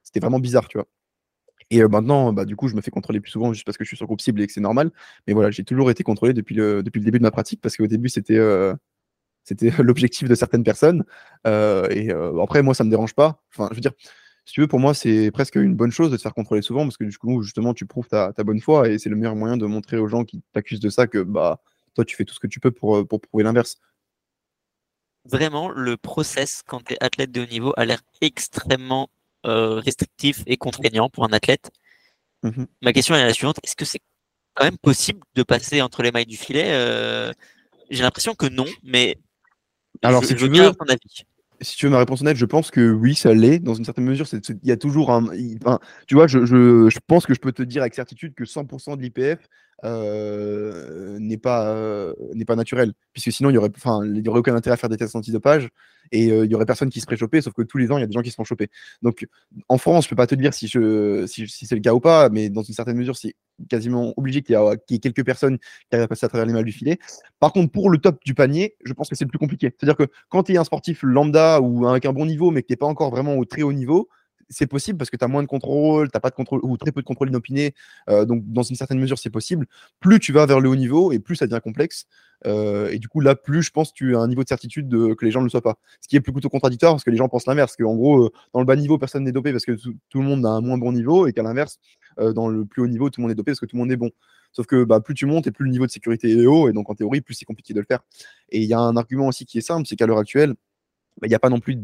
c'était 0.03 0.19
vraiment 0.19 0.39
bizarre, 0.39 0.67
tu 0.67 0.77
vois. 0.77 0.87
Et 1.71 1.81
maintenant, 1.83 2.31
bah, 2.31 2.45
du 2.45 2.55
coup, 2.55 2.67
je 2.67 2.75
me 2.75 2.81
fais 2.81 2.91
contrôler 2.91 3.19
plus 3.19 3.31
souvent 3.31 3.51
juste 3.51 3.65
parce 3.65 3.77
que 3.77 3.83
je 3.83 3.87
suis 3.89 3.97
sur 3.97 4.05
groupe 4.05 4.21
cible 4.21 4.39
et 4.41 4.47
que 4.47 4.53
c'est 4.53 4.61
normal. 4.61 4.91
Mais 5.27 5.33
voilà, 5.33 5.49
j'ai 5.49 5.63
toujours 5.63 5.89
été 5.89 6.03
contrôlé 6.03 6.33
depuis 6.33 6.53
le, 6.53 6.83
depuis 6.83 6.99
le 6.99 7.05
début 7.05 7.17
de 7.17 7.23
ma 7.23 7.31
pratique 7.31 7.59
parce 7.59 7.75
qu'au 7.75 7.87
début, 7.87 8.09
c'était 8.09 8.37
c'était 9.45 9.71
l'objectif 9.81 10.27
de 10.27 10.35
certaines 10.35 10.63
personnes. 10.63 11.05
et 11.45 12.11
après, 12.41 12.61
moi, 12.61 12.73
ça 12.73 12.83
me 12.83 12.89
dérange 12.89 13.15
pas. 13.15 13.41
Enfin, 13.53 13.69
je 13.71 13.75
veux 13.75 13.81
dire, 13.81 13.93
si 14.45 14.53
tu 14.53 14.61
veux, 14.61 14.67
pour 14.67 14.79
moi, 14.79 14.93
c'est 14.93 15.31
presque 15.31 15.55
une 15.55 15.75
bonne 15.75 15.91
chose 15.91 16.11
de 16.11 16.17
te 16.17 16.21
faire 16.21 16.35
contrôler 16.35 16.61
souvent 16.61 16.83
parce 16.83 16.97
que 16.97 17.03
du 17.03 17.17
coup, 17.17 17.41
justement, 17.41 17.73
tu 17.73 17.87
prouves 17.87 18.07
ta, 18.07 18.31
bonne 18.43 18.61
foi 18.61 18.89
et 18.89 18.99
c'est 18.99 19.09
le 19.09 19.15
meilleur 19.15 19.35
moyen 19.35 19.57
de 19.57 19.65
montrer 19.65 19.97
aux 19.97 20.07
gens 20.07 20.23
qui 20.23 20.43
t'accusent 20.53 20.79
de 20.79 20.89
ça 20.89 21.07
que 21.07 21.17
bah, 21.17 21.61
toi, 21.95 22.05
tu 22.05 22.15
fais 22.15 22.25
tout 22.25 22.35
ce 22.35 22.39
que 22.39 22.47
tu 22.47 22.59
peux 22.59 22.69
pour, 22.69 22.97
euh, 22.97 23.05
pour 23.05 23.21
prouver 23.21 23.43
l'inverse. 23.43 23.79
Vraiment, 25.25 25.69
le 25.69 25.97
process 25.97 26.61
quand 26.63 26.83
tu 26.83 26.93
es 26.93 27.03
athlète 27.03 27.31
de 27.31 27.41
haut 27.41 27.47
niveau 27.47 27.73
a 27.75 27.85
l'air 27.85 28.01
extrêmement 28.21 29.09
euh, 29.47 29.79
restrictif 29.79 30.43
et 30.45 30.57
contraignant 30.57 31.09
pour 31.09 31.25
un 31.25 31.33
athlète. 31.33 31.71
Mmh 32.43 32.65
Ma 32.83 32.93
question 32.93 33.15
est 33.15 33.23
la 33.23 33.33
suivante 33.33 33.57
est-ce 33.63 33.75
que 33.75 33.85
c'est 33.85 34.01
quand 34.53 34.65
même 34.65 34.77
possible 34.77 35.21
de 35.33 35.41
passer 35.41 35.81
entre 35.81 36.03
les 36.03 36.11
mailles 36.11 36.27
du 36.27 36.37
filet? 36.37 36.67
Euh, 36.67 37.33
J'ai 37.89 38.03
l'impression 38.03 38.35
que 38.35 38.45
non, 38.45 38.65
mais 38.83 39.17
alors, 40.01 40.23
si 40.23 40.35
tu 40.35 40.47
veux, 40.47 40.71
ton 40.71 40.85
avis 40.85 41.25
si 41.61 41.77
tu 41.77 41.85
veux 41.85 41.91
ma 41.91 41.99
réponse 41.99 42.21
honnête, 42.21 42.37
je 42.37 42.45
pense 42.45 42.71
que 42.71 42.91
oui, 42.91 43.15
ça 43.15 43.33
l'est. 43.33 43.59
Dans 43.59 43.73
une 43.73 43.85
certaine 43.85 44.05
mesure, 44.05 44.27
il 44.33 44.57
y 44.63 44.71
a 44.71 44.77
toujours 44.77 45.11
un. 45.11 45.25
tu 46.07 46.15
vois, 46.15 46.27
je, 46.27 46.45
je, 46.45 46.99
pense 47.07 47.25
que 47.25 47.33
je 47.33 47.39
peux 47.39 47.51
te 47.51 47.63
dire 47.63 47.81
avec 47.81 47.93
certitude 47.93 48.33
que 48.35 48.43
100% 48.43 48.97
de 48.97 49.01
l'IPF 49.01 49.47
euh, 49.83 51.19
n'est 51.19 51.37
pas, 51.37 51.67
euh, 51.67 52.13
n'est 52.33 52.45
pas 52.45 52.55
naturel. 52.55 52.93
Puisque 53.13 53.31
sinon, 53.31 53.49
il 53.49 53.53
n'y 53.53 53.57
aurait, 53.57 53.69
y 53.69 54.29
aurait 54.29 54.39
aucun 54.39 54.55
intérêt 54.55 54.75
à 54.75 54.77
faire 54.77 54.89
des 54.89 54.97
tests 54.97 55.15
antidopage 55.15 55.69
et 56.11 56.31
euh, 56.31 56.45
il 56.45 56.51
y 56.51 56.55
aurait 56.55 56.65
personne 56.65 56.89
qui 56.89 56.99
se 56.99 57.05
ferait 57.05 57.17
choper, 57.17 57.41
sauf 57.41 57.53
que 57.53 57.61
tous 57.61 57.77
les 57.77 57.91
ans, 57.91 57.97
il 57.97 58.01
y 58.01 58.03
a 58.03 58.07
des 58.07 58.13
gens 58.13 58.21
qui 58.21 58.29
se 58.29 58.35
font 58.35 58.43
choper. 58.43 58.69
Donc, 59.01 59.27
en 59.67 59.77
France, 59.77 60.05
je 60.05 60.09
peux 60.09 60.15
pas 60.15 60.27
te 60.27 60.35
dire 60.35 60.53
si, 60.53 60.67
je, 60.67 61.25
si, 61.27 61.47
c'est 61.47 61.75
le 61.75 61.81
cas 61.81 61.93
ou 61.93 61.99
pas, 61.99 62.29
mais 62.29 62.49
dans 62.49 62.61
une 62.61 62.73
certaine 62.73 62.97
mesure, 62.97 63.17
c'est 63.17 63.35
quasiment 63.69 64.13
obligé 64.17 64.41
qu'il 64.41 64.55
y, 64.55 64.95
ait 64.95 64.99
quelques 64.99 65.25
personnes 65.25 65.57
qui 65.57 65.65
arrivent 65.91 66.05
à 66.05 66.07
passer 66.07 66.25
à 66.25 66.29
travers 66.29 66.45
les 66.45 66.53
malles 66.53 66.65
du 66.65 66.71
filet. 66.71 66.99
Par 67.39 67.53
contre, 67.53 67.71
pour 67.71 67.89
le 67.89 67.97
top 67.97 68.19
du 68.25 68.33
panier, 68.33 68.75
je 68.85 68.93
pense 68.93 69.09
que 69.09 69.15
c'est 69.15 69.25
le 69.25 69.29
plus 69.29 69.39
compliqué. 69.39 69.73
C'est-à-dire 69.77 69.97
que 69.97 70.11
quand 70.29 70.43
tu 70.43 70.53
es 70.53 70.57
un 70.57 70.63
sportif 70.63 71.03
lambda 71.03 71.59
ou 71.61 71.87
avec 71.87 72.05
un 72.05 72.13
bon 72.13 72.25
niveau, 72.25 72.51
mais 72.51 72.61
que 72.61 72.67
tu 72.67 72.77
pas 72.77 72.85
encore 72.85 73.09
vraiment 73.09 73.35
au 73.35 73.45
très 73.45 73.61
haut 73.61 73.73
niveau, 73.73 74.09
c'est 74.49 74.67
possible 74.67 74.97
parce 74.97 75.09
que 75.09 75.17
tu 75.17 75.23
as 75.23 75.27
moins 75.27 75.43
de 75.43 75.47
contrôle, 75.47 76.11
tu 76.11 76.19
pas 76.19 76.29
de 76.29 76.35
contrôle 76.35 76.59
ou 76.63 76.77
très 76.77 76.91
peu 76.91 77.01
de 77.01 77.05
contrôle 77.05 77.29
inopiné. 77.29 77.73
Euh, 78.09 78.25
donc, 78.25 78.43
dans 78.45 78.63
une 78.63 78.75
certaine 78.75 78.99
mesure, 78.99 79.17
c'est 79.17 79.29
possible. 79.29 79.67
Plus 79.99 80.19
tu 80.19 80.31
vas 80.31 80.45
vers 80.45 80.59
le 80.59 80.69
haut 80.69 80.75
niveau 80.75 81.11
et 81.11 81.19
plus 81.19 81.35
ça 81.35 81.47
devient 81.47 81.61
complexe. 81.63 82.05
Euh, 82.45 82.89
et 82.89 82.99
du 82.99 83.07
coup, 83.07 83.21
là, 83.21 83.35
plus 83.35 83.63
je 83.63 83.71
pense 83.71 83.93
tu 83.93 84.15
as 84.15 84.19
un 84.19 84.27
niveau 84.27 84.43
de 84.43 84.47
certitude 84.47 84.89
que 84.89 85.25
les 85.25 85.31
gens 85.31 85.39
ne 85.39 85.45
le 85.45 85.49
soient 85.49 85.61
pas. 85.61 85.77
Ce 86.01 86.07
qui 86.07 86.15
est 86.15 86.21
plutôt 86.21 86.49
contradictoire 86.49 86.93
parce 86.93 87.03
que 87.03 87.11
les 87.11 87.17
gens 87.17 87.29
pensent 87.29 87.47
l'inverse. 87.47 87.75
Qu'en 87.75 87.95
gros, 87.95 88.25
euh, 88.25 88.31
dans 88.53 88.59
le 88.59 88.65
bas 88.65 88.75
niveau, 88.75 88.97
personne 88.97 89.23
n'est 89.23 89.31
dopé 89.31 89.51
parce 89.51 89.65
que 89.65 89.73
tout, 89.73 90.19
le 90.19 90.25
monde 90.25 90.45
a 90.45 90.49
un 90.49 90.61
moins 90.61 90.77
bon 90.77 90.91
niveau 90.91 91.27
et 91.27 91.33
qu'à 91.33 91.43
l'inverse, 91.43 91.79
dans 92.17 92.47
le 92.47 92.65
plus 92.65 92.81
haut 92.81 92.87
niveau, 92.87 93.09
tout 93.09 93.19
le 93.19 93.23
monde 93.23 93.31
est 93.31 93.35
dopé 93.35 93.51
parce 93.51 93.59
que 93.59 93.65
tout 93.65 93.75
le 93.75 93.81
monde 93.81 93.91
est 93.91 93.97
bon. 93.97 94.09
Sauf 94.53 94.67
que 94.67 94.85
bah, 94.85 95.01
plus 95.01 95.13
tu 95.13 95.25
montes 95.25 95.47
et 95.47 95.51
plus 95.51 95.65
le 95.65 95.71
niveau 95.71 95.85
de 95.85 95.91
sécurité 95.91 96.31
est 96.31 96.45
haut. 96.45 96.69
Et 96.69 96.73
donc, 96.73 96.89
en 96.89 96.95
théorie, 96.95 97.19
plus 97.19 97.33
c'est 97.33 97.45
compliqué 97.45 97.73
de 97.73 97.79
le 97.79 97.85
faire. 97.85 97.99
Et 98.49 98.61
il 98.61 98.69
y 98.69 98.73
a 98.73 98.79
un 98.79 98.95
argument 98.95 99.27
aussi 99.27 99.45
qui 99.45 99.57
est 99.57 99.61
simple 99.61 99.85
c'est 99.85 99.97
qu'à 99.97 100.05
l'heure 100.05 100.19
actuelle, 100.19 100.53
bah, 101.19 101.27
il 101.27 101.29
n'y 101.29 101.35
a 101.35 101.39
pas 101.39 101.49
non 101.49 101.59
plus 101.59 101.77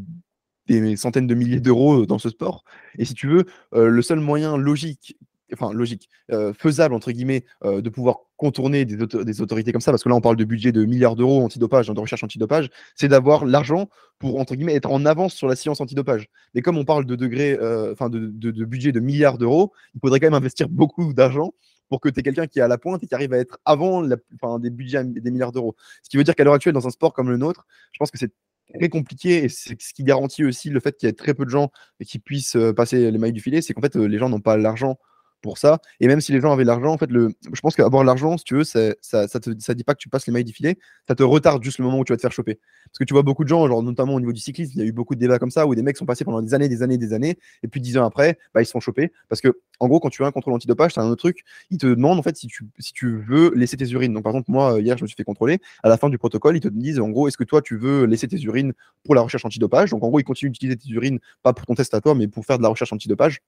des 0.67 0.95
centaines 0.95 1.28
de 1.28 1.36
milliers 1.36 1.60
d'euros 1.60 2.06
dans 2.06 2.19
ce 2.19 2.30
sport. 2.30 2.63
Et 2.97 3.06
si 3.06 3.13
tu 3.13 3.28
veux, 3.28 3.45
le 3.74 4.02
seul 4.02 4.19
moyen 4.19 4.58
logique, 4.58 5.17
enfin 5.54 5.74
logique, 5.74 6.10
faisable 6.58 6.93
entre 6.93 7.12
guillemets, 7.12 7.45
de 7.63 7.89
pouvoir 7.89 8.19
contourner 8.38 8.86
des, 8.86 9.41
autorités 9.41 9.71
comme 9.71 9.82
ça, 9.82 9.91
parce 9.91 10.04
que 10.04 10.10
là 10.10 10.15
on 10.15 10.21
parle 10.21 10.36
de 10.36 10.45
budget 10.45 10.71
de 10.71 10.86
milliards 10.86 11.15
d'euros 11.15 11.43
antidopage, 11.43 11.89
hein, 11.89 11.93
de 11.93 12.00
recherche 12.00 12.24
antidopage, 12.24 12.69
c'est 12.95 13.08
d'avoir 13.08 13.45
l'argent 13.45 13.89
pour 14.17 14.39
entre 14.39 14.56
guillemets 14.56 14.76
être 14.76 14.91
en 14.91 15.06
avance 15.06 15.34
sur 15.34 15.47
la 15.47 15.56
science 15.56 15.82
antidopage. 15.82 16.28
Mais 16.54 16.62
comme 16.62 16.78
on 16.78 16.86
parle 16.86 17.06
de 17.06 17.15
degrés, 17.15 17.58
enfin 17.91 18.10
de, 18.10 18.19
de, 18.19 18.65
budget 18.65 18.91
de 18.91 19.00
milliards 19.00 19.38
d'euros, 19.38 19.74
il 19.93 20.00
faudrait 20.00 20.19
quand 20.19 20.28
même 20.28 20.34
investir 20.34 20.69
beaucoup 20.69 21.13
d'argent 21.13 21.54
pour 21.91 22.00
que 22.00 22.08
tu 22.08 22.21
aies 22.21 22.24
quelqu'un 22.24 22.47
qui 22.47 22.60
est 22.60 22.62
à 22.62 22.69
la 22.69 22.78
pointe 22.78 23.04
et 23.04 23.08
qui 23.08 23.13
arrive 23.13 23.34
à 23.34 23.38
être 23.38 23.60
avant 23.65 24.02
la, 24.02 24.15
des 24.60 24.69
budgets 24.69 25.04
des 25.04 25.30
milliards 25.30 25.52
d'euros. 25.52 25.76
Ce 26.04 26.10
qui 26.10 26.15
veut 26.15 26.24
dire 26.24 26.36
qu'à 26.36 26.45
l'heure 26.45 26.54
actuelle, 26.54 26.74
dans 26.74 26.88
un 26.88 26.89
sport 26.89 27.12
comme 27.12 27.30
le 27.30 27.36
nôtre, 27.36 27.67
je 27.91 28.00
pense 28.00 28.10
que 28.10 28.17
c'est 28.17 28.32
très 28.72 28.90
compliqué 28.90 29.44
et 29.44 29.50
c'est 29.50 29.82
ce 29.82 29.94
qui 29.94 30.04
garantit 30.04 30.44
aussi 30.44 30.70
le 30.70 30.80
fait 30.80 30.98
qu'il 30.98 31.08
y 31.08 31.10
ait 31.10 31.14
très 31.14 31.34
peu 31.34 31.46
de 31.46 31.50
gens 31.50 31.72
qui 32.06 32.20
puissent 32.20 32.58
passer 32.76 33.12
les 33.12 33.18
mailles 33.18 33.34
du 33.34 33.42
filet, 33.42 33.62
c'est 33.62 33.74
qu'en 33.74 33.82
fait 33.82 33.96
les 33.96 34.18
gens 34.18 34.30
n'ont 34.30 34.42
pas 34.42 34.58
l'argent 34.58 34.98
pour 35.41 35.58
ça. 35.58 35.80
Et 35.99 36.08
même 36.08 36.21
si 36.21 36.32
les 36.32 36.39
gens 36.39 36.51
avaient 36.51 36.63
l'argent, 36.63 36.93
en 36.93 36.97
fait, 36.97 37.12
le, 37.12 37.34
je 37.51 37.62
pense 37.62 37.75
qu'avoir 37.75 38.04
l'argent, 38.04 38.38
si 38.38 38.43
tu 38.43 38.56
veux, 38.56 38.63
ça, 38.63 38.93
ça, 39.01 39.27
ça, 39.27 39.73
dit 39.73 39.84
pas 39.84 39.93
que 39.93 39.99
tu 39.99 40.10
passes 40.10 40.27
les 40.27 40.34
mailles 40.34 40.43
du 40.43 40.54
filet, 40.54 40.77
ça 41.08 41.15
te 41.15 41.23
retarde 41.23 41.63
juste 41.63 41.80
le 41.80 41.86
moment 41.86 41.99
où 41.99 42.06
tu 42.06 42.13
vas 42.13 42.17
te 42.17 42.21
faire 42.21 42.32
choper. 42.32 42.60
Parce 42.86 42.99
que 42.99 43.04
tu 43.04 43.13
vois 43.13 43.23
beaucoup 43.23 43.43
de 43.43 43.49
gens, 43.49 43.67
genre, 43.67 43.84
notamment 43.84 44.15
au 44.15 44.19
niveau 44.19 44.34
du 44.34 44.39
cyclisme, 44.39 44.73
il 44.75 44.80
y 44.80 44.84
a 44.84 44.86
eu 44.86 44.91
beaucoup 44.91 45.15
de 45.15 45.19
débats 45.19 45.39
comme 45.39 45.51
ça, 45.51 45.67
où 45.67 45.75
des 45.75 45.82
mecs 45.82 45.97
sont 45.97 46.06
passés 46.06 46.25
pendant 46.25 46.41
des 46.41 46.54
années, 46.54 46.69
des 46.69 46.84
années, 46.84 46.97
des 46.97 47.13
années, 47.13 47.38
et 47.63 47.67
puis 47.67 47.82
dix 47.82 47.97
ans 47.97 48.06
après, 48.06 48.38
bah, 48.54 48.62
ils 48.62 48.65
se 48.65 48.71
font 48.71 48.80
choper. 48.80 49.12
Parce 49.30 49.41
que, 49.41 49.60
en 49.80 49.88
gros, 49.88 49.99
quand 49.99 50.10
tu 50.10 50.23
as 50.23 50.27
un 50.27 50.32
contrôle 50.32 50.54
antidopage, 50.54 50.93
c'est 50.93 50.99
un 50.99 51.10
autre 51.10 51.21
truc, 51.21 51.43
ils 51.69 51.77
te 51.77 51.88
demandent, 51.88 52.19
en 52.19 52.23
fait, 52.23 52.38
si 52.38 52.47
tu, 52.47 52.65
si 52.80 52.93
tu 52.93 53.21
veux 53.21 53.54
laisser 53.56 53.77
tes 53.77 53.89
urines. 53.91 54.13
Donc, 54.13 54.23
par 54.23 54.32
exemple, 54.32 54.51
moi, 54.51 54.80
hier, 54.80 54.97
je 54.97 55.04
me 55.04 55.08
suis 55.08 55.15
fait 55.15 55.23
contrôler. 55.23 55.60
À 55.84 55.89
la 55.89 55.97
fin 55.97 56.10
du 56.10 56.17
protocole, 56.17 56.56
ils 56.58 56.62
te 56.62 56.67
disent, 56.67 56.99
en 56.99 57.10
gros, 57.10 57.27
est-ce 57.27 57.38
que 57.38 57.43
toi, 57.43 57.62
tu 57.62 57.77
veux 57.77 58.06
laisser 58.06 58.27
tes 58.27 58.39
urines 58.41 58.73
pour 59.04 59.15
la 59.15 59.21
recherche 59.21 59.45
antidopage? 59.45 59.91
Donc, 59.91 60.04
en 60.04 60.10
gros, 60.10 60.19
ils 60.19 60.23
continuent 60.23 60.51
d'utiliser 60.51 60.77
tes 60.77 60.89
urines, 60.89 61.19
pas 61.43 61.54
pour 61.54 61.65
ton 61.65 61.75
test 61.75 61.93
à 61.93 62.01
toi, 62.01 62.15
mais 62.15 62.27
pour 62.27 62.45
faire 62.45 62.58
de 62.58 62.63
la 62.63 62.69
recherche 62.69 62.93
antidopage. 62.93 63.41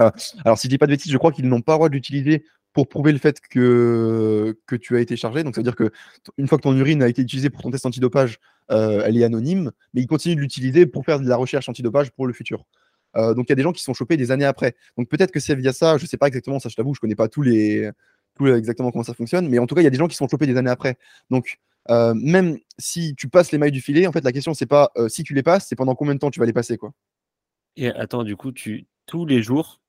Euh, 0.00 0.10
alors, 0.44 0.58
si 0.58 0.66
je 0.66 0.70
dis 0.70 0.78
pas 0.78 0.86
de 0.86 0.92
bêtises, 0.92 1.12
je 1.12 1.18
crois 1.18 1.32
qu'ils 1.32 1.48
n'ont 1.48 1.60
pas 1.60 1.72
le 1.72 1.78
droit 1.78 1.88
d'utiliser 1.88 2.44
pour 2.72 2.88
prouver 2.88 3.12
le 3.12 3.18
fait 3.18 3.40
que, 3.40 4.56
que 4.66 4.76
tu 4.76 4.96
as 4.96 5.00
été 5.00 5.16
chargé. 5.16 5.42
Donc, 5.42 5.54
ça 5.54 5.60
veut 5.60 5.64
dire 5.64 5.76
que 5.76 5.90
une 6.38 6.46
fois 6.46 6.58
que 6.58 6.62
ton 6.62 6.76
urine 6.76 7.02
a 7.02 7.08
été 7.08 7.22
utilisée 7.22 7.50
pour 7.50 7.62
ton 7.62 7.70
test 7.70 7.84
antidopage, 7.84 8.38
euh, 8.70 9.02
elle 9.04 9.16
est 9.16 9.24
anonyme, 9.24 9.72
mais 9.92 10.02
ils 10.02 10.06
continuent 10.06 10.36
de 10.36 10.40
l'utiliser 10.40 10.86
pour 10.86 11.04
faire 11.04 11.20
de 11.20 11.28
la 11.28 11.36
recherche 11.36 11.68
antidopage 11.68 12.10
pour 12.12 12.26
le 12.26 12.32
futur. 12.32 12.64
Euh, 13.16 13.34
donc, 13.34 13.46
il 13.48 13.50
y 13.50 13.52
a 13.54 13.56
des 13.56 13.62
gens 13.62 13.72
qui 13.72 13.82
sont 13.82 13.94
chopés 13.94 14.16
des 14.16 14.30
années 14.30 14.44
après. 14.44 14.76
Donc, 14.96 15.08
peut-être 15.08 15.32
que 15.32 15.40
c'est 15.40 15.56
via 15.56 15.72
ça, 15.72 15.98
je 15.98 16.04
ne 16.04 16.08
sais 16.08 16.16
pas 16.16 16.28
exactement, 16.28 16.60
ça 16.60 16.68
je 16.68 16.76
t'avoue, 16.76 16.94
je 16.94 16.98
ne 16.98 17.00
connais 17.00 17.16
pas 17.16 17.28
tous 17.28 17.42
les, 17.42 17.90
tous 18.36 18.46
exactement 18.46 18.92
comment 18.92 19.04
ça 19.04 19.14
fonctionne, 19.14 19.48
mais 19.48 19.58
en 19.58 19.66
tout 19.66 19.74
cas, 19.74 19.80
il 19.80 19.84
y 19.84 19.88
a 19.88 19.90
des 19.90 19.98
gens 19.98 20.06
qui 20.06 20.16
sont 20.16 20.28
chopés 20.28 20.46
des 20.46 20.56
années 20.56 20.70
après. 20.70 20.96
Donc, 21.28 21.58
même 21.88 22.56
si 22.78 23.16
tu 23.16 23.28
passes 23.28 23.50
les 23.50 23.58
mailles 23.58 23.72
du 23.72 23.80
filet, 23.80 24.06
en 24.06 24.12
fait, 24.12 24.22
la 24.22 24.30
question, 24.30 24.54
c'est 24.54 24.66
pas 24.66 24.92
si 25.08 25.24
tu 25.24 25.34
les 25.34 25.42
passes, 25.42 25.66
c'est 25.66 25.74
pendant 25.74 25.96
combien 25.96 26.14
de 26.14 26.20
temps 26.20 26.30
tu 26.30 26.38
vas 26.38 26.46
les 26.46 26.52
passer. 26.52 26.78
quoi. 26.78 26.92
Et 27.76 27.88
attends, 27.88 28.22
du 28.22 28.36
coup, 28.36 28.52
tu, 28.52 28.86
tous 29.06 29.26
les 29.26 29.42
jours, 29.42 29.79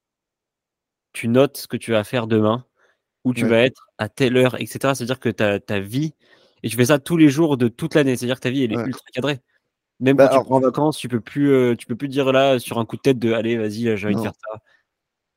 tu 1.14 1.28
notes 1.28 1.58
ce 1.58 1.68
que 1.68 1.78
tu 1.78 1.92
vas 1.92 2.04
faire 2.04 2.28
demain, 2.28 2.66
où 3.24 3.34
tu 3.34 3.46
vas 3.46 3.60
être 3.60 3.88
à 3.98 4.10
telle 4.10 4.38
heure, 4.38 4.56
etc. 4.60 4.96
C'est-à-dire 4.96 5.20
que 5.20 5.30
ta, 5.30 5.60
ta 5.60 5.80
vie, 5.80 6.14
et 6.64 6.70
tu 6.70 6.76
fais 6.76 6.86
ça 6.86 7.00
tous 7.00 7.18
les 7.18 7.30
jours 7.30 7.58
de 7.58 7.68
toute 7.68 7.96
l'année, 7.96 8.16
c'est-à-dire 8.16 8.36
que 8.36 8.42
ta 8.42 8.50
vie, 8.50 8.64
elle 8.64 8.74
est 8.74 8.86
ultra 8.86 9.04
cadrée. 9.14 9.40
Même 10.00 10.18
bah, 10.18 10.28
quand 10.28 10.40
tu 10.40 10.46
prends 10.46 10.58
en 10.58 10.62
vacances, 10.62 10.98
tu 10.98 11.08
peux 11.08 11.22
plus, 11.22 11.52
euh, 11.52 11.76
tu 11.76 11.86
peux 11.86 11.96
plus 11.96 12.08
dire 12.08 12.32
là 12.32 12.58
sur 12.58 12.80
un 12.80 12.86
coup 12.86 12.96
de 12.96 13.02
tête 13.02 13.20
de 13.20 13.34
allez, 13.34 13.58
vas-y, 13.58 13.96
j'ai 13.98 14.08
envie 14.08 14.16
de 14.16 14.22
faire 14.22 14.34
ça. 14.34 14.60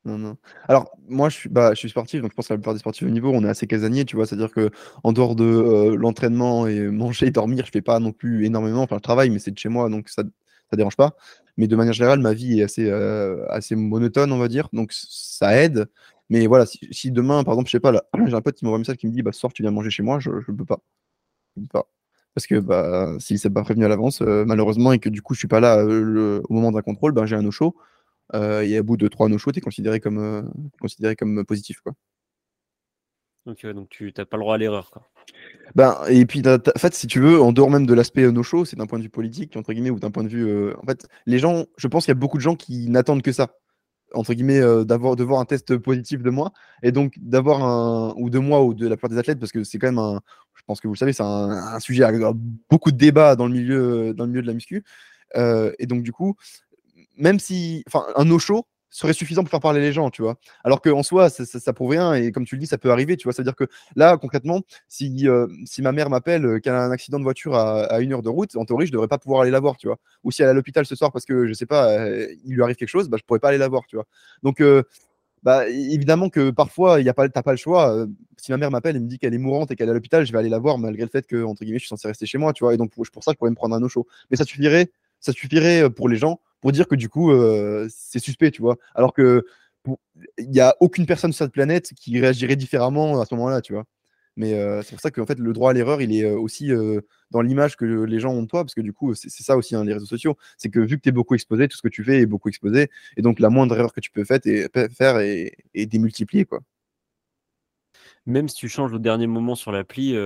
Non, 0.06 0.18
non. 0.18 0.36
Alors, 0.68 0.90
moi, 1.08 1.30
je 1.30 1.36
suis, 1.36 1.48
bah, 1.48 1.70
je 1.72 1.78
suis 1.78 1.88
sportif, 1.88 2.20
donc 2.20 2.30
je 2.30 2.36
pense 2.36 2.48
que 2.48 2.52
la 2.52 2.58
plupart 2.58 2.74
des 2.74 2.80
sportifs 2.80 3.06
au 3.06 3.10
niveau, 3.10 3.30
on 3.30 3.42
est 3.42 3.48
assez 3.48 3.66
casanier, 3.66 4.04
tu 4.04 4.16
vois. 4.16 4.26
C'est-à-dire 4.26 4.50
que 4.50 4.70
en 5.02 5.12
dehors 5.12 5.34
de 5.34 5.44
euh, 5.44 5.96
l'entraînement 5.96 6.66
et 6.66 6.80
manger 6.80 7.26
et 7.26 7.30
dormir, 7.30 7.64
je 7.64 7.70
fais 7.70 7.80
pas 7.80 7.98
non 8.00 8.12
plus 8.12 8.44
énormément. 8.44 8.82
Enfin, 8.82 8.96
je 8.96 9.02
travaille, 9.02 9.30
mais 9.30 9.38
c'est 9.38 9.50
de 9.50 9.58
chez 9.58 9.70
moi, 9.70 9.88
donc 9.88 10.10
ça, 10.10 10.22
ça 10.74 10.76
dérange 10.76 10.96
pas. 10.96 11.16
Mais 11.56 11.68
de 11.68 11.76
manière 11.76 11.92
générale, 11.92 12.20
ma 12.20 12.34
vie 12.34 12.60
est 12.60 12.64
assez, 12.64 12.88
euh, 12.90 13.46
assez 13.48 13.76
monotone, 13.76 14.32
on 14.32 14.38
va 14.38 14.48
dire. 14.48 14.68
Donc 14.72 14.92
ça 14.92 15.56
aide. 15.62 15.86
Mais 16.30 16.46
voilà, 16.46 16.66
si, 16.66 17.10
demain, 17.10 17.44
par 17.44 17.54
exemple, 17.54 17.68
je 17.68 17.72
sais 17.72 17.80
pas, 17.80 17.92
j'ai 18.26 18.34
un 18.34 18.40
pote 18.40 18.56
qui 18.56 18.64
m'envoie 18.64 18.76
un 18.76 18.80
message 18.80 18.96
qui 18.96 19.06
me 19.06 19.12
dit 19.12 19.22
bah, 19.22 19.32
soir, 19.32 19.52
tu 19.52 19.62
viens 19.62 19.70
manger 19.70 19.90
chez 19.90 20.02
moi, 20.02 20.18
je 20.20 20.30
ne 20.30 20.56
peux 20.56 20.64
pas. 20.64 20.80
pas. 21.72 21.88
Parce 22.34 22.46
que 22.46 22.58
bah, 22.58 23.14
s'il 23.20 23.38
s'est 23.38 23.50
pas 23.50 23.62
prévenu 23.62 23.84
à 23.84 23.88
l'avance, 23.88 24.22
euh, 24.22 24.44
malheureusement, 24.44 24.92
et 24.92 24.98
que 24.98 25.08
du 25.08 25.22
coup, 25.22 25.34
je 25.34 25.38
suis 25.40 25.48
pas 25.48 25.60
là 25.60 25.78
euh, 25.78 26.42
au 26.48 26.54
moment 26.54 26.72
d'un 26.72 26.82
contrôle, 26.82 27.12
bah, 27.12 27.26
j'ai 27.26 27.36
un 27.36 27.42
no-show. 27.42 27.76
et 28.34 28.76
à 28.76 28.82
bout 28.82 28.96
de 28.96 29.08
trois 29.08 29.28
no-shows, 29.28 29.52
tu 29.52 29.58
es 29.58 29.62
considéré 29.62 30.00
comme, 30.00 30.50
considéré 30.80 31.14
comme 31.16 31.44
positif. 31.44 31.80
Quoi. 31.80 31.94
Donc, 33.46 33.64
donc 33.66 33.88
tu 33.90 34.12
n'as 34.16 34.24
pas 34.24 34.36
le 34.36 34.42
droit 34.42 34.54
à 34.56 34.58
l'erreur. 34.58 34.90
Ben, 35.74 35.98
et 36.08 36.24
puis, 36.24 36.42
en 36.46 36.78
fait, 36.78 36.94
si 36.94 37.06
tu 37.06 37.20
veux, 37.20 37.40
en 37.40 37.52
dehors 37.52 37.70
même 37.70 37.86
de 37.86 37.94
l'aspect 37.94 38.22
euh, 38.22 38.32
no 38.32 38.42
show, 38.42 38.64
c'est 38.64 38.76
d'un 38.76 38.86
point 38.86 38.98
de 38.98 39.04
vue 39.04 39.10
politique, 39.10 39.56
entre 39.56 39.72
guillemets, 39.72 39.90
ou 39.90 39.98
d'un 39.98 40.10
point 40.10 40.22
de 40.22 40.28
vue. 40.28 40.46
Euh, 40.46 40.74
en 40.80 40.86
fait, 40.86 41.06
les 41.26 41.38
gens, 41.38 41.66
je 41.76 41.88
pense 41.88 42.04
qu'il 42.04 42.12
y 42.12 42.16
a 42.16 42.20
beaucoup 42.20 42.36
de 42.36 42.42
gens 42.42 42.54
qui 42.54 42.88
n'attendent 42.88 43.22
que 43.22 43.32
ça, 43.32 43.56
entre 44.14 44.34
guillemets, 44.34 44.60
euh, 44.60 44.84
d'avoir, 44.84 45.16
de 45.16 45.24
voir 45.24 45.40
un 45.40 45.44
test 45.46 45.76
positif 45.78 46.22
de 46.22 46.30
moi, 46.30 46.52
et 46.82 46.92
donc 46.92 47.14
d'avoir 47.18 47.64
un. 47.64 48.14
ou 48.16 48.30
de 48.30 48.38
moi, 48.38 48.62
ou 48.62 48.74
de 48.74 48.86
la 48.86 48.96
plupart 48.96 49.10
des 49.10 49.18
athlètes, 49.18 49.40
parce 49.40 49.52
que 49.52 49.64
c'est 49.64 49.78
quand 49.78 49.88
même 49.88 49.98
un. 49.98 50.20
Je 50.54 50.62
pense 50.66 50.80
que 50.80 50.86
vous 50.86 50.94
le 50.94 50.98
savez, 50.98 51.12
c'est 51.12 51.24
un, 51.24 51.80
sujet 51.80 52.04
à, 52.04 52.12
beaucoup 52.70 52.92
de 52.92 52.96
débats 52.96 53.34
dans 53.36 53.46
le 53.46 53.52
milieu, 53.52 54.14
dans 54.14 54.24
le 54.24 54.30
milieu 54.30 54.42
de 54.42 54.46
la 54.46 54.54
muscu. 54.54 54.84
et 55.36 55.86
donc, 55.86 56.04
du 56.04 56.12
coup, 56.12 56.36
même 57.16 57.40
si. 57.40 57.82
Enfin, 57.88 58.06
un 58.16 58.24
no-show, 58.24 58.64
serait 58.94 59.12
suffisant 59.12 59.42
pour 59.42 59.50
faire 59.50 59.60
parler 59.60 59.80
les 59.80 59.92
gens, 59.92 60.08
tu 60.10 60.22
vois. 60.22 60.36
Alors 60.62 60.80
qu'en 60.80 61.02
soi, 61.02 61.28
ça, 61.28 61.44
ça, 61.44 61.72
prouve 61.72 61.90
rien, 61.90 62.14
et 62.14 62.30
comme 62.30 62.44
tu 62.44 62.54
le 62.54 62.60
dis, 62.60 62.66
ça 62.66 62.78
peut 62.78 62.92
arriver, 62.92 63.16
tu 63.16 63.24
vois. 63.24 63.32
C'est-à-dire 63.32 63.56
que 63.56 63.64
là, 63.96 64.16
concrètement, 64.16 64.60
si, 64.88 65.28
euh, 65.28 65.48
si 65.64 65.82
ma 65.82 65.90
mère 65.90 66.10
m'appelle 66.10 66.46
euh, 66.46 66.60
qu'elle 66.60 66.74
a 66.74 66.84
un 66.84 66.92
accident 66.92 67.18
de 67.18 67.24
voiture 67.24 67.56
à, 67.56 68.00
une 68.00 68.12
heure 68.12 68.22
de 68.22 68.28
route, 68.28 68.54
en 68.56 68.64
théorie, 68.64 68.86
je 68.86 68.92
devrais 68.92 69.08
pas 69.08 69.18
pouvoir 69.18 69.42
aller 69.42 69.50
la 69.50 69.58
voir, 69.58 69.76
tu 69.78 69.88
vois. 69.88 69.98
Ou 70.22 70.30
si 70.30 70.42
elle 70.42 70.48
est 70.48 70.50
à 70.52 70.54
l'hôpital 70.54 70.86
ce 70.86 70.94
soir 70.94 71.10
parce 71.10 71.24
que, 71.24 71.46
je 71.46 71.52
sais 71.54 71.66
pas, 71.66 71.90
euh, 71.90 72.32
il 72.44 72.54
lui 72.54 72.62
arrive 72.62 72.76
quelque 72.76 72.88
chose, 72.88 73.08
bah, 73.08 73.16
je 73.18 73.24
pourrais 73.24 73.40
pas 73.40 73.48
aller 73.48 73.58
la 73.58 73.66
voir, 73.66 73.82
tu 73.88 73.96
vois. 73.96 74.06
Donc, 74.44 74.62
bah, 75.42 75.68
évidemment 75.68 76.28
que 76.28 76.50
parfois, 76.50 76.98
tu 76.98 77.04
n'as 77.04 77.12
pas, 77.12 77.26
le 77.26 77.56
choix. 77.56 78.06
si 78.36 78.52
ma 78.52 78.58
mère 78.58 78.70
m'appelle 78.70 78.94
et 78.94 79.00
me 79.00 79.08
dit 79.08 79.18
qu'elle 79.18 79.34
est 79.34 79.38
mourante 79.38 79.72
et 79.72 79.76
qu'elle 79.76 79.88
est 79.88 79.90
à 79.90 79.94
l'hôpital, 79.94 80.24
je 80.24 80.32
vais 80.32 80.38
aller 80.38 80.48
la 80.48 80.60
voir 80.60 80.78
malgré 80.78 81.02
le 81.02 81.10
fait 81.10 81.26
que, 81.26 81.42
entre 81.42 81.64
guillemets, 81.64 81.78
je 81.78 81.84
suis 81.84 81.88
censé 81.88 82.06
rester 82.06 82.26
chez 82.26 82.38
moi, 82.38 82.52
tu 82.52 82.62
vois. 82.62 82.74
Et 82.74 82.76
donc, 82.76 82.92
pour, 82.92 83.24
ça, 83.24 83.32
je 83.32 83.36
pourrais 83.36 83.50
me 83.50 83.56
prendre 83.56 83.74
un 83.74 83.80
no-show. 83.80 84.06
Mais 84.30 84.36
ça 84.36 84.44
suffirait, 84.44 84.92
ça 85.18 85.32
suffirait 85.32 85.90
pour 85.90 86.08
les 86.08 86.16
gens 86.16 86.38
pour 86.64 86.72
dire 86.72 86.88
que 86.88 86.94
du 86.94 87.10
coup, 87.10 87.30
c'est 87.90 88.18
suspect, 88.18 88.50
tu 88.50 88.62
vois. 88.62 88.78
Alors 88.94 89.12
que 89.12 89.44
il 90.38 90.48
n'y 90.48 90.60
a 90.60 90.74
aucune 90.80 91.04
personne 91.04 91.30
sur 91.32 91.44
cette 91.44 91.52
planète 91.52 91.92
qui 91.94 92.18
réagirait 92.18 92.56
différemment 92.56 93.20
à 93.20 93.26
ce 93.26 93.34
moment-là, 93.34 93.60
tu 93.60 93.74
vois. 93.74 93.84
Mais 94.36 94.54
euh, 94.54 94.82
c'est 94.82 94.92
pour 94.92 95.00
ça 95.00 95.10
que 95.10 95.20
en 95.20 95.26
fait, 95.26 95.38
le 95.38 95.52
droit 95.52 95.70
à 95.70 95.72
l'erreur, 95.74 96.00
il 96.00 96.10
est 96.16 96.24
euh, 96.24 96.38
aussi 96.38 96.72
euh, 96.72 97.02
dans 97.30 97.42
l'image 97.42 97.76
que 97.76 97.84
les 97.84 98.18
gens 98.18 98.32
ont 98.32 98.42
de 98.42 98.48
toi, 98.48 98.64
parce 98.64 98.74
que 98.74 98.80
du 98.80 98.94
coup, 98.94 99.14
c'est 99.14 99.28
ça 99.28 99.58
aussi, 99.58 99.76
hein, 99.76 99.84
les 99.84 99.92
réseaux 99.92 100.06
sociaux. 100.06 100.36
C'est 100.56 100.70
que 100.70 100.80
vu 100.80 100.96
que 100.96 101.02
tu 101.02 101.10
es 101.10 101.12
beaucoup 101.12 101.34
exposé, 101.34 101.68
tout 101.68 101.76
ce 101.76 101.82
que 101.82 101.88
tu 101.88 102.02
fais 102.02 102.20
est 102.22 102.26
beaucoup 102.26 102.48
exposé, 102.48 102.88
et 103.18 103.22
donc 103.22 103.40
la 103.40 103.50
moindre 103.50 103.76
erreur 103.76 103.92
que 103.92 104.00
tu 104.00 104.10
peux 104.10 104.24
faire 104.24 105.18
est, 105.18 105.56
est 105.74 105.86
démultipliée, 105.86 106.46
quoi. 106.46 106.62
Même 108.26 108.48
si 108.48 108.56
tu 108.56 108.68
changes 108.68 108.92
au 108.92 108.98
dernier 108.98 109.26
moment 109.26 109.54
sur 109.54 109.72
l'appli, 109.72 110.16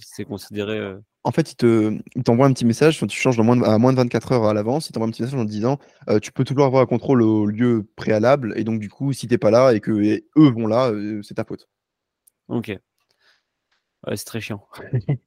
c'est 0.00 0.24
considéré 0.24 0.96
en 1.28 1.30
fait, 1.30 1.54
il 1.62 2.22
t'envoie 2.24 2.46
un 2.46 2.52
petit 2.54 2.64
message, 2.64 2.98
tu 3.06 3.20
changes 3.20 3.38
à 3.38 3.42
moins 3.42 3.92
de 3.92 3.96
24 3.96 4.32
heures 4.32 4.44
à 4.44 4.54
l'avance, 4.54 4.88
il 4.88 4.92
t'envoie 4.92 5.08
un 5.08 5.10
petit 5.10 5.20
message 5.20 5.38
en 5.38 5.44
te 5.44 5.50
disant 5.50 5.78
euh, 6.08 6.18
tu 6.20 6.32
peux 6.32 6.42
toujours 6.42 6.64
avoir 6.64 6.82
un 6.82 6.86
contrôle 6.86 7.20
au 7.20 7.44
lieu 7.44 7.86
préalable, 7.96 8.54
et 8.56 8.64
donc 8.64 8.80
du 8.80 8.88
coup, 8.88 9.12
si 9.12 9.28
t'es 9.28 9.36
pas 9.36 9.50
là 9.50 9.74
et 9.74 9.80
que 9.80 9.90
eux 9.90 10.50
vont 10.50 10.66
là, 10.66 10.90
euh, 10.90 11.20
c'est 11.22 11.34
ta 11.34 11.44
faute. 11.44 11.68
Ok. 12.48 12.72
c'est 14.14 14.24
très 14.24 14.40
chiant. 14.40 14.66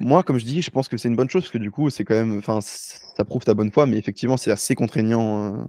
Moi, 0.00 0.22
comme 0.22 0.38
je 0.38 0.44
dis, 0.44 0.60
je 0.60 0.70
pense 0.70 0.88
que 0.88 0.98
c'est 0.98 1.08
une 1.08 1.16
bonne 1.16 1.30
chose 1.30 1.44
parce 1.44 1.52
que 1.52 1.58
du 1.58 1.70
coup, 1.70 1.88
c'est 1.88 2.04
quand 2.04 2.14
même, 2.14 2.36
enfin, 2.36 2.60
ça 2.60 3.24
prouve 3.24 3.44
ta 3.44 3.54
bonne 3.54 3.72
foi, 3.72 3.86
mais 3.86 3.96
effectivement, 3.96 4.36
c'est 4.36 4.50
assez 4.50 4.74
contraignant 4.74 5.54
euh, 5.54 5.64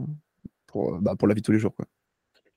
pour, 0.67 0.99
bah, 0.99 1.15
pour 1.17 1.29
la 1.29 1.35
vie 1.35 1.41
de 1.41 1.45
tous 1.45 1.53
les 1.53 1.59
jours. 1.59 1.75
Quoi. 1.75 1.85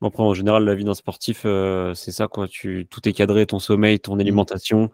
Après, 0.06 0.22
en 0.22 0.34
général, 0.34 0.64
la 0.64 0.74
vie 0.74 0.84
d'un 0.84 0.94
sportif, 0.94 1.46
c'est 1.94 2.12
ça, 2.12 2.28
quoi. 2.28 2.48
Tu, 2.48 2.86
tout 2.90 3.08
est 3.08 3.12
cadré, 3.12 3.46
ton 3.46 3.58
sommeil, 3.58 4.00
ton 4.00 4.16
mmh. 4.16 4.20
alimentation. 4.20 4.90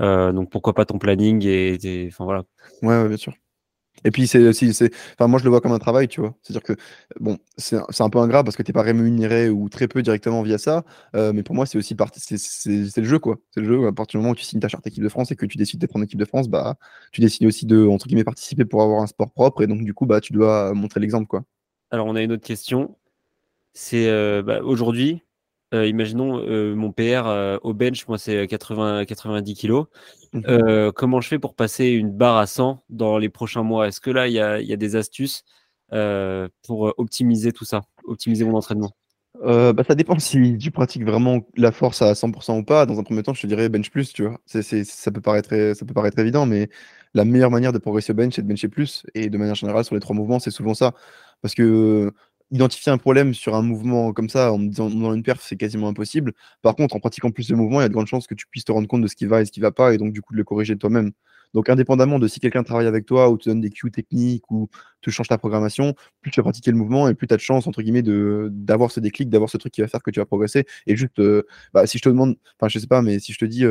Euh, 0.00 0.32
donc 0.32 0.50
pourquoi 0.50 0.74
pas 0.74 0.84
ton 0.84 0.98
planning 0.98 1.44
et, 1.46 2.08
enfin 2.08 2.24
voilà. 2.24 2.44
Ouais, 2.82 3.08
bien 3.08 3.16
sûr. 3.16 3.34
Et 4.04 4.12
puis 4.12 4.28
c'est 4.28 4.38
aussi, 4.46 4.72
c'est, 4.74 4.92
enfin 5.14 5.26
moi 5.26 5.40
je 5.40 5.44
le 5.44 5.50
vois 5.50 5.60
comme 5.60 5.72
un 5.72 5.80
travail, 5.80 6.06
tu 6.06 6.20
vois. 6.20 6.36
C'est-à-dire 6.42 6.62
que 6.62 6.74
bon, 7.18 7.36
c'est 7.56 7.76
un 8.00 8.10
peu 8.10 8.20
ingrat 8.20 8.44
parce 8.44 8.56
que 8.56 8.62
t'es 8.62 8.72
pas 8.72 8.82
rémunéré 8.82 9.48
ou 9.48 9.68
très 9.68 9.88
peu 9.88 10.02
directement 10.02 10.42
via 10.42 10.56
ça. 10.56 10.84
Euh, 11.16 11.32
mais 11.32 11.42
pour 11.42 11.56
moi 11.56 11.66
c'est 11.66 11.78
aussi 11.78 11.96
partie, 11.96 12.20
c'est 12.20 12.96
le 12.96 13.04
jeu 13.04 13.18
quoi. 13.18 13.38
C'est 13.50 13.60
le 13.60 13.66
jeu. 13.66 13.86
À 13.88 13.92
partir 13.92 14.18
du 14.18 14.22
moment 14.22 14.34
où 14.34 14.36
tu 14.36 14.44
signes 14.44 14.60
ta 14.60 14.68
charte 14.68 14.86
équipe 14.86 15.02
de 15.02 15.08
France 15.08 15.32
et 15.32 15.36
que 15.36 15.46
tu 15.46 15.58
décides 15.58 15.80
d'être 15.80 15.96
en 15.96 16.02
équipe 16.02 16.20
de 16.20 16.24
France, 16.24 16.48
bah 16.48 16.76
tu 17.10 17.20
décides 17.20 17.44
aussi 17.46 17.66
de 17.66 17.88
entre 17.88 18.06
guillemets 18.06 18.22
participer 18.22 18.64
pour 18.64 18.82
avoir 18.82 19.02
un 19.02 19.08
sport 19.08 19.32
propre 19.32 19.62
et 19.62 19.66
donc 19.66 19.82
du 19.82 19.94
coup 19.94 20.06
bah 20.06 20.20
tu 20.20 20.32
dois 20.32 20.72
montrer 20.74 21.00
l'exemple 21.00 21.26
quoi. 21.26 21.42
Alors 21.90 22.06
on 22.06 22.14
a 22.14 22.22
une 22.22 22.30
autre 22.30 22.46
question. 22.46 22.96
C'est 23.72 24.08
euh, 24.08 24.42
bah, 24.42 24.60
aujourd'hui, 24.62 25.22
euh, 25.74 25.86
imaginons 25.86 26.38
euh, 26.40 26.74
mon 26.74 26.92
PR 26.92 27.58
au 27.62 27.74
bench, 27.74 28.06
moi 28.08 28.18
c'est 28.18 28.46
80, 28.46 29.04
90 29.04 29.54
kilos. 29.54 29.86
Mmh 30.32 30.90
comment 30.94 31.20
je 31.20 31.28
fais 31.28 31.38
pour 31.38 31.54
passer 31.54 31.86
une 31.86 32.10
barre 32.10 32.36
à 32.36 32.46
100 32.46 32.84
dans 32.90 33.18
les 33.18 33.28
prochains 33.28 33.62
mois? 33.62 33.88
Est-ce 33.88 34.00
que 34.00 34.10
là 34.10 34.28
il 34.28 34.34
y 34.34 34.40
a, 34.40 34.76
des 34.76 34.96
astuces 34.96 35.44
pour 35.90 36.92
optimiser 36.98 37.52
tout 37.52 37.64
ça, 37.64 37.82
optimiser 38.04 38.44
mon 38.44 38.56
entraînement? 38.56 38.92
Bah, 39.42 39.84
ça 39.86 39.94
dépend 39.94 40.18
si 40.18 40.58
tu 40.58 40.70
pratiques 40.70 41.04
vraiment 41.04 41.46
la 41.56 41.70
force 41.70 42.02
à 42.02 42.12
100% 42.14 42.58
ou 42.58 42.64
pas. 42.64 42.84
Dans 42.84 42.98
un 42.98 43.04
premier 43.04 43.22
temps, 43.22 43.34
je 43.34 43.42
te 43.42 43.46
dirais 43.46 43.68
bench 43.68 43.90
plus, 43.90 44.12
tu 44.12 44.24
vois. 44.24 44.38
ça, 44.46 45.10
peut 45.12 45.20
paraître, 45.20 45.74
ça 45.74 45.86
peut 45.86 45.94
paraître 45.94 46.18
évident, 46.18 46.44
mais 46.44 46.68
la 47.14 47.24
meilleure 47.24 47.50
manière 47.50 47.72
de 47.72 47.78
progresser 47.78 48.12
au 48.12 48.14
bench, 48.14 48.34
c'est 48.34 48.42
de 48.42 48.48
bencher 48.48 48.68
plus. 48.68 49.04
Et 49.14 49.30
de 49.30 49.38
manière 49.38 49.54
générale, 49.54 49.84
sur 49.84 49.94
les 49.94 50.00
trois 50.00 50.16
mouvements, 50.16 50.38
c'est 50.38 50.50
souvent 50.50 50.74
ça. 50.74 50.92
Parce 51.40 51.54
que 51.54 52.12
identifier 52.50 52.90
un 52.92 52.98
problème 52.98 53.34
sur 53.34 53.54
un 53.54 53.62
mouvement 53.62 54.12
comme 54.12 54.28
ça 54.28 54.52
en 54.52 54.58
disant 54.58 54.88
dans 54.90 55.14
une 55.14 55.22
perf, 55.22 55.40
c'est 55.42 55.56
quasiment 55.56 55.88
impossible. 55.88 56.32
Par 56.62 56.74
contre, 56.76 56.96
en 56.96 57.00
pratiquant 57.00 57.30
plus 57.30 57.48
de 57.48 57.54
mouvements, 57.54 57.80
il 57.80 57.84
y 57.84 57.86
a 57.86 57.88
de 57.88 57.92
grandes 57.94 58.06
chances 58.06 58.26
que 58.26 58.34
tu 58.34 58.46
puisses 58.50 58.64
te 58.64 58.72
rendre 58.72 58.88
compte 58.88 59.02
de 59.02 59.06
ce 59.08 59.16
qui 59.16 59.26
va 59.26 59.40
et 59.42 59.44
ce 59.44 59.52
qui 59.52 59.60
va 59.60 59.70
pas, 59.72 59.94
et 59.94 59.98
donc 59.98 60.12
du 60.12 60.22
coup 60.22 60.32
de 60.34 60.38
le 60.38 60.44
corriger 60.44 60.76
toi-même. 60.76 61.12
Donc, 61.54 61.70
indépendamment 61.70 62.18
de 62.18 62.28
si 62.28 62.40
quelqu'un 62.40 62.62
travaille 62.62 62.86
avec 62.86 63.06
toi 63.06 63.30
ou 63.30 63.38
te 63.38 63.48
donne 63.48 63.60
des 63.60 63.70
cues 63.70 63.90
techniques 63.90 64.50
ou 64.50 64.68
te 65.00 65.10
change 65.10 65.28
ta 65.28 65.38
programmation, 65.38 65.94
plus 66.20 66.30
tu 66.30 66.40
vas 66.40 66.44
pratiquer 66.44 66.70
le 66.70 66.76
mouvement 66.76 67.08
et 67.08 67.14
plus 67.14 67.26
tu 67.26 67.32
as 67.34 67.36
de 67.38 67.42
chance, 67.42 67.66
entre 67.66 67.80
guillemets, 67.82 68.02
d'avoir 68.02 68.90
ce 68.90 69.00
déclic, 69.00 69.30
d'avoir 69.30 69.48
ce 69.50 69.56
truc 69.56 69.72
qui 69.72 69.80
va 69.80 69.88
faire 69.88 70.02
que 70.02 70.10
tu 70.10 70.20
vas 70.20 70.26
progresser. 70.26 70.66
Et 70.86 70.96
juste, 70.96 71.18
euh, 71.20 71.44
bah, 71.72 71.86
si 71.86 71.96
je 71.98 72.02
te 72.02 72.08
demande, 72.10 72.36
enfin, 72.60 72.68
je 72.68 72.78
sais 72.78 72.86
pas, 72.86 73.00
mais 73.02 73.18
si 73.18 73.32
je 73.32 73.38
te 73.38 73.44
dis, 73.46 73.64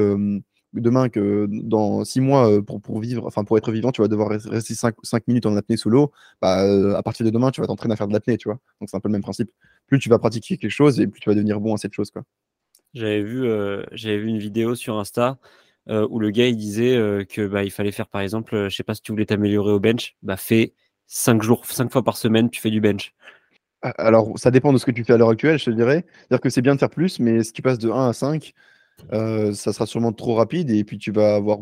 demain 0.74 1.10
que 1.10 1.48
dans 1.50 2.04
six 2.06 2.22
mois, 2.22 2.62
pour, 2.64 2.82
pour 2.82 3.00
vivre, 3.00 3.26
enfin 3.26 3.44
pour 3.44 3.58
être 3.58 3.72
vivant, 3.72 3.92
tu 3.92 4.02
vas 4.02 4.08
devoir 4.08 4.30
rester 4.30 4.74
5, 4.74 5.28
minutes 5.28 5.46
en 5.46 5.56
apnée 5.56 5.78
sous 5.78 5.90
l'eau, 5.90 6.12
bah, 6.42 6.98
à 6.98 7.04
partir 7.04 7.26
de 7.26 7.32
demain, 7.32 7.52
tu 7.52 7.62
vas 7.62 7.68
t'entraîner 7.68 7.94
à 7.94 7.96
faire 7.96 8.08
de 8.08 8.14
l'apnée, 8.14 8.38
tu 8.38 8.50
vois. 8.50 8.60
Donc 8.80 8.90
c'est 8.90 8.98
un 8.98 9.00
peu 9.00 9.10
le 9.10 9.14
même 9.14 9.22
principe. 9.22 9.50
Plus 9.88 10.00
tu 10.00 10.10
vas 10.10 10.20
pratiquer 10.20 10.58
quelque 10.58 10.70
chose 10.72 11.00
et 11.00 11.08
plus 11.08 11.20
tu 11.20 11.30
vas 11.30 11.36
devenir 11.36 11.60
bon 11.60 11.74
à 11.74 11.78
cette 11.78 11.94
chose, 11.94 12.12
quoi. 12.12 12.24
J'avais 12.94 13.22
vu, 13.22 13.48
j'avais 13.92 14.18
vu 14.18 14.28
une 14.28 14.40
vidéo 14.40 14.76
sur 14.76 14.98
Insta 14.98 15.38
où 15.90 16.20
le 16.20 16.32
gars 16.32 16.48
il 16.48 16.58
disait 16.58 17.26
que 17.30 17.48
bah, 17.48 17.64
il 17.64 17.72
fallait 17.72 17.92
faire 17.92 18.08
par 18.08 18.22
exemple, 18.22 18.70
je 18.70 18.76
sais 18.76 18.84
pas 18.84 18.94
si 18.96 19.02
tu 19.02 19.12
voulais 19.12 19.26
t'améliorer 19.26 19.72
au 19.72 19.80
bench, 19.80 20.16
bah 20.22 20.38
fais 20.38 20.74
5 21.08 21.42
jours, 21.42 21.66
5 21.66 21.92
fois 21.92 22.04
par 22.04 22.18
semaine, 22.18 22.50
tu 22.50 22.60
fais 22.60 22.70
du 22.70 22.82
bench. 22.82 23.14
Alors, 23.82 24.38
ça 24.40 24.52
dépend 24.52 24.74
de 24.74 24.78
ce 24.78 24.86
que 24.86 24.92
tu 24.92 25.04
fais 25.04 25.14
à 25.14 25.18
l'heure 25.18 25.30
actuelle, 25.30 25.60
je 25.60 25.66
te 25.66 25.70
dirais. 25.70 26.06
C'est-à-dire 26.18 26.42
que 26.42 26.50
c'est 26.50 26.62
bien 26.62 26.74
de 26.74 26.80
faire 26.80 26.90
plus, 26.90 27.20
mais 27.20 27.44
si 27.44 27.54
tu 27.54 27.62
passes 27.62 27.78
de 27.78 27.90
1 27.90 28.10
à 28.10 28.14
5, 28.14 28.54
ça 29.12 29.74
sera 29.74 29.86
sûrement 29.86 30.14
trop 30.14 30.36
rapide 30.36 30.70
et 30.72 30.84
puis 30.84 30.98
tu 30.98 31.12
vas 31.12 31.36
avoir. 31.36 31.60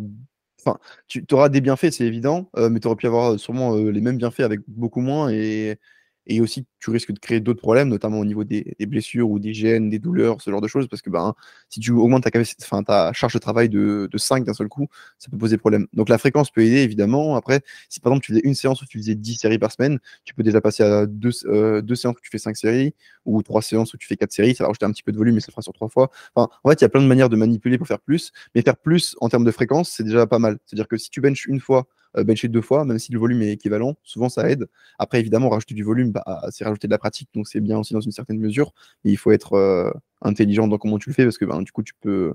Enfin, 0.59 0.79
tu 1.07 1.23
auras 1.31 1.49
des 1.49 1.61
bienfaits, 1.61 1.91
c'est 1.91 2.05
évident, 2.05 2.49
mais 2.57 2.79
tu 2.79 2.87
aurais 2.87 2.95
pu 2.95 3.07
avoir 3.07 3.39
sûrement 3.39 3.75
les 3.75 4.01
mêmes 4.01 4.17
bienfaits 4.17 4.39
avec 4.41 4.61
beaucoup 4.67 5.01
moins 5.01 5.29
et, 5.29 5.77
et 6.27 6.41
aussi, 6.41 6.65
tu 6.79 6.89
risques 6.89 7.11
de 7.11 7.19
créer 7.19 7.39
d'autres 7.39 7.61
problèmes, 7.61 7.89
notamment 7.89 8.19
au 8.19 8.25
niveau 8.25 8.43
des, 8.43 8.75
blessures 8.87 9.29
ou 9.29 9.39
des 9.39 9.53
gènes, 9.53 9.89
des 9.89 9.99
douleurs, 9.99 10.41
ce 10.41 10.49
genre 10.49 10.61
de 10.61 10.67
choses, 10.67 10.87
parce 10.87 11.01
que 11.01 11.09
ben, 11.09 11.33
si 11.69 11.79
tu 11.79 11.91
augmentes 11.91 12.23
ta, 12.23 12.39
enfin, 12.63 12.83
ta 12.83 13.13
charge 13.13 13.33
de 13.33 13.39
travail 13.39 13.69
de, 13.69 14.07
de 14.11 14.17
5 14.17 14.43
d'un 14.45 14.53
seul 14.53 14.67
coup, 14.67 14.87
ça 15.19 15.29
peut 15.29 15.37
poser 15.37 15.57
problème. 15.57 15.87
Donc 15.93 16.09
la 16.09 16.17
fréquence 16.17 16.51
peut 16.51 16.61
aider, 16.61 16.81
évidemment. 16.81 17.35
Après, 17.35 17.61
si 17.89 17.99
par 17.99 18.11
exemple 18.11 18.25
tu 18.25 18.33
faisais 18.33 18.41
une 18.43 18.55
séance 18.55 18.81
où 18.81 18.85
tu 18.85 18.97
faisais 18.99 19.15
10 19.15 19.35
séries 19.35 19.59
par 19.59 19.71
semaine, 19.71 19.99
tu 20.23 20.33
peux 20.33 20.43
déjà 20.43 20.61
passer 20.61 20.83
à 20.83 21.05
deux, 21.05 21.31
euh, 21.45 21.81
deux 21.81 21.95
séances 21.95 22.15
où 22.17 22.21
tu 22.21 22.29
fais 22.29 22.37
5 22.37 22.57
séries, 22.57 22.93
ou 23.25 23.41
trois 23.43 23.61
séances 23.61 23.93
où 23.93 23.97
tu 23.97 24.07
fais 24.07 24.17
4 24.17 24.31
séries, 24.31 24.55
ça 24.55 24.63
va 24.63 24.69
rajouter 24.69 24.85
un 24.85 24.91
petit 24.91 25.03
peu 25.03 25.11
de 25.11 25.17
volume, 25.17 25.35
mais 25.35 25.41
ça 25.41 25.51
fera 25.51 25.61
sur 25.61 25.73
3 25.73 25.89
fois. 25.89 26.11
Enfin, 26.35 26.49
en 26.63 26.69
fait, 26.69 26.81
il 26.81 26.83
y 26.83 26.85
a 26.85 26.89
plein 26.89 27.01
de 27.01 27.07
manières 27.07 27.29
de 27.29 27.35
manipuler 27.35 27.77
pour 27.77 27.87
faire 27.87 27.99
plus, 27.99 28.31
mais 28.53 28.61
faire 28.61 28.77
plus 28.77 29.15
en 29.21 29.29
termes 29.29 29.45
de 29.45 29.51
fréquence, 29.51 29.89
c'est 29.89 30.03
déjà 30.03 30.27
pas 30.27 30.39
mal. 30.39 30.57
C'est-à-dire 30.65 30.87
que 30.87 30.97
si 30.97 31.09
tu 31.09 31.21
benches 31.21 31.45
une 31.45 31.59
fois, 31.59 31.87
bencher 32.23 32.47
deux 32.47 32.61
fois, 32.61 32.85
même 32.85 32.99
si 32.99 33.11
le 33.11 33.19
volume 33.19 33.41
est 33.41 33.51
équivalent, 33.51 33.95
souvent 34.03 34.29
ça 34.29 34.49
aide. 34.49 34.67
Après, 34.99 35.19
évidemment, 35.19 35.49
rajouter 35.49 35.73
du 35.73 35.83
volume, 35.83 36.11
bah, 36.11 36.23
c'est 36.51 36.63
rajouter 36.63 36.87
de 36.87 36.91
la 36.91 36.97
pratique, 36.97 37.29
donc 37.33 37.47
c'est 37.47 37.59
bien 37.59 37.77
aussi 37.77 37.93
dans 37.93 38.01
une 38.01 38.11
certaine 38.11 38.39
mesure, 38.39 38.73
mais 39.03 39.11
il 39.11 39.17
faut 39.17 39.31
être 39.31 39.53
euh, 39.53 39.91
intelligent 40.21 40.67
dans 40.67 40.77
comment 40.77 40.97
tu 40.97 41.09
le 41.09 41.15
fais, 41.15 41.23
parce 41.23 41.37
que 41.37 41.45
ben, 41.45 41.61
du 41.61 41.71
coup, 41.71 41.83
tu 41.83 41.93
peux. 41.99 42.33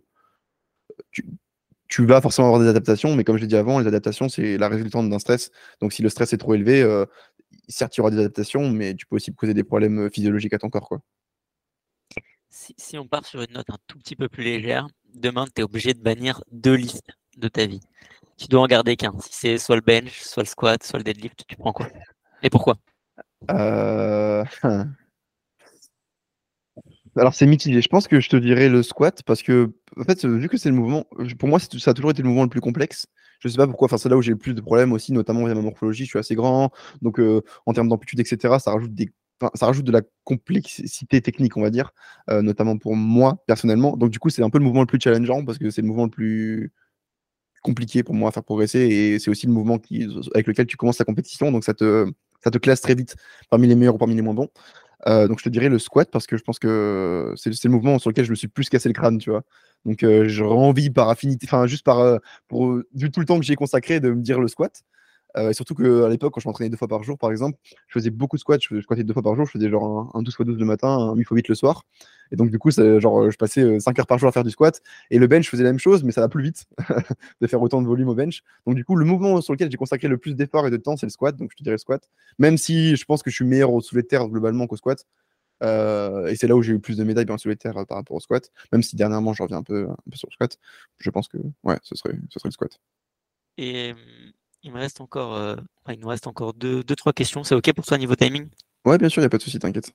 Tu, 1.89 2.05
vas 2.05 2.21
forcément 2.21 2.49
avoir 2.49 2.63
des 2.63 2.69
adaptations, 2.69 3.17
mais 3.17 3.25
comme 3.25 3.37
je 3.37 3.43
l'ai 3.43 3.49
dit 3.49 3.57
avant, 3.57 3.79
les 3.79 3.87
adaptations, 3.87 4.29
c'est 4.29 4.59
la 4.59 4.69
résultante 4.69 5.11
d'un 5.11 5.19
stress. 5.19 5.51
Donc 5.81 5.93
si 5.93 6.03
le 6.03 6.09
stress 6.09 6.33
est 6.33 6.39
trop 6.39 6.55
élevé, 6.55 6.83
euh, 6.83 7.05
certes, 7.69 7.97
il 7.97 8.01
y 8.01 8.03
aura 8.03 8.11
des 8.11 8.19
adaptations, 8.19 8.71
mais 8.71 8.95
tu 8.95 9.07
peux 9.07 9.17
aussi 9.17 9.35
causer 9.35 9.55
des 9.55 9.65
problèmes 9.65 10.09
physiologiques 10.11 10.53
à 10.53 10.59
ton 10.59 10.71
corps. 10.71 10.89
Quoi. 10.89 11.01
Si, 12.49 12.75
si 12.77 12.97
on 12.99 13.07
part 13.07 13.25
sur 13.25 13.43
une 13.43 13.53
note 13.53 13.71
un 13.71 13.79
tout 13.87 13.99
petit 13.99 14.15
peu 14.15 14.29
plus 14.29 14.45
légère, 14.45 14.87
demain, 15.15 15.47
tu 15.47 15.63
es 15.63 15.65
obligé 15.65 15.95
de 15.95 16.01
bannir 16.01 16.43
deux 16.53 16.75
listes 16.75 17.11
de 17.37 17.49
ta 17.49 17.67
vie 17.67 17.81
tu 18.41 18.49
dois 18.49 18.63
en 18.63 18.67
garder 18.67 18.97
qu'un. 18.97 19.13
Si 19.21 19.29
c'est 19.33 19.59
soit 19.59 19.77
le 19.77 19.83
bench, 19.83 20.23
soit 20.23 20.43
le 20.43 20.49
squat, 20.49 20.83
soit 20.83 20.99
le 20.99 21.05
deadlift, 21.05 21.45
tu 21.47 21.57
prends 21.57 21.73
quoi? 21.73 21.89
Et 22.43 22.49
pourquoi? 22.49 22.79
Euh, 23.51 24.45
Alors 27.17 27.35
c'est 27.35 27.47
mitigé. 27.47 27.83
Je 27.83 27.89
pense 27.89 28.09
que 28.09 28.21
je 28.21 28.31
te 28.31 28.37
dirais 28.37 28.71
le 28.71 28.83
squat 28.83 29.23
parce 29.25 29.43
que, 29.43 29.75
en 29.99 30.05
fait, 30.05 30.25
vu 30.25 30.49
que 30.49 30.57
c'est 30.57 30.71
le 30.71 30.75
mouvement, 30.75 31.05
pour 31.39 31.49
moi, 31.49 31.59
ça 31.59 31.91
a 31.91 31.95
toujours 31.95 32.11
été 32.11 32.23
le 32.23 32.29
mouvement 32.29 32.45
le 32.45 32.49
plus 32.49 32.63
complexe. 32.63 33.07
Je 33.41 33.49
sais 33.49 33.57
pas 33.57 33.67
pourquoi. 33.67 33.87
Enfin, 33.87 33.99
c'est 33.99 34.09
là 34.09 34.17
où 34.17 34.23
j'ai 34.23 34.33
le 34.33 34.39
plus 34.39 34.55
de 34.55 34.61
problèmes 34.61 34.93
aussi, 34.93 35.13
notamment 35.13 35.45
via 35.45 35.55
ma 35.55 35.63
morphologie. 35.63 36.05
Je 36.05 36.11
suis 36.11 36.19
assez 36.19 36.35
grand, 36.35 36.71
donc 37.03 37.21
euh, 37.21 37.43
en 37.67 37.75
termes 37.75 37.89
d'amplitude, 37.89 38.21
etc., 38.21 38.57
ça 38.59 38.73
rajoute 38.73 38.95
des 38.95 39.13
ça 39.55 39.65
rajoute 39.65 39.87
de 39.87 39.93
la 39.93 40.03
complexité 40.25 41.23
technique, 41.23 41.57
on 41.57 41.63
va 41.63 41.71
dire, 41.71 41.93
euh, 42.29 42.43
notamment 42.43 42.77
pour 42.77 42.95
moi 42.95 43.43
personnellement. 43.47 43.97
Donc 43.97 44.11
du 44.11 44.19
coup, 44.19 44.29
c'est 44.29 44.43
un 44.43 44.51
peu 44.51 44.59
le 44.59 44.65
mouvement 44.65 44.83
le 44.83 44.87
plus 44.87 45.01
challengeant 45.01 45.45
parce 45.47 45.57
que 45.57 45.71
c'est 45.71 45.81
le 45.81 45.89
mouvement 45.89 46.05
le 46.05 46.11
plus 46.11 46.73
compliqué 47.63 48.03
pour 48.03 48.15
moi 48.15 48.31
à 48.31 48.33
faire 48.33 48.45
progresser 48.45 48.81
et 48.81 49.19
c'est 49.19 49.31
aussi 49.31 49.47
le 49.47 49.53
mouvement 49.53 49.79
qui, 49.79 50.09
avec 50.35 50.47
lequel 50.47 50.67
tu 50.67 50.77
commences 50.77 50.99
la 50.99 51.05
compétition, 51.05 51.53
donc 51.53 51.65
ça 51.65 51.75
te, 51.75 52.11
ça 52.43 52.51
te 52.51 52.59
classe 52.59 52.81
très 52.81 52.95
vite 52.95 53.17
parmi 53.51 53.67
les 53.67 53.75
meilleurs 53.75 53.95
ou 53.95 53.99
parmi 53.99 54.15
les 54.15 54.23
moins 54.23 54.35
bons. 54.35 54.49
Euh, 55.07 55.29
donc 55.29 55.39
je 55.39 55.45
te 55.45 55.49
dirais 55.49 55.69
le 55.69 55.79
squat 55.79 56.11
parce 56.11 56.27
que 56.27 56.37
je 56.37 56.43
pense 56.43 56.59
que 56.59 57.33
c'est 57.37 57.65
le 57.65 57.71
mouvement 57.71 57.99
sur 57.99 58.11
lequel 58.11 58.25
je 58.25 58.31
me 58.31 58.35
suis 58.35 58.49
plus 58.49 58.69
cassé 58.69 58.89
le 58.89 58.93
crâne, 58.93 59.19
tu 59.19 59.31
vois. 59.31 59.43
Donc 59.87 60.03
euh, 60.03 60.29
j'aurais 60.29 60.57
envie 60.57 60.91
par 60.91 61.09
affinité, 61.09 61.47
enfin 61.49 61.67
juste 61.67 61.85
par, 61.85 62.01
euh, 62.01 62.19
pour, 62.49 62.79
vu 62.95 63.11
tout 63.11 63.21
le 63.21 63.27
temps 63.27 63.39
que 63.39 63.45
j'y 63.45 63.53
ai 63.53 63.57
consacré, 63.57 64.01
de 64.01 64.11
me 64.11 64.21
dire 64.21 64.41
le 64.41 64.49
squat. 64.49 64.83
Et 65.37 65.53
surtout 65.53 65.75
qu'à 65.75 66.09
l'époque, 66.09 66.35
quand 66.35 66.41
je 66.41 66.49
m'entraînais 66.49 66.71
deux 66.71 66.77
fois 66.77 66.89
par 66.89 67.03
jour, 67.03 67.19
par 67.19 67.31
exemple, 67.31 67.59
je 67.89 67.93
faisais 67.93 68.11
beaucoup 68.11 68.37
de 68.37 68.41
squats, 68.41 68.59
je 68.61 68.81
squattais 68.81 69.05
deux 69.05 69.13
fois 69.13 69.23
par 69.23 69.35
jour, 69.37 69.47
je 69.47 69.53
faisais 69.53 69.69
genre 69.69 70.11
un, 70.15 70.23
12 70.23 70.35
x 70.35 70.47
12 70.47 70.59
le 70.59 70.65
matin, 70.65 70.89
un 70.89 71.15
8 71.15 71.23
x 71.23 71.31
8 71.31 71.49
le 71.49 71.55
soir. 71.55 71.85
Et 72.33 72.37
donc, 72.37 72.51
du 72.51 72.59
coup, 72.59 72.71
genre, 72.71 73.31
je 73.31 73.37
passais 73.37 73.81
5 73.81 73.99
heures 73.99 74.07
par 74.07 74.19
jour 74.19 74.29
à 74.29 74.33
faire 74.33 74.45
du 74.45 74.51
squat. 74.51 74.81
Et 75.11 75.19
le 75.19 75.27
bench, 75.27 75.45
je 75.45 75.51
faisais 75.51 75.65
la 75.65 75.71
même 75.71 75.79
chose, 75.79 76.05
mais 76.05 76.13
ça 76.13 76.21
va 76.21 76.29
plus 76.29 76.43
vite 76.43 76.67
de 77.41 77.47
faire 77.47 77.61
autant 77.61 77.83
de 77.83 77.87
volume 77.87 78.09
au 78.09 78.15
bench. 78.15 78.43
Donc, 78.67 78.77
du 78.77 78.85
coup, 78.85 78.97
le 78.97 79.05
mouvement 79.05 79.41
sur 79.41 79.53
lequel 79.53 79.71
j'ai 79.71 79.77
consacré 79.77 80.09
le 80.09 80.19
plus 80.19 80.37
d'efforts 80.37 80.67
et 80.67 80.71
de 80.71 80.77
temps, 80.77 80.97
c'est 80.97 81.07
le 81.07 81.11
squat. 81.11 81.37
Donc, 81.37 81.51
je 81.53 81.57
te 81.57 81.63
dirais 81.63 81.75
le 81.75 81.79
squat. 81.79 82.09
Même 82.39 82.57
si 82.57 82.97
je 82.97 83.05
pense 83.05 83.23
que 83.23 83.31
je 83.31 83.37
suis 83.37 83.45
meilleur 83.45 83.73
au 83.73 83.81
soulevé 83.81 84.03
de 84.03 84.09
terre 84.09 84.27
globalement 84.29 84.67
qu'au 84.67 84.77
squat. 84.77 85.05
et 85.63 86.35
c'est 86.37 86.47
là 86.47 86.55
où 86.57 86.63
j'ai 86.63 86.73
eu 86.73 86.81
plus 86.81 86.97
de 86.97 87.05
médailles 87.05 87.31
en 87.31 87.39
soulevé 87.39 87.57
de 87.57 87.61
terre 87.61 87.75
par 87.87 87.99
rapport 87.99 88.17
au 88.17 88.21
squat. 88.21 88.51
Même 88.73 88.83
si 88.83 88.97
dernièrement, 88.97 89.33
je 89.33 89.43
reviens 89.43 89.59
un 89.59 89.63
peu, 89.63 89.89
un 89.89 89.97
sur 90.15 90.29
le 90.29 90.35
squat. 90.35 90.57
Je 90.99 91.11
pense 91.11 91.29
que, 91.29 91.39
ouais, 91.65 91.79
ce 91.83 91.97
serait, 91.97 92.15
ce 92.29 92.39
serait 92.39 92.49
le 92.49 92.53
squat. 92.53 92.79
Et 93.59 93.93
il 94.63 94.73
me 94.73 94.79
reste 94.79 95.01
encore, 95.01 95.57
il 95.89 95.99
nous 95.99 96.09
reste 96.09 96.27
encore 96.27 96.55
deux, 96.55 96.83
deux 96.83 96.97
trois 96.97 97.13
questions. 97.13 97.45
C'est 97.45 97.55
OK 97.55 97.73
pour 97.73 97.85
toi 97.85 97.99
niveau 97.99 98.15
timing? 98.15 98.49
Ouais, 98.85 98.99
bien 98.99 99.09
sûr, 99.09 99.21
il 99.21 99.25
n'y 99.25 99.27
a 99.27 99.31
pas 99.31 99.39
de 99.39 99.43
souci, 99.43 99.59
t'inquiète 99.59 99.93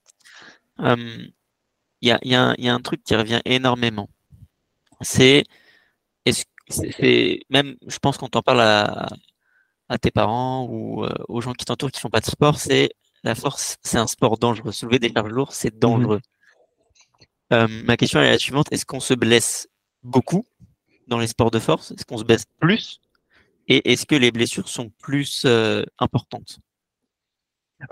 il 2.00 2.30
y 2.30 2.34
a, 2.34 2.74
un 2.74 2.80
truc 2.80 3.02
qui 3.04 3.14
revient 3.14 3.40
énormément. 3.44 4.08
C'est, 5.00 5.44
même, 7.50 7.76
je 7.86 7.98
pense 7.98 8.18
quand 8.18 8.34
on 8.36 8.42
parle 8.42 8.60
à, 8.60 9.08
tes 10.00 10.10
parents 10.10 10.66
ou 10.68 11.04
euh, 11.04 11.14
aux 11.28 11.40
gens 11.40 11.52
qui 11.52 11.64
t'entourent 11.64 11.92
qui 11.92 12.00
font 12.00 12.10
pas 12.10 12.20
de 12.20 12.26
sport, 12.26 12.58
c'est 12.58 12.90
la 13.22 13.36
force, 13.36 13.76
c'est 13.82 13.98
un 13.98 14.08
sport 14.08 14.36
dangereux. 14.36 14.72
Soulever 14.72 14.98
des 14.98 15.12
charges 15.12 15.30
lourdes, 15.30 15.52
c'est 15.52 15.78
dangereux. 15.78 16.20
Euh, 17.52 17.68
ma 17.84 17.96
question 17.96 18.20
est 18.20 18.30
la 18.30 18.38
suivante 18.38 18.66
est-ce 18.72 18.84
qu'on 18.84 18.98
se 18.98 19.14
blesse 19.14 19.68
beaucoup 20.02 20.44
dans 21.06 21.20
les 21.20 21.28
sports 21.28 21.52
de 21.52 21.60
force? 21.60 21.92
Est-ce 21.92 22.04
qu'on 22.04 22.18
se 22.18 22.24
blesse 22.24 22.46
plus 22.58 23.00
Et 23.68 23.92
est-ce 23.92 24.06
que 24.06 24.14
les 24.14 24.30
blessures 24.30 24.68
sont 24.68 24.90
plus 24.98 25.42
euh, 25.44 25.84
importantes? 25.98 26.58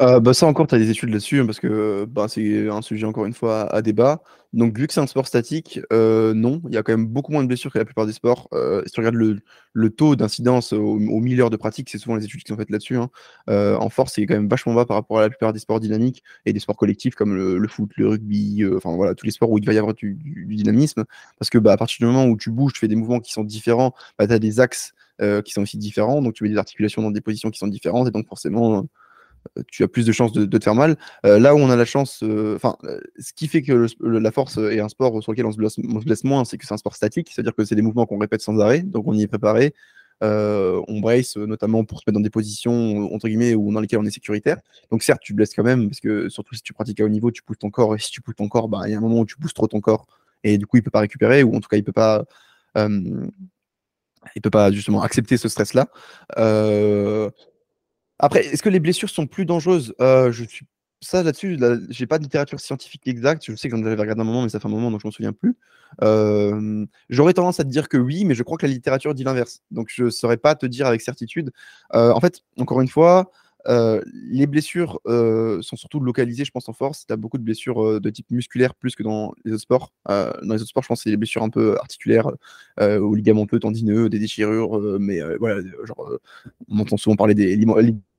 Euh, 0.01 0.19
bah, 0.19 0.33
ça 0.33 0.47
encore, 0.47 0.67
tu 0.67 0.75
as 0.75 0.79
des 0.79 0.89
études 0.89 1.11
là-dessus, 1.11 1.41
hein, 1.41 1.47
parce 1.47 1.61
que 1.61 2.07
bah, 2.07 2.27
c'est 2.27 2.69
un 2.71 2.81
sujet 2.81 3.05
encore 3.05 3.27
une 3.27 3.35
fois 3.35 3.71
à, 3.73 3.83
débat. 3.83 4.23
Donc 4.55 4.79
vu 4.79 4.87
que 4.87 4.95
c'est 4.95 5.01
un 5.01 5.07
sport 5.07 5.27
statique, 5.27 5.81
euh, 5.93 6.33
non, 6.33 6.63
il 6.69 6.75
y 6.75 6.79
a 6.79 6.83
quand 6.83 6.93
même 6.93 7.07
beaucoup 7.07 7.33
moins 7.33 7.43
de 7.43 7.49
blessures 7.49 7.71
que 7.71 7.79
la 7.79 7.85
plupart 7.85 8.07
des 8.07 8.13
sports. 8.13 8.49
Si 8.87 8.93
tu 8.93 9.01
regardes 9.01 9.17
le, 9.17 9.91
taux 9.91 10.17
d'incidence 10.17 10.73
au, 10.73 10.95
au 10.95 11.21
1000 11.21 11.41
heures 11.43 11.51
de 11.51 11.57
pratique, 11.57 11.91
c'est 11.91 11.99
souvent 11.99 12.17
les 12.17 12.25
études 12.25 12.45
qui 12.45 12.49
sont 12.49 12.57
faites 12.57 12.71
là-dessus. 12.71 12.97
Hein. 12.97 13.11
en 13.49 13.91
force, 13.91 14.15
c'est 14.15 14.25
quand 14.25 14.35
même 14.35 14.49
vachement 14.49 14.73
bas 14.75 14.87
par 14.87 14.97
rapport 14.97 15.19
à 15.19 15.23
la 15.23 15.29
plupart 15.29 15.53
des 15.53 15.59
sports 15.59 15.81
dynamiques 15.81 16.23
et 16.47 16.53
des 16.55 16.61
sports 16.61 16.77
collectifs 16.77 17.15
comme 17.15 17.35
le, 17.35 17.69
foot, 17.69 17.91
le 17.97 18.09
rugby, 18.09 18.65
enfin 18.77 18.95
voilà, 18.95 19.15
tous 19.15 19.27
les 19.27 19.33
sports 19.33 19.51
où 19.51 19.59
il 19.59 19.67
va 19.67 19.75
y 19.75 19.79
avoir 19.79 19.95
du, 19.95 20.17
dynamisme. 20.47 21.05
Parce 21.39 21.51
que 21.51 21.59
bah, 21.59 21.73
à 21.73 21.77
partir 21.77 21.99
du 21.99 22.07
moment 22.07 22.27
où 22.27 22.37
tu 22.39 22.51
bouges, 22.51 22.73
tu 22.73 22.79
fais 22.79 22.89
des 22.89 22.97
mouvements 22.97 23.21
qui 23.21 23.33
sont 23.33 23.45
différents, 23.45 23.93
bah, 24.19 24.27
tu 24.27 24.33
as 24.33 24.39
des 24.39 24.61
axes 24.61 24.95
qui 25.21 25.53
sont 25.53 25.63
aussi 25.63 25.79
différents, 25.79 26.23
donc 26.23 26.35
tu 26.35 26.45
mets 26.45 26.51
des 26.51 26.59
articulations 26.59 27.03
dans 27.03 27.11
des 27.11 27.21
positions 27.21 27.51
qui 27.51 27.59
sont 27.59 27.69
différentes, 27.69 28.09
et 28.09 28.11
donc 28.11 28.27
forcément 28.29 28.87
tu 29.69 29.83
as 29.83 29.89
plus 29.89 30.07
de 30.07 30.13
chances 30.13 30.33
de, 30.33 30.45
te 30.47 30.65
faire 30.65 30.75
mal. 30.75 30.97
Euh, 31.27 31.39
là 31.39 31.55
où 31.55 31.59
on 31.59 31.71
a 31.71 31.77
la 31.77 31.85
chance, 31.85 32.21
euh, 32.23 32.57
enfin, 32.57 32.77
euh, 32.85 33.01
ce 33.19 33.33
qui 33.33 33.49
fait 33.49 33.63
que 33.63 33.87
la 34.01 34.31
force 34.31 34.57
est 34.59 34.81
un 34.81 34.89
sport 34.89 35.23
sur 35.23 35.33
lequel 35.33 35.47
on 35.47 35.53
se 35.53 35.57
blesse, 35.57 36.25
moins, 36.25 36.45
c'est 36.45 36.59
que 36.59 36.67
c'est 36.67 36.75
un 36.75 36.79
sport 36.79 36.95
statique, 36.95 37.31
c'est-à-dire 37.33 37.55
que 37.55 37.65
c'est 37.65 37.75
des 37.75 37.83
mouvements 37.83 38.07
qu'on 38.07 38.19
répète 38.19 38.41
sans 38.41 38.59
arrêt, 38.61 38.81
donc 38.81 39.07
on 39.07 39.15
y 39.15 39.23
est 39.23 39.27
préparé. 39.27 39.75
on 40.21 41.01
brace 41.01 41.37
notamment 41.37 41.85
pour 41.85 41.99
se 41.99 42.05
mettre 42.07 42.15
dans 42.15 42.23
des 42.23 42.31
positions 42.31 43.13
entre 43.13 43.29
guillemets 43.29 43.55
ou 43.55 43.73
dans 43.73 43.81
lesquelles 43.81 43.99
on 43.99 44.05
est 44.05 44.11
sécuritaire. 44.11 44.59
Donc 44.91 45.03
certes, 45.03 45.21
tu 45.23 45.35
blesses 45.35 45.55
quand 45.55 45.65
même 45.65 45.89
parce 45.89 46.01
que 46.01 46.29
surtout 46.29 46.55
si 46.55 46.63
tu 46.63 46.73
pratiques 46.73 47.01
à 47.01 47.05
haut 47.05 47.09
niveau, 47.09 47.31
tu 47.31 47.43
pousses 47.43 47.59
ton 47.59 47.71
corps 47.71 47.95
et 47.95 47.99
si 47.99 48.11
tu 48.11 48.21
pousses 48.21 48.37
ton 48.37 48.49
corps, 48.49 48.69
bah, 48.69 48.83
il 48.87 48.93
y 48.93 48.95
a 48.95 48.99
un 48.99 49.01
moment 49.01 49.21
où 49.21 49.27
tu 49.27 49.37
pousses 49.37 49.55
trop 49.55 49.67
ton 49.67 49.81
corps 49.81 50.07
et 50.43 50.59
du 50.59 50.67
coup 50.67 50.77
il 50.77 50.83
peut 50.83 50.91
pas 50.91 51.01
récupérer 51.01 51.43
ou 51.43 51.55
en 51.55 51.61
tout 51.61 51.69
cas 51.69 51.77
il 51.77 51.85
peut 51.85 51.93
pas 51.93 52.25
il 54.37 54.43
peut 54.43 54.51
pas 54.51 54.71
justement 54.73 55.03
accepter 55.03 55.37
ce 55.37 55.49
stress 55.49 55.75
là. 55.75 55.89
Après, 58.19 58.47
est-ce 58.47 58.63
que 58.63 58.69
les 58.69 58.81
blessures 58.81 59.11
sont 59.11 59.27
plus 59.27 59.45
dangereuses? 59.45 59.95
Euh, 60.01 60.31
Je 60.33 60.45
suis 60.45 60.67
ça 61.01 61.23
là-dessus, 61.23 61.57
là, 61.57 61.77
j'ai 61.91 62.07
pas 62.07 62.17
de 62.17 62.23
littérature 62.23 62.59
scientifique 62.61 63.07
exacte. 63.07 63.45
Je 63.47 63.55
sais 63.57 63.69
que 63.69 63.77
j'en 63.77 63.85
avais 63.85 63.95
regardé 63.95 64.23
un 64.23 64.25
moment, 64.25 64.43
mais 64.43 64.49
ça 64.49 64.59
fait 64.59 64.69
un 64.69 64.71
moment, 64.71 64.91
donc 64.91 65.03
je 65.03 65.07
m'en 65.07 65.11
souviens 65.11 65.35
plus. 65.35 65.55
J'aurais 67.11 67.35
tendance 67.35 67.61
à 67.61 67.65
te 67.65 67.69
dire 67.69 67.89
que 67.91 67.99
oui, 67.99 68.25
mais 68.25 68.35
je 68.35 68.43
crois 68.43 68.57
que 68.57 68.65
la 68.65 68.73
littérature 68.73 69.15
dit 69.15 69.23
l'inverse. 69.23 69.61
Donc 69.71 69.89
je 69.93 70.09
saurais 70.09 70.39
pas 70.39 70.55
te 70.55 70.65
dire 70.65 70.87
avec 70.87 71.03
certitude. 71.03 71.53
Euh, 71.95 72.11
en 72.13 72.21
fait, 72.21 72.41
encore 72.59 72.81
une 72.81 72.89
fois, 72.89 73.31
euh, 73.69 74.01
les 74.31 74.47
blessures 74.47 75.01
sont 75.07 75.77
surtout 75.77 76.01
localisées, 76.01 76.45
je 76.45 76.51
pense, 76.51 76.69
en 76.69 76.73
force. 76.73 77.07
Tu 77.07 77.13
as 77.13 77.17
beaucoup 77.17 77.39
de 77.39 77.43
blessures 77.43 78.01
de 78.01 78.11
type 78.11 78.31
musculaire 78.31 78.75
plus 78.75 78.95
que 78.95 79.03
dans 79.03 79.35
les 79.45 79.53
autres 79.53 79.63
sports. 79.63 79.93
dans 80.07 80.55
les 80.55 80.61
autres 80.61 80.69
sports, 80.69 80.83
je 80.83 80.89
pense 80.89 81.03
c'est 81.03 81.11
des 81.11 81.17
blessures 81.17 81.43
un 81.43 81.51
peu 81.51 81.77
articulaires, 81.79 82.31
aux 82.81 83.15
ligaments 83.15 83.47
peu 83.47 83.59
tendineux, 83.59 84.09
des 84.09 84.19
déchirures, 84.19 84.81
mais 84.99 85.21
voilà, 85.39 85.63
genre, 85.85 86.11
on 86.69 86.79
entend 86.79 86.97
souvent 86.97 87.17
parler 87.17 87.35
des 87.35 87.57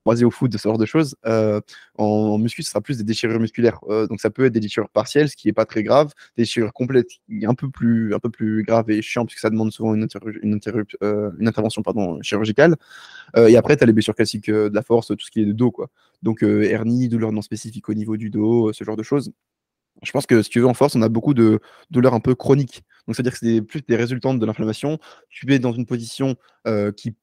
croisé 0.06 0.24
au 0.24 0.30
foot, 0.30 0.56
ce 0.56 0.62
genre 0.62 0.78
de 0.78 0.86
choses. 0.86 1.16
Euh, 1.26 1.60
en, 1.98 2.38
muscu, 2.38 2.62
ce 2.62 2.70
sera 2.70 2.80
plus 2.80 2.96
des 2.96 3.02
déchirures 3.02 3.40
musculaires. 3.40 3.80
Euh, 3.88 4.06
donc 4.06 4.20
ça 4.20 4.30
peut 4.30 4.44
être 4.44 4.52
des 4.52 4.60
déchirures 4.60 4.88
partielles, 4.88 5.28
ce 5.28 5.34
qui 5.34 5.48
n'est 5.48 5.52
pas 5.52 5.66
très 5.66 5.82
grave. 5.82 6.12
Des 6.36 6.44
déchirures 6.44 6.72
complètes, 6.72 7.08
un 7.42 7.54
peu 7.56 7.68
plus, 7.68 8.14
un 8.14 8.20
peu 8.20 8.30
plus 8.30 8.62
grave 8.62 8.88
et 8.88 9.02
chiant, 9.02 9.26
puisque 9.26 9.40
ça 9.40 9.50
demande 9.50 9.72
souvent 9.72 9.94
une, 9.94 10.06
une, 10.42 10.60
euh, 11.02 11.30
une 11.40 11.48
intervention 11.48 11.82
chirurgicale. 12.22 12.76
et 13.36 13.56
après, 13.56 13.76
tu 13.76 13.82
as 13.82 13.86
les 13.86 13.92
blessures 13.92 14.14
classiques 14.14 14.48
de 14.48 14.70
la 14.72 14.82
force, 14.82 15.08
tout 15.08 15.26
ce 15.26 15.30
qui 15.32 15.40
est 15.40 15.44
de 15.44 15.52
dos. 15.52 15.72
Quoi. 15.72 15.88
Donc 16.22 16.44
hernie, 16.44 17.08
douleur 17.08 17.32
non 17.32 17.42
spécifique 17.42 17.88
au 17.88 17.94
niveau 17.94 18.16
du 18.16 18.30
dos, 18.30 18.72
ce 18.72 18.84
genre 18.84 18.96
de 18.96 19.02
choses. 19.02 19.32
Je 20.04 20.12
pense 20.12 20.26
que 20.26 20.40
si 20.42 20.50
tu 20.50 20.60
veux 20.60 20.68
en 20.68 20.74
force, 20.74 20.94
on 20.94 21.02
a 21.02 21.08
beaucoup 21.08 21.34
de 21.34 21.58
douleurs 21.90 22.14
un 22.14 22.20
peu 22.20 22.36
chroniques. 22.36 22.84
Donc, 23.06 23.16
c'est-à-dire 23.16 23.32
que 23.32 23.38
c'est 23.38 23.60
plus 23.60 23.82
des 23.82 23.96
résultantes 23.96 24.38
de 24.38 24.46
l'inflammation. 24.46 24.98
Tu 25.30 25.52
es 25.52 25.58
dans 25.58 25.72
une 25.72 25.86
position 25.86 26.36
qui 26.96 27.16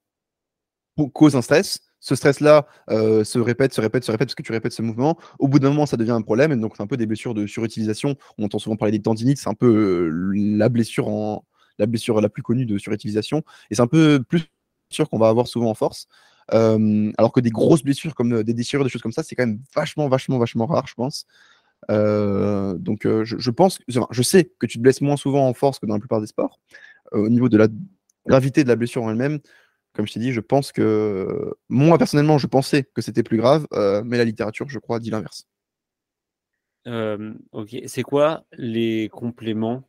cause 1.13 1.35
un 1.37 1.41
stress. 1.41 1.79
Ce 2.03 2.15
stress-là 2.15 2.67
euh, 2.89 3.23
se 3.23 3.39
répète, 3.39 3.73
se 3.73 3.79
répète, 3.79 4.03
se 4.03 4.11
répète 4.11 4.27
parce 4.27 4.35
que 4.35 4.43
tu 4.43 4.51
répètes 4.51 4.73
ce 4.73 4.81
mouvement. 4.81 5.17
Au 5.39 5.47
bout 5.47 5.59
d'un 5.59 5.69
moment, 5.69 5.85
ça 5.85 5.95
devient 5.95 6.11
un 6.11 6.21
problème. 6.21 6.51
Et 6.51 6.57
donc, 6.57 6.73
c'est 6.75 6.83
un 6.83 6.87
peu 6.87 6.97
des 6.97 7.05
blessures 7.05 7.33
de 7.33 7.47
surutilisation. 7.47 8.17
On 8.37 8.43
entend 8.43 8.59
souvent 8.59 8.75
parler 8.75 8.91
des 8.91 9.01
tendinites. 9.01 9.37
C'est 9.37 9.47
un 9.47 9.53
peu 9.53 9.67
euh, 9.67 10.33
la 10.35 10.67
blessure 10.67 11.41
la 11.77 12.27
plus 12.27 12.43
connue 12.43 12.65
de 12.65 12.77
surutilisation. 12.77 13.41
Et 13.71 13.75
c'est 13.75 13.81
un 13.81 13.87
peu 13.87 14.21
plus 14.21 14.41
sûr 14.89 15.09
qu'on 15.09 15.17
va 15.17 15.29
avoir 15.29 15.47
souvent 15.47 15.69
en 15.69 15.75
force. 15.75 16.09
Euh, 16.53 17.09
alors 17.17 17.31
que 17.31 17.39
des 17.39 17.51
grosses 17.51 17.83
blessures 17.83 18.15
comme 18.15 18.43
des 18.43 18.53
déchirures, 18.53 18.83
des 18.83 18.89
choses 18.89 19.01
comme 19.01 19.13
ça, 19.13 19.23
c'est 19.23 19.35
quand 19.35 19.47
même 19.47 19.61
vachement, 19.73 20.09
vachement, 20.09 20.37
vachement 20.37 20.65
rare, 20.65 20.87
je 20.87 20.95
pense. 20.95 21.25
donc, 21.87 23.03
je, 23.05 23.23
je, 23.23 23.49
pense, 23.49 23.79
je 23.87 24.21
sais 24.23 24.51
que 24.59 24.65
tu 24.65 24.77
te 24.77 24.83
blesses 24.83 24.99
moins 24.99 25.15
souvent 25.15 25.47
en 25.47 25.53
force 25.53 25.79
que 25.79 25.85
dans 25.85 25.93
la 25.93 26.01
plupart 26.01 26.19
des 26.19 26.27
sports. 26.27 26.59
au 27.13 27.29
niveau 27.29 27.47
de 27.47 27.55
la 27.55 27.69
gravité 28.27 28.65
de 28.65 28.69
la 28.69 28.75
blessure 28.75 29.03
en 29.03 29.09
elle-même, 29.09 29.39
comme 29.93 30.07
je 30.07 30.13
t'ai 30.13 30.19
dit, 30.19 30.33
je 30.33 30.41
pense 30.41 30.71
que 30.71 31.53
moi 31.69 31.97
personnellement, 31.97 32.37
je 32.37 32.47
pensais 32.47 32.83
que 32.83 33.01
c'était 33.01 33.23
plus 33.23 33.37
grave, 33.37 33.67
euh, 33.73 34.01
mais 34.03 34.17
la 34.17 34.25
littérature, 34.25 34.69
je 34.69 34.79
crois, 34.79 34.99
dit 34.99 35.11
l'inverse. 35.11 35.47
ok, 37.51 37.77
c'est 37.85 38.03
quoi 38.03 38.45
les 38.53 39.09
compléments 39.09 39.87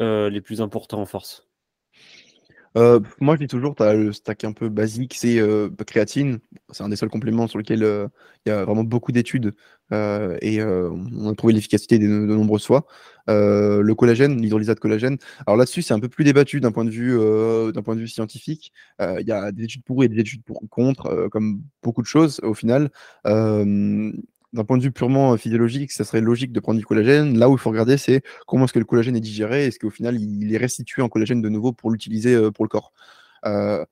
euh, 0.00 0.30
les 0.30 0.40
plus 0.40 0.60
importants 0.60 1.00
en 1.00 1.06
force? 1.06 1.48
Euh, 2.76 3.00
moi, 3.20 3.36
je 3.36 3.40
dis 3.40 3.46
toujours, 3.48 3.74
tu 3.74 3.82
as 3.82 3.94
le 3.94 4.12
stack 4.12 4.44
un 4.44 4.52
peu 4.52 4.68
basique, 4.68 5.14
c'est 5.14 5.38
euh, 5.38 5.68
créatine. 5.86 6.40
C'est 6.70 6.82
un 6.82 6.88
des 6.88 6.96
seuls 6.96 7.10
compléments 7.10 7.46
sur 7.46 7.58
lequel 7.58 7.82
euh, 7.82 8.08
il 8.46 8.50
y 8.50 8.52
a 8.52 8.64
vraiment 8.64 8.84
beaucoup 8.84 9.12
d'études 9.12 9.54
et 9.90 10.62
on 10.62 11.28
a 11.28 11.34
trouvé 11.34 11.52
l'efficacité 11.52 11.98
de, 11.98 12.06
nombreuses 12.06 12.64
fois. 12.64 12.86
le 13.28 13.92
collagène, 13.92 14.40
l'hydrolysate 14.40 14.80
collagène. 14.80 15.18
Alors 15.46 15.58
là-dessus, 15.58 15.82
c'est 15.82 15.92
un 15.92 16.00
peu 16.00 16.08
plus 16.08 16.24
débattu 16.24 16.60
d'un 16.60 16.72
point 16.72 16.86
de 16.86 16.90
vue, 16.90 17.18
d'un 17.74 17.82
point 17.82 17.94
de 17.94 18.00
vue 18.00 18.08
scientifique. 18.08 18.72
Il 19.00 19.26
y 19.26 19.32
a 19.32 19.52
des 19.52 19.64
études 19.64 19.84
pour 19.84 20.02
et 20.02 20.08
des 20.08 20.18
études 20.18 20.42
pour, 20.44 20.62
contre, 20.70 21.28
comme 21.30 21.60
beaucoup 21.82 22.00
de 22.00 22.06
choses 22.06 22.40
au 22.42 22.54
final 22.54 22.90
d'un 24.52 24.64
point 24.64 24.76
de 24.76 24.82
vue 24.82 24.92
purement 24.92 25.32
euh, 25.32 25.36
physiologique, 25.36 25.92
ça 25.92 26.04
serait 26.04 26.20
logique 26.20 26.52
de 26.52 26.60
prendre 26.60 26.78
du 26.78 26.84
collagène. 26.84 27.38
Là 27.38 27.48
où 27.48 27.54
il 27.54 27.58
faut 27.58 27.70
regarder, 27.70 27.96
c'est 27.96 28.22
comment 28.46 28.64
est-ce 28.64 28.72
que 28.72 28.78
le 28.78 28.84
collagène 28.84 29.16
est 29.16 29.20
digéré, 29.20 29.66
est-ce 29.66 29.78
qu'au 29.78 29.90
final 29.90 30.20
il 30.20 30.52
est 30.54 30.58
restitué 30.58 31.02
en 31.02 31.08
collagène 31.08 31.42
de 31.42 31.48
nouveau 31.48 31.72
pour 31.72 31.90
l'utiliser 31.90 32.34
euh, 32.34 32.50
pour 32.50 32.64
le 32.64 32.68
corps? 32.68 32.92
Euh, 33.46 33.84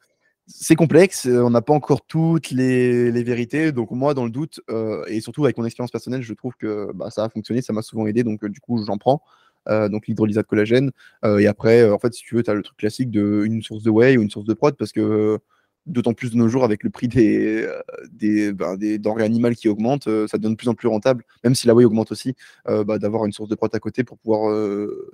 c'est 0.46 0.74
complexe, 0.74 1.26
on 1.26 1.50
n'a 1.50 1.62
pas 1.62 1.72
encore 1.72 2.04
toutes 2.04 2.50
les, 2.50 3.10
vérités, 3.22 3.72
donc 3.72 3.92
moi 3.92 4.14
dans 4.14 4.24
le 4.24 4.32
doute, 4.32 4.60
et 5.06 5.20
surtout 5.20 5.44
avec 5.44 5.56
mon 5.56 5.64
expérience 5.64 5.92
personnelle, 5.92 6.22
je 6.22 6.34
trouve 6.34 6.54
que 6.56 6.90
bah, 6.92 7.08
ça 7.10 7.22
a 7.24 7.28
fonctionné, 7.28 7.62
ça 7.62 7.72
m'a 7.72 7.82
souvent 7.82 8.04
aidé, 8.08 8.24
donc 8.24 8.44
du 8.44 8.58
coup 8.58 8.84
j'en 8.84 8.98
prends. 8.98 9.22
donc 9.68 10.08
l'hydrolysate 10.08 10.48
collagène. 10.48 10.90
et 11.38 11.46
après, 11.46 11.88
en 11.88 12.00
fait, 12.00 12.12
si 12.14 12.24
tu 12.24 12.34
veux, 12.34 12.42
tu 12.42 12.50
as 12.50 12.54
le 12.54 12.62
truc 12.62 12.76
classique 12.78 13.12
de 13.12 13.44
une 13.46 13.62
source 13.62 13.84
de 13.84 13.90
whey 13.90 14.16
ou 14.16 14.22
une 14.22 14.30
source 14.30 14.46
de 14.46 14.54
prod, 14.54 14.76
parce 14.76 14.90
que 14.90 15.38
d'autant 15.86 16.12
plus 16.12 16.30
de 16.30 16.36
nos 16.36 16.48
jours 16.48 16.64
avec 16.64 16.82
le 16.82 16.90
prix 16.90 17.08
des, 17.08 17.62
euh, 17.64 17.80
des, 18.12 18.52
ben, 18.52 18.76
denrées 18.76 19.24
animales 19.24 19.56
qui 19.56 19.68
augmentent, 19.68 20.08
euh, 20.08 20.26
ça 20.26 20.38
devient 20.38 20.52
de 20.52 20.56
plus 20.56 20.68
en 20.68 20.74
plus 20.74 20.88
rentable, 20.88 21.24
même 21.44 21.54
si 21.54 21.66
la 21.66 21.74
whey 21.74 21.84
augmente 21.84 22.12
aussi, 22.12 22.34
euh, 22.68 22.84
bah, 22.84 22.98
d'avoir 22.98 23.24
une 23.24 23.32
source 23.32 23.48
de 23.48 23.54
protéines 23.54 23.70
à 23.76 23.80
côté 23.80 24.04
pour 24.04 24.18
pouvoir 24.18 24.52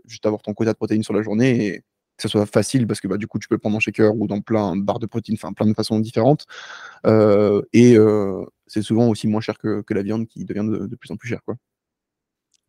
juste 0.06 0.24
avoir 0.24 0.40
ton 0.42 0.54
quota 0.54 0.72
de 0.72 0.76
protéines 0.76 1.02
sur 1.02 1.12
la 1.12 1.22
journée 1.22 1.66
et 1.66 1.78
que 1.80 2.22
ça 2.22 2.28
soit 2.28 2.46
facile 2.46 2.86
parce 2.86 3.00
que 3.00 3.08
bah, 3.08 3.18
du 3.18 3.26
coup 3.26 3.38
tu 3.38 3.48
peux 3.48 3.56
le 3.56 3.58
prendre 3.58 3.76
en 3.76 3.80
shaker 3.80 4.16
ou 4.16 4.26
dans 4.26 4.40
plein 4.40 4.76
barres 4.76 4.98
de 4.98 5.06
protéines, 5.06 5.36
enfin 5.38 5.52
plein 5.52 5.66
de 5.66 5.74
façons 5.74 6.00
différentes. 6.00 6.46
et 7.04 7.96
c'est 8.66 8.82
souvent 8.82 9.08
aussi 9.08 9.28
moins 9.28 9.40
cher 9.40 9.58
que, 9.58 9.82
que, 9.82 9.94
la 9.94 10.02
viande 10.02 10.26
qui 10.26 10.44
devient 10.44 10.66
de, 10.66 10.96
plus 10.96 11.10
en 11.10 11.16
plus. 11.16 11.36
Quoi. 11.44 11.56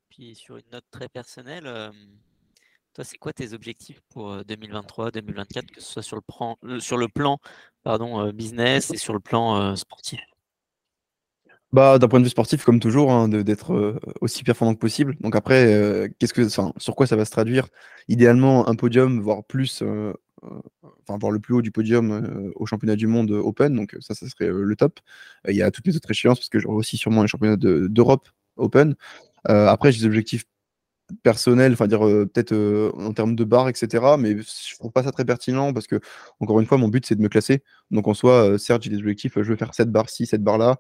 Puis 0.10 0.36
sur 0.36 0.58
une 0.58 0.70
note 0.72 0.86
très 0.91 1.08
personnelle, 1.08 1.68
c'est 3.04 3.18
quoi 3.18 3.34
tes 3.34 3.54
objectifs 3.54 4.02
pour 4.10 4.43
2023, 4.45 5.12
2024, 5.12 5.72
que 5.72 5.82
ce 5.82 5.93
soit 5.93 6.02
sur 6.02 6.16
le, 6.16 6.22
plan, 6.22 6.58
sur 6.80 6.98
le 6.98 7.08
plan 7.08 7.39
business 8.34 8.91
et 8.91 8.98
sur 8.98 9.14
le 9.14 9.20
plan 9.20 9.76
sportif? 9.76 10.20
Bah, 11.74 12.00
d'un 12.00 12.08
point 12.08 12.20
de 12.20 12.24
vue 12.24 12.30
sportif, 12.30 12.64
comme 12.64 12.80
toujours, 12.80 13.12
hein, 13.12 13.28
d'être 13.28 14.00
aussi 14.22 14.43
performant 14.43 14.74
que 14.74 14.80
possible. 14.80 15.18
Donc 15.20 15.36
après, 15.36 16.10
qu'est-ce 16.18 16.34
que, 16.34 16.48
sur 16.48 16.95
quoi 16.95 17.08
ça 17.08 17.16
va 17.16 17.26
se 17.26 17.32
traduire? 17.32 17.68
Idéalement, 18.08 18.70
un 18.70 18.76
podium, 18.76 19.20
voire 19.20 19.43
plus, 19.43 19.84
enfin, 20.41 21.18
voire 21.20 21.32
le 21.32 21.39
plus 21.39 21.54
haut 21.54 21.62
du 21.62 21.72
podium 21.72 22.52
au 22.56 22.66
championnat 22.66 22.95
du 22.95 23.08
monde 23.08 23.32
Open. 23.32 23.76
Donc 23.76 23.98
ça, 24.00 24.16
ça 24.16 24.28
serait 24.28 24.48
le 24.50 24.76
top. 24.76 25.00
Il 25.48 25.56
y 25.56 25.62
a 25.62 25.70
toutes 25.70 25.86
les 25.88 25.98
autres 25.98 26.10
échéances, 26.10 26.39
parce 26.39 26.50
que 26.50 26.60
j'aurai 26.60 26.76
aussi 26.76 26.98
sûrement 26.98 27.22
les 27.22 27.28
championnats 27.28 27.58
d'Europe 27.58 28.30
Open. 28.56 28.95
après, 29.43 29.91
j'ai 29.91 30.00
des 30.00 30.08
objectifs 30.08 30.45
personnel, 31.24 31.74
enfin 31.74 31.88
dire 31.88 32.05
euh, 32.05 32.26
peut-être 32.26 32.51
euh, 32.51 32.91
en 32.97 33.14
termes 33.14 33.36
de 33.36 33.43
barre, 33.43 33.70
etc. 33.70 34.03
Mais 34.20 34.38
je 34.38 34.76
trouve 34.78 34.91
pas 34.91 35.03
ça 35.03 35.12
très 35.12 35.26
pertinent 35.26 35.74
parce 35.74 35.88
que, 35.88 35.99
encore 36.39 36.60
une 36.60 36.66
fois, 36.66 36.78
mon 36.78 36.89
but 36.89 37.05
c'est 37.05 37.16
de 37.16 37.22
me 37.22 37.30
classer. 37.30 37.64
Donc 37.91 38.08
en 38.08 38.14
soi, 38.14 38.32
euh, 38.53 38.58
certes, 38.58 38.84
j'ai 38.84 38.89
des 38.89 38.97
objectifs, 38.97 39.34
je 39.36 39.49
veux 39.49 39.55
faire 39.55 39.74
cette 39.74 39.91
barre 39.91 40.10
ci, 40.10 40.26
cette 40.26 40.43
barre 40.43 40.58
là, 40.58 40.78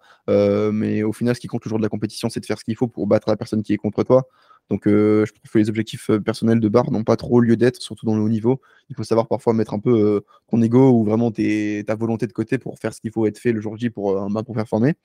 mais 0.71 1.03
au 1.03 1.13
final, 1.13 1.35
ce 1.35 1.39
qui 1.39 1.47
compte 1.47 1.61
toujours 1.61 1.77
de 1.77 1.83
la 1.83 1.89
compétition, 1.89 2.29
c'est 2.29 2.39
de 2.39 2.45
faire 2.45 2.59
ce 2.59 2.65
qu'il 2.65 2.75
faut 2.75 2.87
pour 2.87 3.07
battre 3.07 3.29
la 3.29 3.37
personne 3.37 3.63
qui 3.63 3.73
est 3.73 3.77
contre 3.77 4.03
toi. 4.03 4.27
Donc 4.69 4.81
je 4.85 5.31
trouve 5.31 5.51
que 5.51 5.59
les 5.59 5.69
objectifs 5.69 6.11
personnels 6.25 6.59
de 6.59 6.67
barre 6.67 6.91
n'ont 6.91 7.05
pas 7.05 7.15
trop 7.15 7.39
lieu 7.39 7.55
d'être, 7.55 7.81
surtout 7.81 8.05
dans 8.05 8.15
le 8.15 8.21
haut 8.21 8.29
niveau. 8.29 8.61
Il 8.89 8.95
faut 8.95 9.03
savoir 9.03 9.27
parfois 9.27 9.53
mettre 9.53 9.73
un 9.73 9.79
peu 9.79 10.23
ton 10.49 10.61
ego 10.61 10.91
ou 10.91 11.05
vraiment 11.05 11.31
ta 11.31 11.95
volonté 11.95 12.27
de 12.27 12.33
côté 12.33 12.57
pour 12.57 12.77
faire 12.79 12.93
ce 12.93 12.99
qu'il 13.01 13.11
faut 13.11 13.25
être 13.25 13.37
fait 13.37 13.53
le 13.53 13.61
jour 13.61 13.77
J 13.77 13.89
pour, 13.89 14.27
pour 14.45 14.55
performer. 14.55 14.95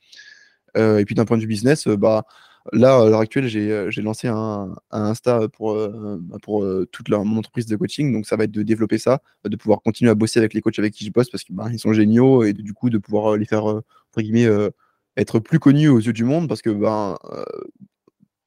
et 0.76 1.04
puis 1.06 1.14
d'un 1.14 1.24
point 1.24 1.36
de 1.36 1.42
vue 1.42 1.48
business, 1.48 1.86
bah 1.86 2.24
Là, 2.70 3.00
à 3.00 3.08
l'heure 3.08 3.20
actuelle, 3.20 3.48
j'ai 3.48 3.72
euh, 3.72 3.90
lancé 3.98 4.28
un, 4.28 4.74
Insta 4.92 5.48
pour, 5.48 5.72
euh, 5.72 6.18
bah, 6.20 6.36
pour 6.42 6.62
euh, 6.62 6.86
toute 6.92 7.08
mon 7.08 7.36
entreprise 7.38 7.66
de 7.66 7.74
coaching. 7.76 8.12
Donc, 8.12 8.26
ça 8.26 8.36
va 8.36 8.44
être 8.44 8.52
de 8.52 8.62
développer 8.62 8.98
ça, 8.98 9.20
de 9.44 9.56
pouvoir 9.56 9.82
continuer 9.82 10.10
à 10.10 10.14
bosser 10.14 10.38
avec 10.38 10.54
les 10.54 10.60
coachs 10.60 10.78
avec 10.78 10.94
qui 10.94 11.04
je 11.04 11.10
bosse 11.10 11.28
parce 11.28 11.42
qu'ils 11.42 11.56
bah, 11.56 11.66
sont 11.76 11.92
géniaux 11.92 12.44
et 12.44 12.52
du 12.52 12.72
coup, 12.72 12.88
de 12.88 12.98
pouvoir 12.98 13.36
les 13.36 13.46
faire, 13.46 13.64
entre 13.64 13.82
guillemets, 14.18 14.48
être 15.16 15.40
plus 15.40 15.58
connus 15.58 15.88
aux 15.88 15.98
yeux 15.98 16.12
du 16.12 16.24
monde 16.24 16.48
parce 16.48 16.62
que 16.62 16.70
ben, 16.70 17.16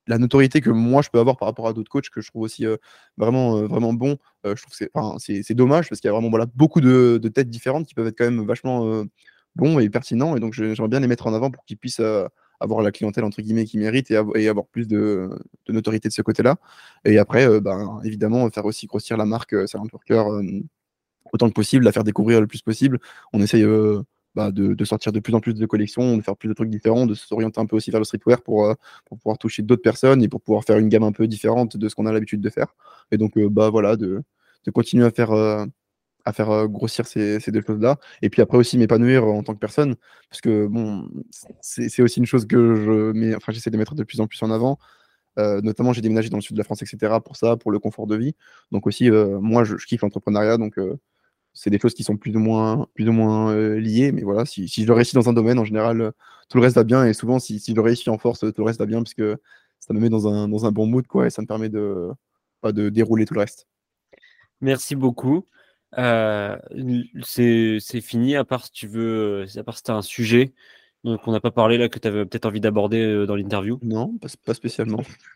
la 0.07 0.17
notoriété 0.17 0.61
que 0.61 0.69
moi 0.69 1.01
je 1.01 1.09
peux 1.09 1.19
avoir 1.19 1.35
par 1.35 1.47
rapport 1.47 1.67
à 1.67 1.73
d'autres 1.73 1.89
coachs 1.89 2.09
que 2.09 2.21
je 2.21 2.29
trouve 2.29 2.43
aussi 2.43 2.65
vraiment, 3.17 3.63
vraiment 3.63 3.93
bon, 3.93 4.17
je 4.45 4.53
trouve 4.53 4.73
que 4.77 5.41
c'est 5.41 5.53
dommage 5.53 5.89
parce 5.89 5.99
qu'il 5.99 6.07
y 6.07 6.13
a 6.13 6.17
vraiment 6.17 6.31
beaucoup 6.55 6.79
de, 6.81 7.19
de, 7.21 7.29
têtes 7.29 7.49
différentes 7.49 7.85
qui 7.87 7.95
peuvent 7.95 8.07
être 8.07 8.17
quand 8.17 8.25
même 8.25 8.45
vachement 8.45 9.03
bons 9.55 9.79
et 9.79 9.89
pertinents. 9.89 10.35
Et 10.37 10.39
donc, 10.39 10.53
j'aimerais 10.53 10.87
bien 10.87 10.99
les 10.99 11.07
mettre 11.07 11.27
en 11.27 11.33
avant 11.33 11.51
pour 11.51 11.65
qu'ils 11.65 11.77
puissent 11.77 12.01
avoir 12.59 12.81
la 12.81 12.91
clientèle 12.91 13.23
entre 13.23 13.41
guillemets 13.41 13.65
qui 13.65 13.77
mérite 13.77 14.11
et, 14.11 14.47
avoir 14.47 14.65
plus 14.67 14.87
de, 14.87 15.29
notoriété 15.69 16.09
de 16.09 16.13
ce 16.13 16.21
côté-là. 16.21 16.57
Et 17.05 17.17
après, 17.17 17.47
euh, 17.47 17.59
ben, 17.59 17.99
évidemment, 18.03 18.49
faire 18.49 18.65
aussi 18.65 18.87
grossir 18.87 19.17
la 19.17 19.25
marque 19.25 19.53
euh, 19.53 19.67
Silent 19.67 19.87
Worker 19.91 20.27
euh, 20.31 20.41
autant 21.33 21.47
que 21.49 21.53
possible, 21.53 21.85
la 21.85 21.91
faire 21.91 22.03
découvrir 22.03 22.41
le 22.41 22.47
plus 22.47 22.61
possible. 22.61 22.99
On 23.33 23.41
essaye 23.41 23.65
bah, 24.35 24.51
de, 24.51 24.85
sortir 24.85 25.11
de 25.11 25.19
plus 25.19 25.33
en 25.33 25.39
plus 25.39 25.53
de 25.53 25.65
collections, 25.65 26.17
de 26.17 26.21
faire 26.21 26.37
plus 26.37 26.47
de 26.47 26.53
trucs 26.53 26.69
différents, 26.69 27.05
de 27.05 27.13
s'orienter 27.13 27.59
un 27.59 27.65
peu 27.65 27.75
aussi 27.75 27.91
vers 27.91 27.99
le 27.99 28.05
streetwear 28.05 28.41
pour, 28.41 28.73
pour 29.05 29.17
pouvoir 29.17 29.37
toucher 29.37 29.63
d'autres 29.63 29.81
personnes 29.81 30.23
et 30.23 30.29
pour 30.29 30.41
pouvoir 30.41 30.63
faire 30.63 30.77
une 30.77 30.87
gamme 30.87 31.03
un 31.03 31.11
peu 31.11 31.27
différente 31.27 31.77
de 31.77 31.89
ce 31.89 31.95
qu'on 31.95 32.05
a 32.05 32.13
l'habitude 32.13 32.41
de 32.41 32.49
faire. 32.49 32.75
Et 33.11 33.17
donc, 33.17 33.37
bah 33.37 33.69
voilà, 33.69 33.97
de, 33.97 34.23
de 34.65 34.71
continuer 34.71 35.05
à 35.05 35.11
faire 35.11 35.31
à 36.25 36.33
faire 36.33 36.49
euh, 36.49 36.67
grossir 36.67 37.07
ces, 37.07 37.39
deux 37.47 37.61
choses-là. 37.61 37.97
Et 38.21 38.29
puis 38.29 38.41
après 38.41 38.57
aussi 38.57 38.77
m'épanouir 38.77 39.25
en 39.25 39.43
tant 39.43 39.53
que 39.53 39.59
personne, 39.59 39.95
parce 40.29 40.41
que 40.41 40.67
bon, 40.67 41.07
c'est 41.61 42.01
aussi 42.01 42.19
une 42.19 42.25
chose 42.25 42.45
que 42.47 42.75
je 42.75 43.11
mets, 43.13 43.35
enfin, 43.35 43.51
j'essaie 43.51 43.69
de 43.69 43.77
mettre 43.77 43.95
de 43.95 44.03
plus 44.03 44.19
en 44.19 44.27
plus 44.27 44.41
en 44.43 44.51
avant. 44.51 44.79
Euh, 45.37 45.61
notamment, 45.61 45.93
j'ai 45.93 46.01
déménagé 46.01 46.29
dans 46.29 46.37
le 46.37 46.41
sud 46.41 46.55
de 46.55 46.59
la 46.59 46.63
France, 46.63 46.81
etc. 46.81 47.13
pour 47.23 47.35
ça, 47.35 47.57
pour 47.57 47.71
le 47.71 47.79
confort 47.79 48.07
de 48.07 48.15
vie. 48.15 48.35
Donc 48.71 48.87
aussi, 48.87 49.09
euh, 49.11 49.39
moi, 49.39 49.63
je, 49.63 49.75
kiffe 49.75 50.01
l'entrepreneuriat, 50.01 50.57
donc 50.57 50.79
c'est 51.53 51.69
des 51.69 51.79
choses 51.79 51.93
qui 51.93 52.03
sont 52.03 52.17
plus 52.17 52.35
ou 52.35 52.39
moins, 52.39 52.87
plus 52.95 53.07
ou 53.07 53.11
moins 53.11 53.55
liées. 53.77 54.11
Mais 54.11 54.23
voilà, 54.23 54.45
si, 54.45 54.67
je 54.67 54.85
le 54.85 54.93
réussis 54.93 55.15
dans 55.15 55.29
un 55.29 55.33
domaine, 55.33 55.59
en 55.59 55.65
général, 55.65 56.11
tout 56.49 56.57
le 56.57 56.63
reste 56.63 56.75
va 56.75 56.83
bien. 56.83 57.05
Et 57.05 57.13
souvent, 57.13 57.39
si, 57.39 57.61
je 57.65 57.73
le 57.73 57.81
réussis 57.81 58.09
en 58.09 58.17
force, 58.17 58.39
tout 58.39 58.53
le 58.57 58.63
reste 58.63 58.79
va 58.79 58.85
bien, 58.85 59.03
parce 59.03 59.13
que 59.13 59.37
ça 59.79 59.93
me 59.93 59.99
met 59.99 60.09
dans 60.09 60.27
un, 60.27 60.71
bon 60.71 60.87
mood, 60.87 61.05
quoi, 61.07 61.27
et 61.27 61.29
ça 61.29 61.41
me 61.41 61.47
permet 61.47 61.69
de 61.69 62.09
dérouler 62.89 63.25
tout 63.25 63.35
le 63.35 63.41
reste. 63.41 63.67
Merci 64.61 64.95
beaucoup. 64.95 65.45
Euh, 65.97 66.57
c'est 67.23 68.01
fini, 68.01 68.35
à 68.35 68.43
part 68.43 68.65
si 68.65 68.71
tu 68.71 68.87
veux, 68.87 69.45
à 69.55 69.63
part 69.63 69.77
si 69.77 69.83
tu 69.83 69.91
as 69.91 69.95
un 69.95 70.01
sujet 70.01 70.53
dont 71.03 71.19
on 71.27 71.31
n'a 71.31 71.39
pas 71.39 71.51
parlé 71.51 71.77
là 71.77 71.87
que 71.87 71.99
tu 71.99 72.07
avais 72.07 72.25
peut-être 72.25 72.45
envie 72.45 72.59
d'aborder 72.59 73.01
euh, 73.01 73.25
dans 73.25 73.35
l'interview. 73.35 73.79
Non, 73.83 74.17
pas, 74.17 74.53
spécialement. 74.53 75.03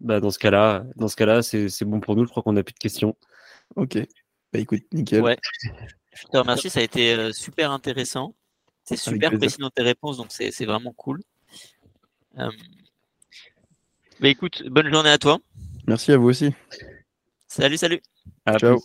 Bah, 0.00 0.20
dans 0.20 0.30
ce 0.30 0.38
cas-là, 0.38 0.84
dans 0.94 1.08
ce 1.08 1.16
cas-là, 1.16 1.42
c'est 1.42 1.84
bon 1.84 1.98
pour 1.98 2.14
nous. 2.14 2.24
Je 2.24 2.30
crois 2.30 2.44
qu'on 2.44 2.52
n'a 2.52 2.62
plus 2.62 2.72
de 2.72 2.78
questions. 2.78 3.16
Ok. 3.74 3.98
Bah 4.52 4.60
écoute, 4.60 4.82
nickel. 4.92 5.22
Ouais. 5.22 5.36
Je 6.14 6.24
te 6.24 6.36
remercie, 6.36 6.70
ça 6.70 6.78
a 6.78 6.84
été 6.84 7.14
euh, 7.14 7.32
super 7.32 7.72
intéressant. 7.72 8.36
C'est 8.84 8.96
super 8.96 9.32
précis 9.36 9.58
dans 9.58 9.70
tes 9.70 9.82
réponses, 9.82 10.16
donc 10.16 10.28
c'est 10.30 10.64
vraiment 10.66 10.92
cool. 10.92 11.20
Euh... 12.38 12.48
Bah, 14.20 14.28
écoute, 14.28 14.62
bonne 14.68 14.92
journée 14.92 15.10
à 15.10 15.18
toi. 15.18 15.38
Merci 15.88 16.12
à 16.12 16.16
vous 16.16 16.28
aussi. 16.28 16.54
Salut, 17.48 17.76
salut. 17.76 18.00
À 18.46 18.56
Ciao. 18.56 18.78